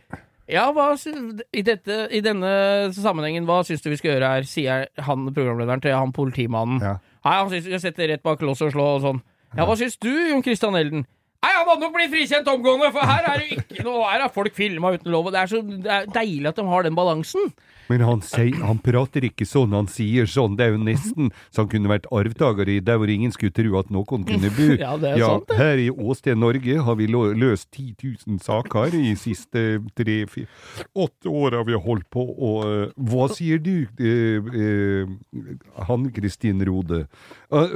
ja, 0.50 0.64
hva 0.74 0.96
synes 0.98 1.44
i, 1.54 1.62
dette, 1.62 2.08
I 2.10 2.18
denne 2.26 2.90
sammenhengen, 2.92 3.44
hva 3.46 3.60
syns 3.62 3.82
du 3.84 3.90
vi 3.92 3.96
skal 4.00 4.16
gjøre 4.16 4.30
her? 4.32 4.42
Sier 4.50 4.88
han 4.98 5.28
programlederen 5.30 5.80
til 5.84 5.94
han 5.94 6.10
politimannen. 6.12 6.80
Ja. 6.82 6.96
Nei, 7.24 7.34
han 7.38 7.50
syns 7.52 7.68
vi 7.68 7.70
skal 7.76 7.84
sette 7.84 8.08
rett 8.10 8.22
bak 8.26 8.42
lås 8.42 8.60
og 8.66 8.72
slå 8.74 8.86
og 8.96 9.04
sånn. 9.04 9.20
Ja, 9.54 9.62
hva 9.66 9.76
syns 9.78 9.94
du, 10.02 10.10
Jon 10.10 10.42
Christian 10.42 10.74
Elden? 10.74 11.06
Nei, 11.40 11.50
han 11.56 11.64
hadde 11.64 11.80
nok 11.86 11.94
blitt 11.94 12.10
frikjent 12.12 12.48
omgående, 12.52 12.90
for 12.92 13.08
her 13.08 13.26
er 13.30 13.40
det 13.40 13.56
ikke 13.56 13.84
noe 13.86 14.04
Her 14.10 14.26
har 14.26 14.32
folk 14.34 14.56
filma 14.56 14.92
uten 14.92 15.08
lov, 15.12 15.30
og 15.30 15.32
det 15.32 15.40
er 15.40 15.48
så 15.48 15.62
det 15.64 15.92
er 15.94 16.08
deilig 16.12 16.50
at 16.50 16.58
de 16.60 16.66
har 16.68 16.84
den 16.84 16.98
balansen. 16.98 17.52
Men 17.90 18.04
han, 18.06 18.20
sier, 18.22 18.54
han 18.62 18.78
prater 18.84 19.24
ikke 19.26 19.46
sånn, 19.48 19.72
han 19.74 19.88
sier 19.90 20.28
sånn. 20.30 20.54
Det 20.58 20.68
er 20.68 20.76
jo 20.76 20.82
nesten 20.84 21.32
så 21.48 21.64
han 21.64 21.70
kunne 21.72 21.90
vært 21.90 22.06
arvtaker 22.14 22.68
i 22.70 22.76
der 22.86 23.00
hvor 23.00 23.10
ingen 23.10 23.32
skulle 23.34 23.54
tro 23.56 23.80
at 23.80 23.90
noen 23.90 24.26
kunne 24.28 24.52
bo. 24.54 24.68
Ja, 24.80 24.92
det 25.00 25.14
er 25.16 25.24
sant, 25.24 25.48
det. 25.50 25.56
Her 25.58 25.80
i 25.82 25.88
Åsted 25.90 26.38
Norge 26.38 26.84
har 26.86 26.98
vi 27.00 27.08
løst 27.10 27.70
10 27.74 27.88
000 28.28 28.38
saker 28.44 28.94
i 29.00 29.16
siste 29.18 29.64
tre, 29.98 30.20
fire, 30.30 30.46
åtte 30.94 31.32
år 31.32 31.58
har 31.58 31.66
vi 31.66 31.80
holdt 31.88 32.06
på, 32.14 32.22
og 32.22 32.62
uh, 32.68 32.94
hva 33.10 33.26
sier 33.34 33.58
du, 33.64 33.88
uh, 33.98 34.52
uh, 34.54 35.50
han 35.88 36.06
Kristin 36.14 36.62
Rode? 36.68 37.06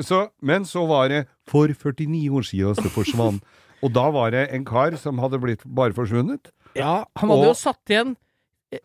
Så, 0.06 0.28
men 0.44 0.68
så 0.68 0.84
var 0.86 1.10
det 1.10 1.24
for 1.46 1.68
49 1.68 2.28
år 2.30 2.42
siden 2.50 2.74
så 2.80 2.90
forsvant, 2.90 3.42
og 3.82 3.92
da 3.92 4.08
var 4.10 4.30
det 4.30 4.48
en 4.54 4.64
kar 4.64 4.96
som 4.96 5.18
hadde 5.18 5.38
blitt 5.42 5.62
bare 5.66 5.92
forsvunnet. 5.92 6.50
Ja, 6.74 7.04
han 7.16 7.28
hadde 7.30 7.40
Og- 7.42 7.50
jo 7.52 7.54
satt 7.54 7.84
igjen 7.92 8.16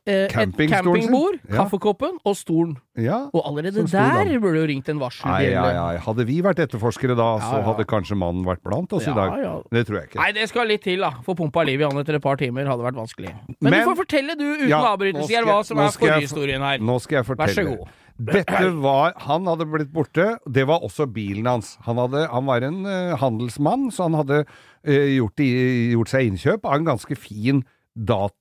eh, 0.06 0.28
et 0.28 0.32
campingbord, 0.32 1.40
Ja. 1.50 1.64
kaffekoppen 1.64 2.20
og 2.24 2.36
stolen. 2.36 2.76
Ja, 2.96 3.30
Og 3.34 3.42
allerede 3.46 3.88
der 3.90 4.40
burde 4.40 4.60
jo 4.60 4.68
ringt 4.68 4.90
en 4.90 4.98
Nei, 4.98 5.06
varselbjelle. 5.08 5.50
ja, 5.74 5.92
ja. 5.94 6.00
Hadde 6.00 6.26
vi 6.28 6.42
vært 6.42 6.60
etterforskere 6.60 7.16
da, 7.18 7.40
så 7.40 7.64
hadde 7.64 7.86
kanskje 7.88 8.16
mannen 8.16 8.44
vært 8.46 8.62
blant 8.62 8.92
oss 8.94 9.08
i 9.08 9.14
dag. 9.16 9.32
Det 9.72 9.88
tror 9.88 10.02
jeg 10.02 10.10
ikke. 10.10 10.20
Nei, 10.22 10.32
det 10.34 10.50
skal 10.50 10.68
litt 10.68 10.84
til, 10.84 11.00
da. 11.00 11.10
Få 11.26 11.34
pumpa 11.36 11.66
liv 11.66 11.80
i 11.82 11.84
han 11.86 11.98
etter 11.98 12.16
et 12.16 12.22
par 12.22 12.36
timer 12.38 12.66
hadde 12.68 12.84
vært 12.86 13.00
vanskelig. 13.00 13.34
Men, 13.62 13.72
Men- 13.72 13.74
du 13.88 13.90
får 13.96 13.98
fortelle, 14.06 14.38
du, 14.38 14.46
uten 14.68 14.70
avbrytelse, 14.72 15.44
hva 15.46 15.66
som 15.66 15.80
er 15.80 15.90
forhistorien 15.90 16.60
her. 16.62 16.78
Nå 16.78 17.00
skal 17.02 17.24
jeg 17.24 17.38
Vær 17.38 17.48
så 17.48 17.66
god. 17.66 17.88
Dette 18.20 18.70
var 18.84 19.14
Han 19.26 19.46
hadde 19.48 19.66
blitt 19.72 19.92
borte. 19.96 20.26
Det 20.46 20.66
var 20.68 20.84
også 20.84 21.06
bilen 21.16 21.48
hans. 21.48 21.78
Han, 21.86 21.98
hadde, 22.02 22.26
han 22.32 22.46
var 22.50 22.66
en 22.68 22.82
uh, 22.86 23.16
handelsmann, 23.22 23.88
så 23.96 24.10
han 24.10 24.18
hadde 24.20 24.42
uh, 24.44 25.08
gjort, 25.16 25.40
i- 25.46 25.92
gjort 25.94 26.12
seg 26.12 26.28
innkjøp 26.34 26.68
av 26.68 26.76
en 26.82 26.90
ganske 26.92 27.16
fin 27.20 27.64
dat 27.96 28.36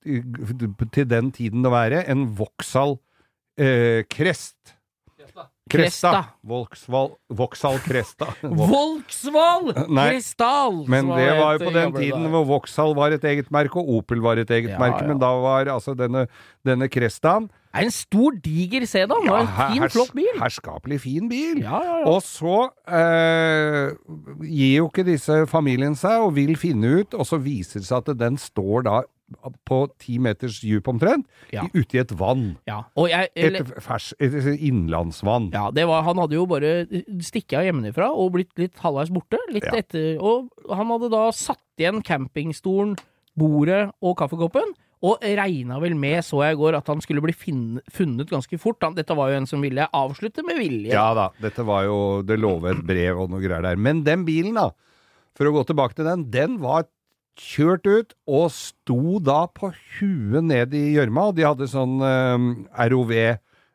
til 0.95 1.07
den 1.11 1.31
tiden 1.35 1.67
å 1.67 1.73
være, 1.73 2.05
en 2.11 2.27
Vauxhall 2.39 2.99
Krest 3.59 4.75
Crest. 5.69 5.99
Kresta. 6.01 6.21
Vauxhall, 6.49 7.11
Vauxhall 7.37 7.77
Cresta. 7.85 8.29
Volksvoll! 8.43 9.73
Nei, 9.93 10.15
Men 10.89 11.11
det 11.13 11.27
var 11.37 11.59
jo 11.59 11.67
på 11.67 11.73
den 11.75 11.93
tiden 11.93 12.29
hvor 12.33 12.47
Vauxhall 12.49 12.95
var 12.97 13.13
et 13.13 13.27
eget 13.29 13.51
merke, 13.53 13.77
og 13.83 13.91
Opel 13.99 14.23
var 14.25 14.41
et 14.41 14.49
eget 14.55 14.73
Ja, 14.73 14.79
merke, 14.81 15.03
ja. 15.05 15.11
men 15.11 15.21
da 15.21 15.29
var 15.43 15.69
altså 15.75 15.93
denne, 15.99 16.25
denne 16.65 16.89
Crestaen 16.89 17.51
er 17.75 17.85
en 17.85 17.93
stor, 17.93 18.33
diger 18.45 18.87
sedan. 18.89 19.27
Ja, 19.29 19.43
en 19.45 19.51
fin, 19.75 19.85
flott 19.93 20.15
bil. 20.17 20.31
Herskapelig 20.41 21.01
fin 21.05 21.29
bil. 21.31 21.61
Ja, 21.63 21.83
ja, 21.85 21.99
ja. 22.01 22.07
Og 22.09 22.23
så 22.25 22.71
eh, 22.89 23.93
gir 24.47 24.75
jo 24.79 24.89
ikke 24.89 25.05
disse 25.09 25.43
familien 25.51 25.95
seg 25.99 26.25
og 26.25 26.35
vil 26.39 26.55
finne 26.61 27.01
ut, 27.03 27.15
og 27.19 27.29
så 27.29 27.39
viser 27.43 27.83
det 27.83 27.89
seg 27.91 28.03
at 28.09 28.19
den 28.21 28.41
står 28.41 28.87
da 28.89 28.99
på 29.69 29.83
ti 30.01 30.15
meters 30.25 30.57
dyp 30.65 30.87
omtrent, 30.89 31.27
ute 31.75 31.99
i 31.99 32.01
et 32.01 32.15
vann. 32.17 32.55
ja. 32.65 32.79
Og 32.97 33.11
jeg, 33.13 33.29
Et, 33.37 33.59
fers, 33.85 34.15
et 34.25 34.33
innlandsvann. 34.57 35.51
ja, 35.53 35.67
det 35.71 35.85
var, 35.91 36.01
han 36.07 36.17
hadde 36.23 36.39
jo 36.39 36.47
bare 36.49 36.71
stikket 37.21 37.67
hjemmefra 37.69 38.09
og 38.09 38.33
blitt 38.39 38.55
litt 38.57 38.81
halvveis 38.81 39.13
borte. 39.13 39.37
Litt 39.53 39.69
etter, 39.69 40.17
og 40.17 40.49
han 40.73 40.89
hadde 40.95 41.11
da 41.13 41.27
satt 41.37 41.61
igjen 41.77 42.01
campingstolen, 42.01 42.97
bordet 43.39 43.91
og 44.01 44.17
kaffekoppen. 44.19 44.73
Og 45.07 45.23
regna 45.23 45.79
vel 45.79 45.95
med, 45.95 46.25
så 46.27 46.41
jeg 46.43 46.57
i 46.57 46.59
går, 46.59 46.75
at 46.81 46.89
han 46.91 47.01
skulle 47.05 47.23
bli 47.23 47.35
funnet 47.37 48.31
ganske 48.33 48.59
fort. 48.59 48.81
Han, 48.83 48.97
dette 48.97 49.15
var 49.15 49.31
jo 49.31 49.39
en 49.39 49.47
som 49.47 49.63
ville 49.63 49.87
avslutte 49.95 50.43
med 50.47 50.59
vilje. 50.59 50.91
Ja 50.91 51.13
da, 51.15 51.29
dette 51.39 51.63
var 51.67 51.85
jo 51.87 51.99
Det 52.27 52.39
lå 52.41 52.57
et 52.73 52.81
brev 52.87 53.21
og 53.23 53.31
noe 53.31 53.43
greier 53.45 53.63
der. 53.63 53.79
Men 53.79 54.03
den 54.07 54.25
bilen, 54.27 54.59
da, 54.59 54.73
for 55.39 55.47
å 55.47 55.55
gå 55.55 55.63
tilbake 55.69 55.95
til 55.99 56.09
den, 56.09 56.27
den 56.35 56.59
var 56.65 56.89
kjørt 57.39 57.87
ut 57.87 58.15
og 58.27 58.49
sto 58.51 59.21
da 59.23 59.45
på 59.47 59.71
huet 60.01 60.43
ned 60.43 60.75
i 60.75 60.97
gjørma. 60.97 61.29
Og 61.31 61.37
de 61.39 61.47
hadde 61.47 61.71
sånn 61.71 62.01
um, 62.03 62.49
ROV 62.75 63.15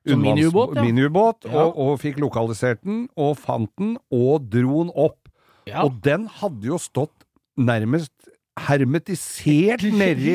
Sånn 0.03 0.19
miniubåt, 0.19 0.73
ja. 0.75 0.83
miniubåt, 0.83 1.45
Ja. 1.47 1.61
og, 1.63 1.77
og 1.79 1.93
fikk 2.01 2.17
lokalisert 2.19 2.81
den, 2.83 3.05
og 3.15 3.37
fant 3.39 3.71
den, 3.79 3.93
og 4.11 4.49
dro 4.51 4.81
den 4.83 4.89
opp. 4.99 5.29
Ja. 5.63 5.85
Og 5.85 6.01
den 6.03 6.25
hadde 6.41 6.67
jo 6.67 6.75
stått 6.75 7.23
nærmest 7.55 8.11
hermetisert 8.59 9.81
nedi 9.97 10.33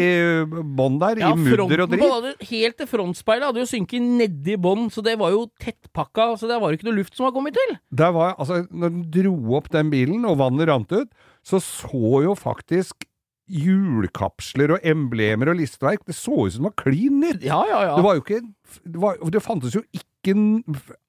bånn 0.77 0.99
der, 1.01 1.21
Ja, 1.23 1.31
i 1.33 1.39
mudder 1.39 1.85
og 1.85 1.91
dritt. 1.93 2.03
hadde, 2.03 2.33
helt 2.51 2.77
til 2.81 2.89
frontspeilet 2.91 3.47
hadde 3.47 3.62
jo 3.62 3.69
synket 3.71 4.03
nedi 4.03 4.57
bånn, 4.59 4.89
så 4.91 5.05
det 5.07 5.16
var 5.21 5.31
jo 5.35 5.45
tettpakka, 5.62 6.33
så 6.41 6.49
det 6.51 6.59
var 6.61 6.73
jo 6.73 6.79
ikke 6.79 6.89
noe 6.91 6.99
luft 6.99 7.14
som 7.16 7.29
var 7.29 7.35
kommet 7.37 7.55
til. 7.55 7.77
Det 7.95 8.11
var, 8.14 8.35
altså, 8.39 8.64
når 8.71 8.95
den 8.97 9.05
dro 9.14 9.37
opp 9.61 9.71
den 9.71 9.91
bilen, 9.95 10.25
og 10.27 10.39
vannet 10.43 10.69
rant 10.69 10.93
ut, 10.93 11.12
så 11.47 11.61
så 11.62 12.25
jo 12.27 12.35
faktisk 12.35 13.07
hjulkapsler 13.49 14.75
og 14.77 14.85
emblemer 14.85 15.53
og 15.55 15.57
listverk, 15.61 16.03
det 16.05 16.16
så 16.19 16.35
ut 16.45 16.53
som 16.53 16.66
det 16.66 16.71
var 16.73 16.77
klin 16.85 17.21
nytt. 17.23 17.47
Ja, 17.47 17.62
ja, 17.71 17.81
ja. 17.87 17.95
Det 17.97 18.05
var 18.05 18.19
jo 18.19 18.25
ikke, 18.27 18.43
det, 18.85 18.99
var, 19.01 19.16
det 19.33 19.45
fantes 19.45 19.79
jo 19.79 19.83
ikke 19.89 20.05
en 20.35 20.64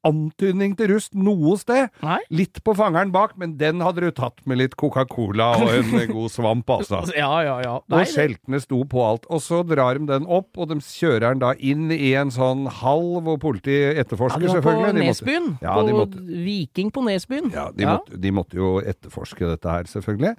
antydning 0.08 0.76
til 0.80 0.94
rust 0.94 1.14
noe 1.18 1.56
sted. 1.60 1.90
Nei? 2.06 2.20
Litt 2.32 2.62
på 2.66 2.74
fangeren 2.78 3.12
bak, 3.14 3.34
men 3.40 3.58
den 3.60 3.82
hadde 3.84 4.06
du 4.06 4.12
tatt 4.16 4.40
med 4.50 4.62
litt 4.62 4.78
Coca-Cola 4.80 5.50
og 5.60 5.74
en 5.74 5.92
god 6.16 6.32
svamp, 6.34 6.70
altså. 6.78 7.02
Ja, 7.20 7.32
ja, 7.44 7.58
ja. 7.66 7.74
Nei, 7.92 8.04
Og 8.06 8.12
skjeltene 8.14 8.62
sto 8.64 8.82
på 8.90 9.04
alt. 9.06 9.28
Og 9.34 9.42
så 9.44 9.62
drar 9.68 10.00
de 10.00 10.08
den 10.10 10.28
opp, 10.30 10.52
og 10.58 10.72
de 10.72 10.80
kjører 10.86 11.34
den 11.34 11.44
da 11.44 11.54
inn 11.60 11.90
i 11.96 12.14
en 12.20 12.32
sånn 12.34 12.66
hall 12.80 13.20
hvor 13.26 13.40
politiet 13.42 14.00
etterforsker, 14.06 14.48
ja, 14.48 14.54
på 14.54 14.60
selvfølgelig. 14.60 14.94
De 14.96 15.04
måtte- 15.04 15.10
Nesbyen. 15.10 15.52
Ja, 15.66 15.76
på 15.76 15.86
de 15.90 15.98
måtte- 16.00 16.24
Viking 16.50 16.92
på 16.96 17.04
Nesbyen. 17.10 17.52
Ja, 17.54 17.68
de, 17.76 17.86
Måtte, 17.90 18.22
de 18.22 18.32
måtte 18.32 18.56
jo 18.60 18.76
etterforske 18.80 19.48
dette 19.56 19.70
her, 19.70 19.84
selvfølgelig. 19.90 20.36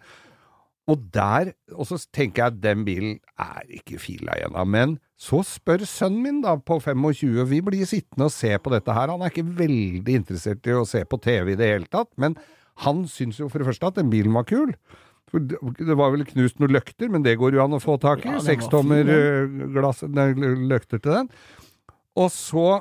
Og 0.90 1.02
der, 1.14 1.52
og 1.76 1.86
så 1.86 1.98
tenker 2.10 2.42
jeg 2.42 2.54
at 2.54 2.62
den 2.64 2.84
bilen 2.86 3.18
er 3.38 3.66
ikke 3.78 4.00
fila 4.02 4.34
igjen 4.38 4.56
av, 4.58 4.66
men 4.70 4.96
så 5.20 5.42
spør 5.46 5.84
sønnen 5.86 6.24
min 6.24 6.40
da, 6.42 6.56
på 6.56 6.80
25, 6.82 7.44
vi 7.50 7.60
blir 7.64 7.86
sittende 7.88 8.26
og 8.30 8.34
se 8.34 8.50
på 8.58 8.72
dette 8.72 8.96
her, 8.96 9.12
han 9.12 9.22
er 9.22 9.30
ikke 9.30 9.46
veldig 9.60 10.16
interessert 10.22 10.66
i 10.66 10.74
å 10.74 10.86
se 10.88 11.04
på 11.06 11.20
TV 11.22 11.52
i 11.52 11.60
det 11.60 11.68
hele 11.74 11.90
tatt, 11.92 12.10
men 12.20 12.34
han 12.84 13.04
syns 13.10 13.38
jo 13.40 13.50
for 13.52 13.60
det 13.60 13.68
første 13.68 13.92
at 13.92 14.00
den 14.00 14.10
bilen 14.12 14.34
var 14.34 14.48
kul. 14.48 14.72
For 15.30 15.42
det 15.44 15.94
var 15.98 16.10
vel 16.14 16.24
knust 16.26 16.58
noen 16.58 16.74
løkter, 16.74 17.10
men 17.12 17.22
det 17.22 17.36
går 17.38 17.54
jo 17.54 17.62
an 17.62 17.76
å 17.76 17.82
få 17.82 17.94
tak 18.02 18.24
i. 18.24 18.32
Ja, 18.32 18.40
Sekstommer 18.42 19.06
eh, 19.14 19.60
løkter 20.72 20.98
til 20.98 21.12
den. 21.12 21.28
Og 22.18 22.32
så 22.34 22.80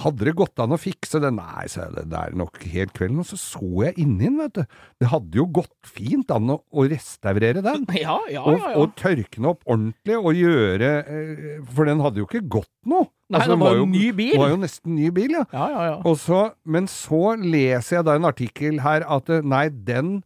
hadde 0.00 0.24
det 0.28 0.34
gått 0.38 0.60
an 0.62 0.72
å 0.74 0.78
fikse 0.80 1.20
det? 1.22 1.30
Nei, 1.36 1.66
sa 1.70 1.86
jeg, 1.86 2.06
det 2.10 2.18
er 2.18 2.36
nok 2.38 2.58
helt 2.72 2.92
kvelden. 2.96 3.20
Og 3.22 3.28
så 3.28 3.38
så 3.40 3.68
jeg 3.86 3.96
inni 4.00 4.26
den, 4.28 4.38
vet 4.40 4.56
du. 4.56 4.78
Det 5.02 5.10
hadde 5.12 5.40
jo 5.40 5.46
gått 5.60 5.74
fint 5.88 6.32
an 6.34 6.54
å, 6.54 6.58
å 6.72 6.86
restaurere 6.90 7.64
den. 7.64 7.86
Ja, 8.02 8.16
ja, 8.32 8.42
Og, 8.48 8.56
ja. 8.58 8.72
og 8.80 8.96
tørke 8.98 9.36
den 9.36 9.50
opp 9.52 9.62
ordentlig 9.68 10.16
og 10.18 10.34
gjøre 10.34 10.88
eh, 11.06 11.58
For 11.74 11.86
den 11.86 12.00
hadde 12.02 12.22
jo 12.22 12.26
ikke 12.26 12.42
gått 12.58 12.70
noe. 12.88 13.06
Nei, 13.32 13.38
Altså, 13.40 13.54
det 13.54 13.60
var 13.62 13.78
jo 13.78 13.86
ny 13.88 14.06
bil. 14.16 14.32
Det 14.34 14.40
var 14.42 14.50
jo 14.52 14.58
nesten 14.60 14.96
ny 14.96 15.12
bil, 15.14 15.36
ja. 15.38 15.44
ja, 15.54 15.84
ja, 15.88 16.16
så, 16.20 16.40
men 16.68 16.88
så 16.90 17.22
leser 17.40 17.98
jeg 18.00 18.08
da 18.08 18.16
en 18.18 18.28
artikkel 18.28 18.82
her 18.84 19.06
at 19.08 19.30
eh, 19.32 19.44
nei, 19.46 19.66
den 19.72 20.18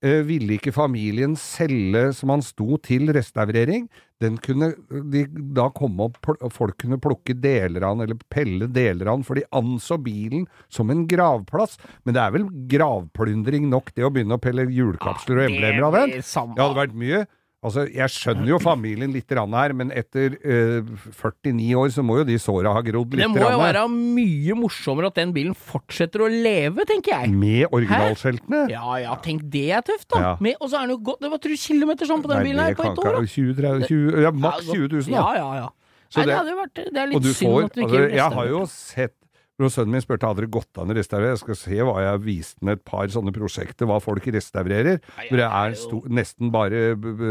ville 0.00 0.56
ikke 0.56 0.72
familien 0.72 1.34
selge 1.36 2.06
som 2.16 2.32
han 2.32 2.44
sto 2.44 2.78
til 2.80 3.10
restaurering. 3.12 3.88
Den 4.20 4.36
kunne 4.40 4.72
de 5.12 5.24
da 5.56 5.66
komme 5.72 6.08
opp, 6.08 6.18
folk 6.52 6.76
kunne 6.80 7.00
plukke 7.00 7.36
deler 7.40 7.84
av 7.84 7.96
den, 7.96 8.04
eller 8.06 8.20
pelle 8.32 8.68
deler 8.68 9.08
av 9.08 9.18
den, 9.20 9.26
for 9.28 9.40
de 9.40 9.46
anså 9.56 9.96
bilen 10.00 10.46
som 10.72 10.92
en 10.92 11.06
gravplass. 11.08 11.78
Men 12.04 12.16
det 12.16 12.22
er 12.24 12.34
vel 12.36 12.48
gravplyndring 12.72 13.68
nok, 13.72 13.92
det 13.96 14.04
å 14.04 14.12
begynne 14.12 14.36
å 14.36 14.42
pelle 14.42 14.68
hjulkapsler 14.68 15.40
og 15.40 15.50
emblemer 15.50 15.88
av 15.88 15.98
den? 16.00 16.16
Det 16.20 16.64
hadde 16.64 16.80
vært 16.82 16.98
mye. 17.00 17.24
Altså, 17.60 17.82
Jeg 17.92 18.08
skjønner 18.08 18.48
jo 18.54 18.58
familien 18.62 19.12
litt 19.12 19.28
rann 19.36 19.52
her, 19.52 19.74
men 19.76 19.90
etter 19.92 20.32
øh, 20.40 20.86
49 21.12 21.74
år 21.76 21.90
så 21.92 22.04
må 22.06 22.16
jo 22.22 22.24
de 22.24 22.38
såra 22.40 22.72
ha 22.72 22.80
grodd 22.86 23.12
litt. 23.12 23.20
Det 23.20 23.28
må 23.34 23.42
jo 23.42 23.58
være 23.60 23.82
mye 23.92 24.56
morsommere 24.56 25.10
at 25.12 25.18
den 25.20 25.34
bilen 25.36 25.52
fortsetter 25.52 26.24
å 26.24 26.30
leve, 26.32 26.86
tenker 26.88 27.12
jeg. 27.18 27.34
Med 27.36 27.66
originalskjeltene? 27.76 28.62
Ja 28.72 28.96
ja, 29.02 29.18
tenk 29.20 29.44
det 29.52 29.66
er 29.76 29.84
tøft, 29.84 30.08
da. 30.14 30.22
Ja. 30.24 30.32
Med, 30.40 30.56
og 30.56 30.72
så 30.72 30.80
er 30.80 30.88
den 30.88 30.96
jo 30.96 31.02
godt 31.10 31.20
Det 31.20 31.30
var 31.34 31.42
tror 31.44 31.52
du 31.52 31.60
kilometer 31.66 32.08
sånn 32.08 32.24
på 32.24 32.32
den 32.32 32.40
Nei, 32.40 32.46
bilen 32.48 32.64
her 32.64 32.78
på 32.80 32.88
et 32.88 33.04
år, 33.04 33.12
da. 33.20 33.22
20, 33.36 33.54
30, 33.60 33.86
20, 33.92 34.24
ja, 34.24 34.32
maks 34.46 34.64
20 34.72 34.88
000, 34.96 35.04
da. 35.04 35.20
Ja, 35.20 35.28
ja, 35.36 35.50
ja. 35.60 35.68
Så 36.10 36.24
Nei, 36.24 36.26
det 36.32 36.38
det- 36.48 36.56
vært 36.58 36.74
Det 36.80 37.00
er 37.04 37.06
litt 37.12 37.28
synd 37.28 37.52
får 37.52 37.64
at 37.68 37.74
du 37.76 37.80
ikke 37.84 38.00
altså, 38.00 38.16
Jeg 38.16 38.32
har 38.40 38.46
jo 38.50 38.62
sett 38.72 39.16
når 39.60 39.72
sønnen 39.74 39.92
min 39.94 40.02
spurte 40.04 40.26
hadde 40.26 40.42
det 40.46 40.50
gått 40.54 40.80
an 40.80 40.90
å 40.90 40.96
restaurere, 40.96 41.34
jeg 41.36 41.42
skal 41.44 41.58
se 41.60 41.76
hva 41.84 41.98
jeg 42.06 42.22
viste 42.24 42.58
ham 42.64 42.72
et 42.72 42.82
par 42.88 43.06
sånne 43.12 43.32
prosjekter, 43.36 43.86
hva 43.90 44.00
folk 44.02 44.24
restaurerer. 44.32 44.98
Hvor 45.28 45.36
det 45.42 45.46
er 45.50 45.76
sto, 45.78 46.00
nesten 46.08 46.50
bare 46.54 46.96
b, 46.96 47.12
b, 47.20 47.30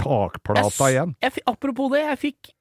takplata 0.00 0.90
igjen. 0.92 1.14
Jeg, 1.22 1.44
apropos 1.48 1.92
det, 1.92 2.02
jeg 2.08 2.20
fikk 2.22 2.52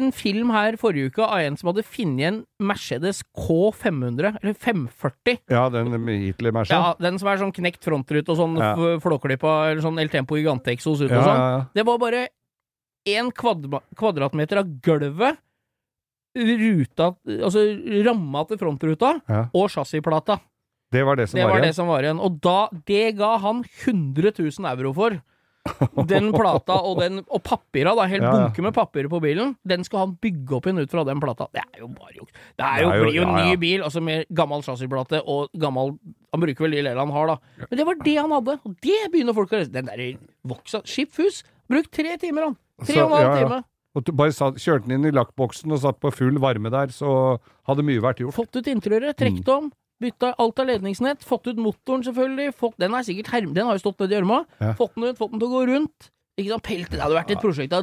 en 0.00 0.08
film 0.16 0.48
her 0.54 0.78
forrige 0.80 1.10
uke 1.12 1.20
av 1.26 1.42
en 1.44 1.56
som 1.60 1.68
hadde 1.68 1.82
funnet 1.84 2.24
en 2.30 2.38
Mercedes 2.64 3.20
K500, 3.36 4.38
eller 4.40 4.54
540. 4.56 5.42
Ja, 5.52 5.66
den 5.74 5.92
Hitler-Mercedes? 5.92 6.72
Ja, 6.72 6.94
Den 7.00 7.18
som 7.20 7.28
er 7.28 7.42
sånn 7.42 7.52
knekt 7.52 7.84
frontrute 7.84 8.32
og 8.32 8.38
sånn 8.40 8.56
Ja. 8.56 8.72
flåklippa, 9.04 9.70
eller 9.70 9.82
sånn 9.84 10.00
El 10.00 10.08
Tempo 10.08 10.36
Gigante-eksos 10.40 11.02
ut 11.04 11.10
Ja, 11.10 11.18
og 11.20 11.24
sånn. 11.28 11.36
ja, 11.36 11.50
ja. 11.58 11.66
Det 11.74 11.84
var 11.84 11.98
bare 12.00 12.28
én 13.06 13.28
kvadratmeter 13.32 14.58
av 14.60 14.66
gulvet, 14.80 15.36
ruta 16.36 17.14
Altså 17.26 17.64
ramma 18.06 18.44
til 18.48 18.58
frontruta, 18.58 19.20
Ja. 19.28 19.48
og 19.54 19.70
chassisplata. 19.70 20.38
Det 20.92 21.04
var 21.06 21.16
det 21.16 21.28
som 21.28 21.38
Det 21.38 21.44
var 21.44 21.50
var 21.52 21.60
det 21.60 21.64
igjen. 21.68 21.74
som 21.74 21.86
var 21.86 22.02
igjen. 22.02 22.20
Og 22.20 22.40
da, 22.40 22.68
det 22.86 23.16
ga 23.16 23.36
han 23.38 23.64
100 23.86 24.32
000 24.38 24.66
euro 24.78 24.92
for. 24.92 25.20
Den 26.08 26.32
plata 26.32 26.72
og, 26.82 26.98
den, 27.02 27.20
og 27.28 27.42
papira, 27.44 27.92
da, 27.94 28.06
helt 28.08 28.22
Ja, 28.24 28.30
ja. 28.32 28.46
bunke 28.48 28.62
med 28.64 28.72
papir 28.74 29.06
på 29.12 29.20
bilen, 29.20 29.52
den 29.68 29.84
skal 29.84 29.98
han 30.06 30.14
bygge 30.16 30.56
opp 30.56 30.64
igjen 30.66 30.80
ut 30.80 30.90
fra 30.90 31.04
den 31.04 31.20
plata. 31.20 31.46
Det 31.52 31.60
er 31.62 31.80
jo 31.82 31.88
bare 31.88 32.14
juks. 32.16 32.32
Det 32.56 32.64
er 32.64 32.80
jo, 32.82 32.88
Det 32.88 32.94
er 32.94 32.96
jo- 32.96 33.04
blir 33.04 33.14
jo 33.14 33.22
en 33.22 33.36
ja, 33.36 33.44
ny 33.44 33.56
bil, 33.60 33.82
altså 33.82 34.02
med 34.02 34.24
gammel 34.32 34.62
chassisplate 34.62 35.22
og 35.26 35.48
gammel 35.54 35.98
Han 36.32 36.40
bruker 36.40 36.58
vel 36.64 36.70
de 36.70 36.76
deler 36.82 36.96
han 36.96 37.10
har, 37.10 37.26
da. 37.26 37.36
Men 37.70 37.76
det 37.78 37.86
var 37.86 37.94
det 38.04 38.16
han 38.16 38.30
hadde, 38.30 38.60
og 38.64 38.76
det 38.80 39.12
begynner 39.12 39.34
folk 39.34 39.50
å 39.50 39.70
Den 39.70 39.84
der 39.86 40.18
voksa 40.46 40.80
Skipfus. 40.86 41.42
Brukt 41.68 41.90
tre 41.92 42.16
timer, 42.16 42.42
han. 42.44 42.56
Tre 42.84 43.02
og 43.02 43.10
en 43.12 43.18
halv 43.18 43.48
time. 43.48 43.64
Og 43.98 44.04
bare 44.14 44.30
satt, 44.32 44.54
kjørte 44.62 44.86
den 44.86 45.00
inn 45.00 45.08
i 45.10 45.14
lakkboksen 45.16 45.72
og 45.74 45.80
satt 45.82 45.98
på 46.00 46.12
full 46.14 46.36
varme 46.38 46.70
der, 46.70 46.92
så 46.94 47.38
hadde 47.66 47.82
mye 47.82 48.00
vært 48.04 48.20
gjort. 48.22 48.36
Fått 48.36 48.54
ut 48.60 48.68
interiøret, 48.70 49.16
trukket 49.18 49.48
Mm. 49.48 49.56
om, 49.56 49.72
bytta 50.00 50.34
alt 50.38 50.58
av 50.62 50.66
ledningsnett, 50.70 51.24
fått 51.26 51.46
ut 51.50 51.56
motoren 51.58 52.04
selvfølgelig, 52.06 52.54
fått, 52.54 52.78
den 52.78 52.94
er 52.94 53.02
sikkert 53.02 53.32
herm, 53.34 53.52
den 53.52 53.66
har 53.66 53.74
jo 53.76 53.82
stått 53.90 53.98
nedi 53.98 54.14
gjørma, 54.20 54.44
Ja. 54.60 54.72
fått 54.78 54.94
den 54.94 55.04
ut, 55.10 55.18
fått 55.18 55.32
den 55.32 55.40
til 55.40 55.48
å 55.48 55.52
gå 55.58 55.66
rundt. 55.74 56.10
Ikke 56.38 56.50
sant, 56.54 56.62
pelt, 56.62 56.88
det 56.90 57.00
hadde 57.02 57.18
vært 57.18 57.30
et 57.34 57.40
prosjekt, 57.42 57.74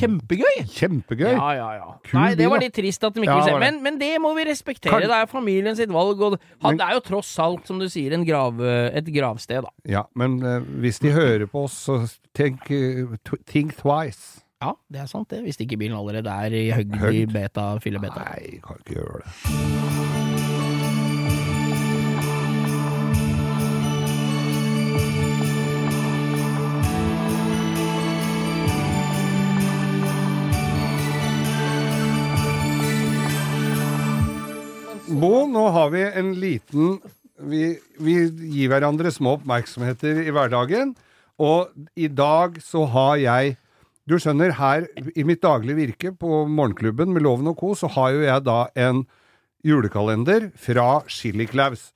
kjempegøy! 0.00 0.56
Kjempegøy! 0.72 1.30
Ja, 1.36 1.50
ja, 1.54 1.68
ja. 1.76 1.88
Kul 2.08 2.18
Nei, 2.18 2.34
det 2.34 2.48
var 2.50 2.58
litt 2.58 2.74
trist 2.74 3.04
at 3.06 3.14
de 3.14 3.20
ikke 3.22 3.30
Ja, 3.30 3.44
ville 3.44 3.52
se, 3.52 3.60
men, 3.60 3.82
men 3.84 3.98
det 4.00 4.08
må 4.18 4.32
vi 4.34 4.44
respektere, 4.48 4.90
Kan- 4.90 5.04
det 5.04 5.10
er 5.14 5.26
familien 5.30 5.76
sitt 5.76 5.92
valg, 5.94 6.18
og 6.20 6.38
det 6.40 6.80
er 6.80 6.94
jo 6.96 7.00
tross 7.06 7.38
alt, 7.38 7.66
som 7.68 7.78
du 7.78 7.86
sier, 7.92 8.12
en 8.16 8.24
grav, 8.26 8.58
et 8.64 9.04
gravsted, 9.14 9.62
da. 9.62 9.70
Ja, 9.86 10.04
men 10.16 10.40
uh, 10.42 10.58
hvis 10.80 10.98
de 11.04 11.12
hører 11.14 11.46
på 11.46 11.64
oss, 11.68 11.76
så 11.86 12.00
tenk, 12.34 12.66
uh, 12.72 13.14
think 13.46 13.76
twice. 13.76 14.40
Ja, 14.60 14.74
det 14.92 14.98
er 15.00 15.06
sant 15.08 15.30
det, 15.32 15.38
hvis 15.40 15.56
ikke 15.56 15.78
bilen 15.80 15.96
allerede 15.96 16.28
er 16.28 16.52
i 16.52 16.66
høgd 16.68 16.92
i 17.16 17.24
beta, 17.32 17.62
fylle 17.80 17.96
beta. 17.96 18.20
Nei, 18.28 18.58
kan 18.60 18.76
ikke 18.82 18.92
gjøre 18.98 19.22
det. 19.24 19.30
Bo, 35.20 35.48
nå 35.48 35.64
har 35.72 35.88
vi 35.96 36.04
en 36.04 36.34
liten 36.36 37.00
vi, 37.48 37.80
vi 37.96 38.18
gir 38.52 38.68
hverandre 38.74 39.08
små 39.08 39.38
oppmerksomheter 39.38 40.20
i 40.20 40.36
hverdagen, 40.36 40.92
og 41.40 41.72
i 41.96 42.12
dag 42.12 42.60
så 42.60 42.84
har 42.92 43.16
jeg 43.24 43.56
Du 44.10 44.16
skjønner, 44.18 44.56
her 44.58 44.88
i 45.14 45.22
mitt 45.22 45.38
daglige 45.44 45.78
virke 45.78 46.10
på 46.18 46.42
Morgenklubben 46.50 47.12
med 47.14 47.22
Loven 47.22 47.52
og 47.52 47.60
Co., 47.60 47.76
så 47.78 47.86
har 47.94 48.16
jo 48.16 48.24
jeg 48.24 48.42
da 48.42 48.64
en 48.74 49.04
julekalender 49.62 50.48
fra 50.58 51.04
Chili 51.06 51.46
Claus, 51.46 51.92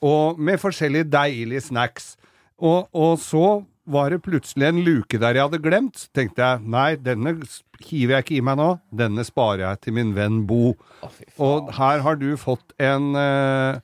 og 0.00 0.38
med 0.40 0.62
forskjellige 0.62 1.10
deilige 1.12 1.66
snacks. 1.66 2.14
Og, 2.56 2.88
og 2.96 3.18
så 3.20 3.60
var 3.88 4.14
det 4.14 4.22
plutselig 4.24 4.68
en 4.68 4.80
luke 4.86 5.20
der 5.20 5.36
jeg 5.36 5.44
hadde 5.44 5.60
glemt. 5.64 6.00
Så 6.00 6.08
tenkte 6.16 6.44
jeg 6.44 6.64
nei, 6.64 6.88
denne 6.96 7.34
hiver 7.84 8.16
jeg 8.16 8.24
ikke 8.24 8.38
i 8.38 8.44
meg 8.48 8.58
nå, 8.60 8.70
denne 8.88 9.24
sparer 9.26 9.66
jeg 9.66 9.82
til 9.84 9.96
min 9.98 10.14
venn 10.16 10.42
Bo. 10.48 10.72
Og 11.36 11.68
her 11.76 12.04
har 12.06 12.20
du 12.20 12.30
fått 12.40 12.72
en 12.80 13.12
eh, 13.18 13.80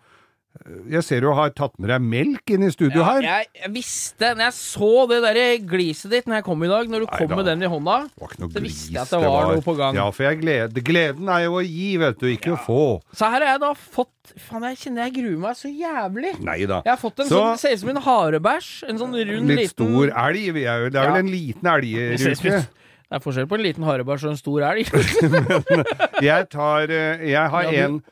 Jeg 0.88 1.02
ser 1.02 1.20
du 1.20 1.26
har 1.34 1.50
tatt 1.50 1.74
med 1.82 1.90
deg 1.90 2.00
melk 2.00 2.50
inn 2.54 2.62
i 2.62 2.70
studio 2.70 3.00
Ja, 3.02 3.06
her. 3.16 3.24
jeg, 3.26 3.46
jeg 3.58 3.70
visste, 3.74 4.28
når 4.38 4.44
jeg 4.46 4.54
så 4.54 4.90
det 5.10 5.18
der 5.24 5.40
gliset 5.66 6.10
ditt 6.14 6.28
når 6.30 6.36
jeg 6.38 6.44
kom 6.46 6.62
i 6.62 6.68
dag, 6.70 6.88
når 6.88 7.02
du 7.02 7.06
Nei 7.10 7.18
kom 7.18 7.28
da. 7.32 7.36
med 7.40 7.44
den 7.50 7.62
i 7.66 7.70
hånda 7.72 7.96
Det 8.06 8.22
var 8.22 8.52
Så 8.54 8.62
visste 8.62 8.92
jeg 8.94 9.02
at 9.02 9.10
det 9.10 9.20
var 9.24 9.48
noe 9.50 9.64
på 9.66 9.74
gang. 9.76 9.98
Ja, 9.98 10.06
for 10.14 10.22
jeg 10.28 10.38
gled, 10.40 10.78
gleden 10.86 11.28
er 11.28 11.42
jo 11.48 11.58
å 11.58 11.64
gi, 11.66 11.88
vet 12.00 12.18
du, 12.22 12.26
ikke 12.30 12.54
å 12.54 12.60
få. 12.64 12.78
Så 13.12 13.26
her 13.34 13.42
har 13.42 13.50
jeg 13.56 13.60
da 13.66 13.72
fått 13.74 14.10
Faen, 14.40 14.62
jeg 14.70 14.78
kjenner 14.80 15.04
jeg 15.04 15.12
gruer 15.18 15.36
meg 15.42 15.58
så 15.58 15.68
jævlig. 15.68 16.30
Nei 16.40 16.60
da. 16.70 16.78
Jeg 16.86 16.94
har 16.94 17.02
fått 17.02 17.18
en 17.20 17.26
Så- 17.28 17.42
sånn, 17.42 17.58
ser 17.60 17.74
ut 17.74 17.80
som 17.82 17.90
en 17.92 18.02
harebæsj. 18.06 18.70
En 18.88 18.98
sånn 19.02 19.12
rund 19.20 19.48
Litt 19.50 19.58
liten 19.58 19.74
stor 19.74 20.06
elg. 20.08 20.54
Det 20.54 20.64
er 20.64 20.88
Ja. 20.88 21.02
vel 21.12 21.18
en 21.18 21.28
liten 21.28 21.60
Det 21.60 21.74
elgruke. 21.74 22.64
Det 23.04 23.12
er 23.12 23.20
forskjell 23.20 23.46
på 23.50 23.58
en 23.58 23.62
liten 23.66 23.84
harebæsj 23.84 24.24
og 24.24 24.30
en 24.30 24.40
stor 24.40 24.60
elg. 24.70 24.88
Jeg 26.24 26.48
tar 26.50 26.88
eh, 26.90 27.26
Jeg 27.30 27.50
har 27.50 27.62
Ja, 27.64 27.70
du- 27.70 27.76
en 27.76 28.02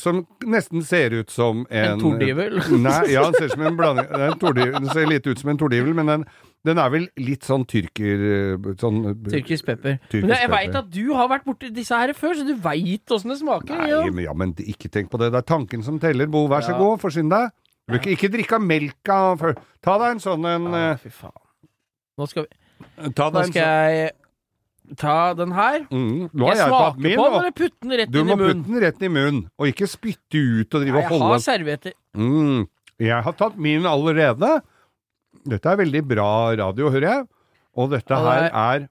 som 0.00 0.22
nesten 0.46 0.82
ser 0.86 1.14
ut 1.14 1.30
som 1.30 1.64
en 1.70 1.94
En 1.94 2.00
tordivel. 2.02 2.58
Nei, 2.86 3.12
ja, 3.12 3.22
den 3.28 3.36
ser, 3.38 3.52
som 3.54 3.62
en 3.66 3.76
blanding, 3.78 4.08
en 4.10 4.38
tordivel, 4.40 4.74
den 4.80 4.90
ser 4.90 5.06
litt 5.10 5.26
ut 5.26 5.40
som 5.40 5.50
en 5.52 5.60
tordivel, 5.60 5.94
men 5.96 6.10
den, 6.10 6.24
den 6.64 6.80
er 6.80 6.90
vel 6.94 7.08
litt 7.20 7.44
sånn 7.46 7.66
tyrker... 7.70 8.24
Sånn, 8.80 9.02
Tyrkisk 9.28 9.68
pepper. 9.68 9.98
Tyrkisk 10.08 10.28
Men 10.28 10.36
jeg 10.38 10.50
veit 10.54 10.78
at 10.80 10.90
du 10.94 11.12
har 11.14 11.28
vært 11.32 11.46
borti 11.48 11.70
disse 11.74 11.98
her 11.98 12.14
før, 12.16 12.34
så 12.38 12.46
du 12.48 12.54
veit 12.64 13.14
åssen 13.14 13.34
det 13.34 13.38
smaker. 13.42 13.76
Nei, 13.76 13.90
ja. 13.92 14.02
men, 14.08 14.24
ja, 14.26 14.34
men 14.44 14.56
ikke 14.64 14.90
tenk 14.92 15.12
på 15.12 15.20
det. 15.22 15.30
Det 15.34 15.42
er 15.42 15.48
tanken 15.54 15.84
som 15.86 16.00
teller. 16.02 16.30
Bo, 16.30 16.46
vær 16.50 16.64
så 16.66 16.72
Ja. 16.74 16.80
god, 16.80 17.00
forsyn 17.04 17.30
deg. 17.32 17.52
Du 17.84 17.98
ikke, 17.98 18.14
ikke 18.16 18.32
drikke 18.32 18.56
av 18.56 18.62
melka 18.64 19.16
før. 19.40 19.58
Ta 19.84 19.98
deg 20.00 20.14
en 20.16 20.22
sånn 20.24 20.46
en 20.48 20.68
Ah, 20.72 20.94
fy 20.96 21.10
faen. 21.12 21.36
Nå 22.16 22.28
skal, 22.30 22.46
vi, 22.46 23.10
Ta 23.12 23.28
nå 23.28 23.42
skal 23.42 23.44
en 23.44 23.52
skal 23.52 23.92
jeg 23.92 24.12
ta 25.00 25.32
den 25.34 25.52
her. 25.56 25.86
mm, 25.90 26.28
Nå 26.34 26.46
har 26.48 26.54
Jeg 26.54 26.60
jeg 26.60 26.68
smaker 26.68 26.98
min, 27.00 27.16
på 27.16 27.24
den, 27.24 27.34
eller 27.40 27.54
putte 27.56 27.80
den 27.88 27.96
rett 28.00 28.10
du 28.12 28.18
inn 28.20 28.26
må 28.28 28.32
i 28.34 28.36
putte 28.36 28.54
munnen? 28.54 28.64
den 28.74 28.82
rett 28.84 29.02
i 29.02 29.08
munnen, 29.08 29.42
og 29.58 29.66
ikke 29.70 29.88
spytte 29.88 30.42
ut 30.60 30.74
og 30.76 30.84
drive 30.84 31.00
Nei, 31.00 31.04
og 31.08 31.14
jeg 31.18 31.30
har 31.32 31.44
servietter. 31.46 31.94
Mm, 32.14 32.66
jeg 33.00 33.22
har 33.28 33.32
tatt 33.40 33.56
min 33.56 33.86
allerede. 33.88 34.50
Dette 35.44 35.72
er 35.72 35.80
veldig 35.80 36.02
bra 36.08 36.28
radio, 36.60 36.90
hører 36.92 37.08
jeg. 37.10 37.26
Og 37.76 37.90
dette 37.90 38.14
her 38.26 38.50
er 38.52 38.88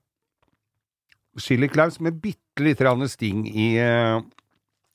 Chili 1.40 1.70
Claus 1.72 2.00
med 2.04 2.18
bitte 2.22 2.62
lite 2.62 2.84
grann 2.84 3.08
sting 3.10 3.46
i 3.50 3.70
eh, 3.82 4.20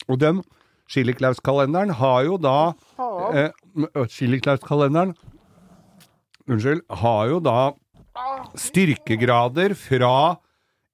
Og 0.09 0.19
den 0.21 0.43
Chili 0.89 1.13
Claus-kalenderen 1.17 1.91
har 1.99 2.21
jo 2.25 2.37
da 2.39 2.73
eh, 3.35 3.51
Chili 4.13 4.39
Claus-kalenderen 4.41 5.15
Unnskyld. 6.49 6.85
Har 7.03 7.27
jo 7.29 7.41
da 7.45 7.57
styrkegrader 8.57 9.75
fra 9.77 10.13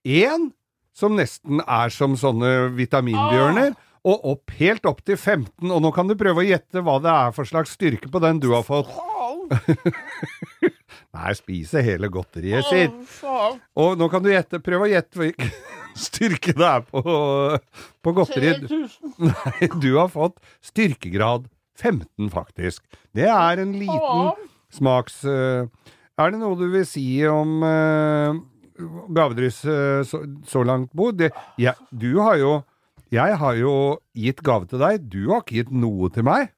én, 0.04 0.50
som 0.94 1.16
nesten 1.18 1.62
er 1.64 1.90
som 1.94 2.14
sånne 2.18 2.70
vitaminbjørner, 2.76 3.74
og 4.04 4.26
opp, 4.34 4.52
helt 4.58 4.84
opp 4.86 5.00
til 5.06 5.16
15. 5.16 5.70
Og 5.72 5.80
nå 5.80 5.90
kan 5.96 6.08
du 6.08 6.14
prøve 6.20 6.42
å 6.42 6.46
gjette 6.46 6.82
hva 6.84 6.98
det 7.02 7.12
er 7.12 7.34
for 7.36 7.48
slags 7.48 7.72
styrke 7.74 8.10
på 8.12 8.20
den 8.22 8.40
du 8.42 8.50
har 8.52 8.64
fått. 8.66 8.90
Nei, 11.14 11.30
spise 11.38 11.82
hele 11.84 12.10
godteriet 12.12 12.68
sitt. 12.68 13.22
Og 13.80 13.96
nå 13.98 14.08
kan 14.12 14.24
du 14.24 14.30
gjette, 14.32 14.60
prøve 14.64 14.88
å 14.88 14.92
gjette 14.92 15.20
hvilken 15.20 15.52
styrke 16.06 16.54
det 16.58 16.68
er 16.68 16.84
på, 16.84 17.02
på 18.04 18.14
godteriet. 18.16 18.68
Nei, 19.22 19.70
du 19.80 19.94
har 19.96 20.12
fått 20.12 20.36
styrkegrad 20.64 21.48
15, 21.80 22.28
faktisk. 22.34 22.84
Det 23.16 23.28
er 23.30 23.62
en 23.62 23.76
liten 23.80 24.34
smaks... 24.74 25.22
eh, 25.24 25.66
er 26.14 26.30
det 26.30 26.38
noe 26.38 26.54
du 26.54 26.68
vil 26.70 26.84
si 26.86 27.08
om 27.26 27.56
uh, 27.66 28.36
gavedryss 29.14 29.64
eh, 29.64 30.02
så, 30.08 30.22
så 30.48 30.62
langt, 30.66 30.92
Bo? 30.96 31.10
Det, 31.14 31.30
jeg, 31.60 31.74
du 31.90 32.18
har 32.20 32.38
jo 32.40 32.54
Jeg 33.14 33.36
har 33.38 33.54
jo 33.54 33.72
gitt 34.18 34.40
gave 34.42 34.66
til 34.66 34.80
deg. 34.82 35.04
Du 35.06 35.28
har 35.30 35.44
ikke 35.44 35.60
gitt 35.60 35.70
noe 35.70 36.08
til 36.10 36.24
meg. 36.26 36.48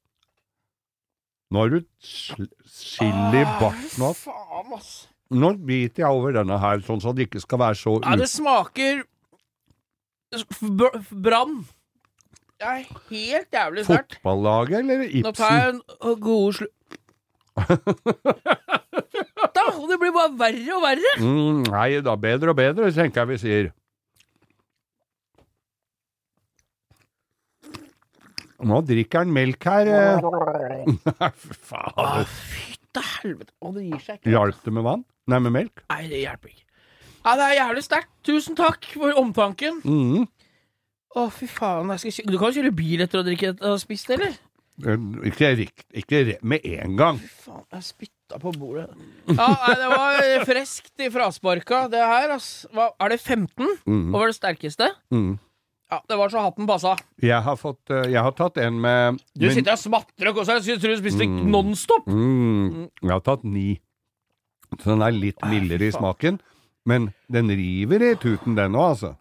Nå 1.52 1.60
har 1.62 1.74
du 1.74 1.82
chili 2.00 3.42
i 3.42 3.50
barten 3.60 4.06
og. 4.06 4.16
Faen, 4.16 4.72
ass. 4.78 4.94
Nå 5.36 5.52
biter 5.66 6.04
jeg 6.04 6.16
over 6.16 6.32
denne 6.36 6.56
her, 6.62 6.80
sånn 6.86 7.02
så 7.02 7.12
det 7.12 7.26
ikke 7.26 7.42
skal 7.42 7.60
være 7.60 7.78
så 7.80 7.96
Ja, 8.04 8.14
det 8.16 8.28
smaker 8.30 9.02
brann. 11.10 11.64
Det 12.56 12.66
er 12.66 12.84
helt 13.10 13.52
jævlig 13.52 13.84
sterkt. 13.84 14.16
Fotballaget 14.16 14.78
eller 14.80 15.02
Nå 15.26 15.32
tar 15.36 15.56
jeg 15.58 15.74
en 15.74 15.82
ø, 16.00 16.14
god 16.24 16.56
slu... 16.56 16.66
og 19.74 19.88
det 19.90 19.98
blir 20.02 20.12
bare 20.14 20.32
verre 20.38 20.76
og 20.76 20.82
verre. 20.86 21.12
Mm, 21.22 21.64
nei 21.72 21.88
da, 22.06 22.14
bedre 22.20 22.52
og 22.52 22.58
bedre, 22.58 22.92
tenker 22.94 23.22
jeg 23.24 23.32
vi 23.34 23.38
sier. 23.42 23.72
Nå 28.66 28.78
drikker 28.88 29.20
han 29.22 29.32
melk 29.36 29.66
her. 29.68 29.90
eh. 29.92 30.86
Nei, 31.20 31.28
fy 31.36 31.56
faen. 31.68 32.24
Fytte 32.30 33.02
helvete. 33.20 33.52
Å, 33.60 33.72
det 33.76 33.84
gir 33.84 34.00
seg 34.00 34.16
ikke. 34.20 34.32
Hjalp 34.32 34.62
det 34.64 34.72
med 34.78 34.86
vann? 34.86 35.02
Nei, 35.28 35.40
med 35.44 35.52
melk? 35.58 35.82
Nei, 35.92 36.00
det 36.10 36.22
hjelper 36.22 36.54
ikke. 36.54 36.64
Ja, 37.26 37.34
det 37.36 37.44
er 37.50 37.54
jævlig 37.58 37.82
sterkt. 37.84 38.10
Tusen 38.26 38.56
takk 38.58 38.88
for 38.94 39.16
omtanken. 39.20 39.82
Mm. 39.84 40.24
Å, 41.16 41.26
fy 41.36 41.48
faen. 41.50 41.92
Jeg 41.94 42.02
skal 42.06 42.16
kjø 42.16 42.26
du 42.32 42.38
kan 42.40 42.48
jo 42.52 42.60
kjøre 42.62 42.74
bil 42.80 43.04
etter 43.04 43.20
å 43.20 43.70
ha 43.74 43.76
spist, 43.82 44.10
eller? 44.16 44.34
Eh, 44.86 45.06
Ikke, 45.30 45.52
ikke 46.02 46.24
med 46.46 46.64
en 46.72 46.96
gang. 46.98 47.20
Fy 47.20 47.30
faen, 47.50 47.64
jeg 47.76 47.86
spytta 47.92 48.15
på 48.42 48.52
bordet. 48.58 48.88
Ja, 49.30 49.46
nei, 49.62 49.74
det 49.78 49.88
var 49.92 50.44
friskt 50.48 51.02
i 51.02 51.08
frasparka, 51.14 51.84
det 51.92 52.00
her, 52.02 52.32
ass. 52.36 52.66
Hva, 52.74 52.88
er 53.00 53.14
det 53.14 53.20
15? 53.22 53.68
Mm. 53.86 54.08
Var 54.14 54.26
det 54.32 54.36
sterkeste? 54.38 54.88
Mm. 55.14 55.36
Ja, 55.92 56.00
det 56.10 56.16
var 56.18 56.32
så 56.32 56.42
hatten 56.42 56.66
passa. 56.66 56.96
Jeg 57.22 57.38
har 57.46 57.54
fått 57.60 57.92
eh, 57.94 58.08
Jeg 58.10 58.18
har 58.26 58.32
tatt 58.34 58.56
en 58.58 58.80
med 58.82 59.20
Du 59.38 59.44
sitter 59.54 59.76
og 59.76 59.78
smatrer 59.78 60.32
og 60.32 60.40
koser 60.40 60.58
deg. 60.58 60.66
Jeg 60.72 60.80
tror 60.82 60.96
du 60.96 61.02
spiste 61.04 61.28
Mm. 61.30 61.36
Nonstop. 61.54 62.08
Mm, 62.10 62.88
jeg 63.04 63.12
har 63.12 63.22
tatt 63.22 63.44
ni. 63.46 63.76
Så 64.80 64.90
den 64.90 65.04
er 65.06 65.14
litt 65.14 65.38
mildere 65.46 65.86
i 65.86 65.94
smaken. 65.94 66.40
Men 66.90 67.12
den 67.30 67.48
river 67.54 68.02
i 68.02 68.10
tuten, 68.18 68.56
den 68.58 68.74
òg, 68.74 68.96
altså. 68.96 69.12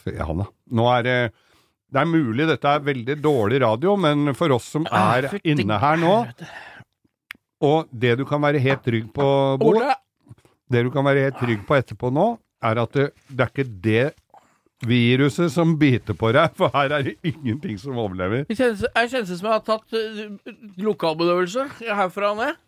Fy, 0.00 0.14
Ja 0.16 0.24
da. 0.32 0.48
Nå 0.72 0.88
er 0.96 1.02
det 1.04 1.18
Det 1.92 2.00
er 2.00 2.06
mulig 2.08 2.46
dette 2.48 2.70
er 2.70 2.84
veldig 2.86 3.16
dårlig 3.20 3.60
radio, 3.60 3.96
men 3.98 4.32
for 4.38 4.52
oss 4.54 4.68
som 4.72 4.84
Ah, 4.94 5.16
er 5.18 5.40
inne 5.44 5.76
her 5.82 5.96
nå. 6.00 6.14
Og 7.60 7.90
det 7.92 8.16
du 8.20 8.24
kan 8.28 8.42
være 8.42 8.62
helt 8.62 8.82
trygg 8.84 9.10
på, 9.14 9.26
Bo, 9.60 9.74
det 10.70 10.84
du 10.86 10.90
kan 10.94 11.04
være 11.04 11.28
helt 11.28 11.38
trygg 11.40 11.62
på 11.68 11.76
etterpå 11.76 12.10
nå, 12.14 12.32
er 12.64 12.80
at 12.82 12.96
det, 12.96 13.10
det 13.28 13.44
er 13.44 13.52
ikke 13.52 13.70
det 13.84 14.06
viruset 14.88 15.52
som 15.52 15.74
biter 15.78 16.16
på 16.16 16.30
deg, 16.32 16.54
for 16.56 16.72
her 16.72 16.94
er 16.96 17.04
det 17.04 17.16
ingenting 17.26 17.76
som 17.80 17.98
overlever. 18.00 18.46
det 18.48 18.56
kjennes, 18.56 18.84
jeg 18.88 19.10
kjennes 19.12 19.32
som 19.34 19.48
jeg 19.48 19.52
har 19.52 19.64
tatt 19.66 19.96
uh, 19.96 20.54
lokalbedøvelse 20.80 21.66
herfra 21.84 22.32
og 22.32 22.40
ned. 22.40 22.60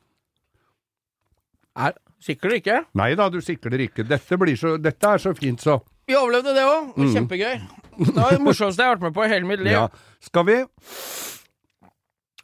Er, 1.73 1.97
sikler 2.21 2.59
ikke. 2.59 2.83
Nei 3.01 3.15
da, 3.17 3.31
du 3.33 3.41
sikler 3.41 3.81
ikke. 3.87 4.05
Dette, 4.05 4.39
blir 4.39 4.59
så, 4.61 4.77
dette 4.77 5.09
er 5.09 5.23
så 5.23 5.33
fint, 5.37 5.63
så. 5.65 5.79
Vi 6.09 6.19
overlevde 6.19 6.53
det 6.53 6.67
òg. 6.69 6.93
Kjempegøy. 7.15 7.63
Det 8.03 8.17
var 8.17 8.35
det 8.35 8.43
morsomste 8.45 8.83
jeg 8.83 8.91
har 8.91 8.99
vært 8.99 9.07
med 9.07 9.17
på 9.17 9.25
i 9.25 9.31
hele 9.33 9.49
mitt 9.49 9.63
liv. 9.65 9.73
Ja. 9.73 9.87
Skal 10.21 10.49
vi 10.49 10.59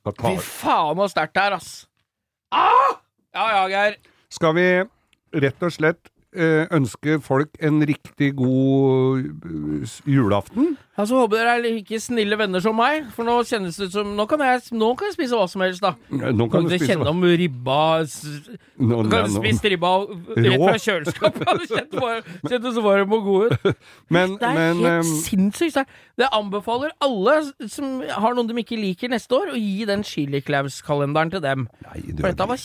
Fy 0.08 0.38
faen 0.40 1.00
så 1.02 1.08
sterkt 1.12 1.34
det 1.36 1.42
er, 1.44 1.56
ass. 1.58 1.72
Ah! 2.50 2.94
Ja 3.34 3.46
ja, 3.52 3.64
Geir. 3.68 3.96
skal 4.32 4.54
vi 4.56 4.66
rett 5.44 5.62
og 5.62 5.72
slett 5.72 6.08
ønske 6.76 7.20
folk 7.24 7.56
en 7.64 7.80
riktig 7.88 8.34
god 8.36 9.24
eh, 9.24 9.96
julaften? 10.04 10.76
Ja, 10.98 11.04
så 11.06 11.20
håper 11.20 11.38
dere 11.38 11.52
er 11.54 11.62
like 11.62 11.98
snille 12.02 12.34
venner 12.34 12.58
som 12.60 12.74
meg, 12.74 13.04
for 13.14 13.22
nå 13.22 13.36
kjennes 13.46 13.76
det 13.78 13.86
ut 13.86 13.94
som 13.94 14.08
Nå 14.18 14.24
kan 14.26 14.40
jeg, 14.42 14.64
nå 14.74 14.88
kan 14.98 15.06
jeg 15.06 15.14
spise 15.14 15.38
hva 15.38 15.44
som 15.46 15.62
helst, 15.62 15.84
da. 15.84 15.92
Nå 16.10 16.48
Kan 16.50 16.50
kan 16.56 16.66
du 16.66 16.72
spise 16.74 16.88
kjenne 16.90 17.12
om 17.12 17.22
ribba 17.22 17.78
Nå- 18.02 19.04
Kan 19.12 19.28
du 19.30 19.36
spise 19.36 19.70
ribba 19.70 19.92
rett 20.34 20.64
fra 20.64 20.80
kjøleskapet? 20.82 21.62
Det 21.62 22.50
kjente 22.50 22.72
så 22.74 22.82
varm 22.82 23.14
og 23.14 23.28
god 23.28 23.54
ut. 23.54 23.78
Men, 24.14 24.34
Det 24.40 24.48
er 24.48 24.58
men 24.58 24.82
helt 24.82 25.06
um... 25.06 25.12
sinnssykt 25.22 25.76
sterkt. 25.76 25.94
Det 26.18 26.26
anbefaler 26.34 26.90
alle 27.04 27.36
som 27.70 28.00
har 28.02 28.34
noen 28.34 28.48
de 28.50 28.56
ikke 28.58 28.78
liker 28.80 29.12
neste 29.12 29.36
år, 29.36 29.52
å 29.54 29.58
gi 29.58 29.86
den 29.86 30.02
Chili 30.06 30.40
Claus-kalenderen 30.42 31.30
til 31.30 31.42
dem. 31.44 31.68
Nei, 31.84 32.00
du 32.08 32.24
For 32.24 32.32
dette 32.32 32.48
var 32.50 32.62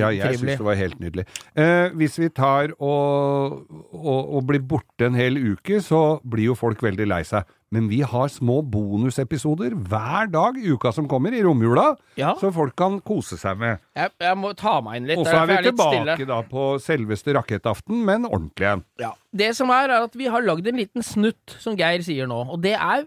Ja, 0.00 0.10
jeg 0.10 0.40
syns 0.40 0.58
det 0.58 0.66
var 0.66 0.78
helt 0.80 0.98
nydelig. 1.02 1.26
Eh, 1.54 1.94
hvis 2.00 2.18
vi 2.18 2.30
tar 2.34 2.74
og, 2.80 2.89
og, 2.90 4.34
og 4.36 4.44
blir 4.48 4.62
borte 4.66 5.06
en 5.08 5.16
hel 5.18 5.38
uke, 5.52 5.80
så 5.84 6.18
blir 6.26 6.50
jo 6.50 6.58
folk 6.58 6.82
veldig 6.84 7.06
lei 7.10 7.22
seg. 7.28 7.48
Men 7.70 7.84
vi 7.86 8.00
har 8.02 8.26
små 8.34 8.56
bonusepisoder 8.66 9.76
hver 9.86 10.26
dag 10.32 10.56
i 10.58 10.72
uka 10.74 10.90
som 10.92 11.06
kommer, 11.06 11.30
i 11.36 11.42
romjula, 11.46 11.92
Ja. 12.18 12.32
så 12.40 12.50
folk 12.52 12.74
kan 12.76 12.96
kose 13.06 13.38
seg 13.38 13.60
med. 13.60 13.78
Jeg, 13.94 14.10
jeg 14.18 14.38
må 14.40 14.50
ta 14.58 14.80
meg 14.82 14.98
inn 14.98 15.06
litt. 15.12 15.20
Og 15.22 15.28
så 15.28 15.36
er 15.38 15.46
vi 15.46 15.54
er 15.60 15.68
tilbake 15.68 16.26
da 16.26 16.40
på 16.50 16.64
selveste 16.82 17.36
rakettaften, 17.38 18.00
men 18.08 18.26
ordentlig 18.26 18.72
en. 18.72 18.82
Det 19.30 19.52
som 19.54 19.70
er, 19.70 19.86
er 19.86 20.08
at 20.08 20.18
vi 20.18 20.26
har 20.26 20.42
lagd 20.42 20.66
en 20.66 20.80
liten 20.82 21.06
snutt, 21.06 21.54
som 21.62 21.78
Geir 21.78 22.02
sier 22.02 22.26
nå. 22.26 22.40
Og 22.50 22.58
det 22.64 22.74
er 22.74 23.06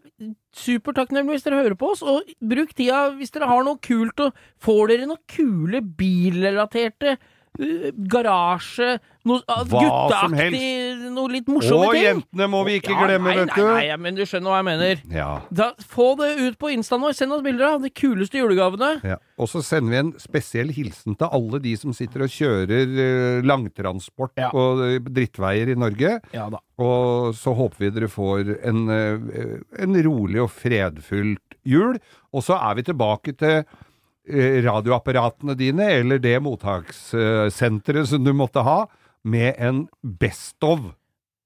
supertakknemlig 0.56 1.36
hvis 1.36 1.44
dere 1.50 1.60
hører 1.60 1.76
på 1.80 1.92
oss. 1.92 2.06
Og 2.06 2.32
bruk 2.40 2.72
tida 2.78 3.10
hvis 3.18 3.36
dere 3.36 3.50
har 3.52 3.68
noe 3.68 3.82
kult, 3.84 4.16
og 4.30 4.46
får 4.64 4.94
dere 4.94 5.10
noen 5.12 5.24
kule 5.28 5.84
bilrelaterte 5.84 7.18
garasje, 7.58 8.97
noe 9.28 9.39
som 9.47 9.70
gutteaktig, 9.70 11.12
noe 11.14 11.32
litt 11.32 11.47
morsomme 11.51 11.88
Og 11.88 11.93
ting. 11.95 12.04
jentene 12.04 12.47
må 12.51 12.64
vi 12.68 12.80
ikke 12.80 12.91
Ja, 12.91 13.06
glemme, 13.06 13.30
nei, 13.30 13.36
vet 13.45 13.54
du. 13.56 13.62
Nei, 13.68 13.86
nei, 13.88 13.97
men 14.04 14.16
du 14.18 14.24
skjønner 14.28 14.51
hva 14.51 14.58
jeg 14.60 14.68
mener. 14.68 15.04
Ja. 15.14 15.28
Da, 15.54 15.68
få 15.80 16.08
det 16.20 16.32
ut 16.41 16.58
på 16.60 16.72
instaen 16.74 17.01
vår. 17.06 17.14
Send 17.18 17.36
oss 17.36 17.43
bilder 17.45 17.70
av 17.76 17.86
de 17.86 17.91
kuleste 17.93 18.41
julegavene. 18.41 18.89
Ja. 19.06 19.18
Og 19.39 19.47
så 19.51 19.62
sender 19.66 19.93
vi 19.93 20.01
en 20.01 20.12
spesiell 20.22 20.74
hilsen 20.76 21.16
til 21.20 21.30
alle 21.32 21.62
de 21.64 21.76
som 21.80 21.93
sitter 21.95 22.26
og 22.26 22.34
kjører 22.34 22.97
eh, 23.06 23.45
langtransport 23.47 24.34
Ja. 24.38 24.49
på 24.51 24.66
eh, 24.89 24.99
drittveier 24.99 25.72
i 25.74 25.76
Norge. 25.80 26.18
Ja 26.34 26.49
da. 26.49 26.60
Og 26.84 27.36
så 27.38 27.54
håper 27.56 27.80
vi 27.86 27.93
dere 27.95 28.10
får 28.12 28.54
en, 28.66 28.84
eh, 28.89 29.58
en 29.80 29.97
rolig 30.04 30.41
og 30.43 30.51
fredfullt 30.51 31.58
jul. 31.64 31.99
Og 32.34 32.43
så 32.43 32.58
er 32.60 32.76
vi 32.76 32.84
tilbake 32.89 33.38
til 33.38 33.60
eh, 33.62 33.83
radioapparatene 34.28 35.55
dine, 35.59 35.88
eller 35.99 36.19
det 36.24 36.38
mottakssenteret 36.41 38.07
som 38.07 38.24
du 38.24 38.34
måtte 38.34 38.63
ha, 38.63 38.86
med 39.24 39.55
en 39.59 39.88
Best 40.03 40.63
of. 40.63 40.80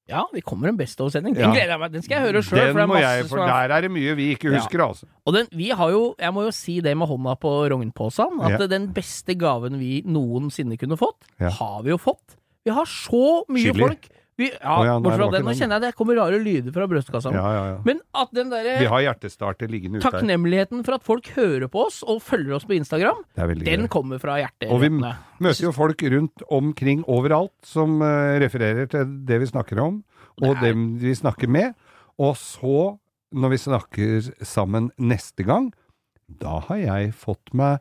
Ja, 0.07 0.23
vi 0.31 0.39
kommer 0.41 0.69
en 0.69 0.77
Best 0.79 1.01
of-sending. 1.03 1.33
Den 1.35 1.43
Ja. 1.43 1.51
gleder 1.51 1.67
jeg 1.75 1.79
meg 1.79 1.91
Den 1.91 2.01
skal 2.01 2.15
jeg 2.23 2.31
høre 2.33 2.41
sjøl. 2.43 2.73
Den 2.73 2.87
må 2.89 2.95
jeg, 2.99 3.25
for 3.27 3.37
der 3.43 3.71
er 3.75 3.81
det 3.81 3.91
mye 3.91 4.15
vi 4.15 4.29
ikke 4.35 4.49
Ja. 4.53 4.59
husker, 4.61 4.79
altså. 4.87 5.05
Og 5.25 5.33
den, 5.33 5.47
vi 5.51 5.69
har 5.69 5.89
jo, 5.91 6.15
jeg 6.17 6.33
må 6.33 6.43
jo 6.45 6.51
si 6.51 6.79
det 6.79 6.95
med 6.97 7.07
hånda 7.09 7.35
på 7.39 7.69
rognposen, 7.69 8.39
at 8.41 8.59
Ja. 8.61 8.67
den 8.67 8.93
beste 8.93 9.35
gaven 9.35 9.77
vi 9.77 10.01
noensinne 10.03 10.77
kunne 10.79 10.97
fått, 10.97 11.19
Ja. 11.39 11.49
har 11.49 11.83
vi 11.83 11.89
jo 11.89 11.97
fått. 11.97 12.37
Vi 12.65 12.71
har 12.71 12.85
så 12.85 13.43
mye 13.49 13.59
Chili. 13.73 13.79
folk. 13.79 14.07
Vi, 14.37 14.51
ja, 14.53 14.73
oh, 14.77 14.83
ja, 14.85 14.93
nei, 14.99 15.01
bortsett 15.01 15.21
fra 15.23 15.29
den. 15.33 15.45
Nå 15.47 15.53
kjenner 15.57 15.79
jeg 15.79 15.81
det 15.87 15.95
kommer 15.97 16.17
rare 16.19 16.37
lyder 16.37 16.73
fra 16.75 16.85
brystkassa. 16.91 17.31
Ja, 17.33 17.45
ja, 17.55 17.61
ja. 17.71 17.77
Men 17.87 18.01
at 18.21 18.33
den 18.37 18.51
derre 18.53 18.75
Vi 18.83 18.89
har 18.91 19.01
hjertestarter 19.07 19.71
liggende 19.71 19.97
ute 19.97 20.05
her. 20.05 20.13
takknemligheten 20.19 20.83
for 20.85 20.97
at 20.99 21.07
folk 21.07 21.29
hører 21.33 21.65
på 21.73 21.85
oss 21.87 22.03
og 22.05 22.21
følger 22.21 22.53
oss 22.59 22.67
på 22.69 22.75
Instagram, 22.77 23.23
den 23.35 23.65
gøy. 23.65 23.87
kommer 23.89 24.21
fra 24.21 24.35
hjertet. 24.37 24.69
Og 24.69 24.83
vi 24.83 24.91
møter 24.93 25.63
jo 25.65 25.71
folk 25.73 26.03
rundt 26.13 26.45
omkring 26.53 27.01
overalt 27.09 27.55
som 27.65 27.97
uh, 28.05 28.37
refererer 28.43 28.85
til 28.93 29.09
det 29.25 29.39
vi 29.41 29.49
snakker 29.49 29.81
om, 29.81 30.03
og 30.43 30.51
er- 30.53 30.61
dem 30.67 30.85
vi 31.01 31.15
snakker 31.17 31.49
med. 31.49 31.73
Og 32.21 32.37
så, 32.37 32.97
når 33.33 33.49
vi 33.55 33.57
snakker 33.57 34.29
sammen 34.45 34.91
neste 35.01 35.43
gang, 35.49 35.71
da 36.29 36.59
har 36.69 36.77
jeg 36.77 37.13
fått 37.17 37.53
meg 37.57 37.79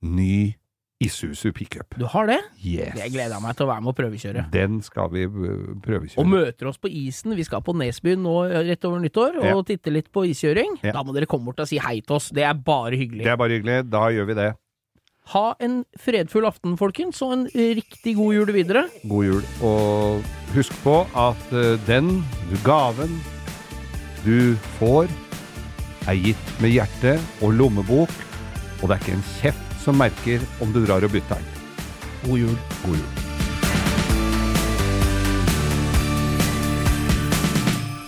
ny 0.00 0.54
Isuzu 1.00 1.48
pickup. 1.56 1.94
Du 1.96 2.04
har 2.12 2.26
det? 2.28 2.38
Yes. 2.60 2.92
Det 2.92 3.06
gleder 3.14 3.32
jeg 3.32 3.40
meg 3.40 3.54
til 3.56 3.64
å 3.64 3.68
være 3.70 3.80
med 3.86 3.88
og 3.88 3.96
prøvekjøre. 3.96 4.42
Den 4.52 4.80
skal 4.84 5.08
vi 5.14 5.22
prøvekjøre. 5.26 6.20
Og 6.20 6.26
møter 6.28 6.68
oss 6.68 6.76
på 6.82 6.90
isen. 6.92 7.32
Vi 7.38 7.46
skal 7.48 7.62
på 7.64 7.72
Nesbyen 7.80 8.20
nå 8.20 8.34
eh, 8.50 8.58
rett 8.68 8.84
over 8.84 9.00
nyttår 9.00 9.38
og 9.40 9.46
Ja. 9.48 9.54
titte 9.70 9.88
litt 9.94 10.10
på 10.12 10.26
iskjøring. 10.28 10.76
Ja. 10.84 10.92
Da 10.98 11.02
må 11.02 11.14
dere 11.16 11.24
komme 11.30 11.48
bort 11.48 11.62
og 11.64 11.70
si 11.70 11.78
hei 11.80 12.02
til 12.04 12.18
oss. 12.18 12.28
Det 12.36 12.44
er 12.44 12.52
bare 12.52 12.98
hyggelig. 13.00 13.24
Det 13.24 13.32
er 13.32 13.40
bare 13.40 13.56
hyggelig. 13.56 13.78
Da 13.88 14.02
gjør 14.12 14.28
vi 14.28 14.34
det. 14.42 14.50
Ha 15.32 15.46
en 15.64 15.78
fredfull 16.00 16.44
aften, 16.48 16.76
folkens, 16.76 17.22
og 17.22 17.32
en 17.32 17.46
riktig 17.54 18.16
god 18.18 18.34
jul 18.34 18.52
videre. 18.52 18.84
God 19.08 19.24
jul. 19.24 19.42
Og 19.64 20.28
husk 20.52 20.76
på 20.84 20.98
at 21.16 21.52
eh, 21.56 21.78
den 21.88 22.12
gaven 22.66 23.16
du 24.26 24.52
får, 24.76 25.08
er 26.12 26.20
gitt 26.20 26.54
med 26.60 26.76
hjerte 26.76 27.16
og 27.40 27.56
lommebok, 27.56 28.12
og 28.82 28.88
det 28.88 28.96
er 28.96 29.00
ikke 29.00 29.16
en 29.16 29.26
kjeft 29.40 29.69
som 29.90 29.98
merker 29.98 30.40
om 30.62 30.70
du 30.72 30.84
drar 30.86 31.02
og 31.02 31.10
bytter 31.10 31.40
den. 31.40 31.46
God 32.22 32.38
jul. 32.38 32.58
God 32.84 32.94
jul. 32.94 33.06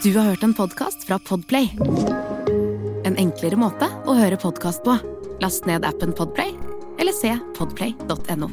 Du 0.02 0.18
har 0.18 0.24
hørt 0.30 0.42
en 0.42 0.54
podkast 0.54 1.06
fra 1.06 1.18
Podplay. 1.18 1.70
En 3.06 3.18
enklere 3.18 3.58
måte 3.58 3.90
å 4.06 4.14
høre 4.18 4.38
podkast 4.38 4.84
på. 4.86 4.98
Last 5.42 5.66
ned 5.66 5.84
appen 5.86 6.12
Podplay, 6.14 6.54
eller 7.02 7.14
se 7.18 7.34
podplay.no. 7.58 8.50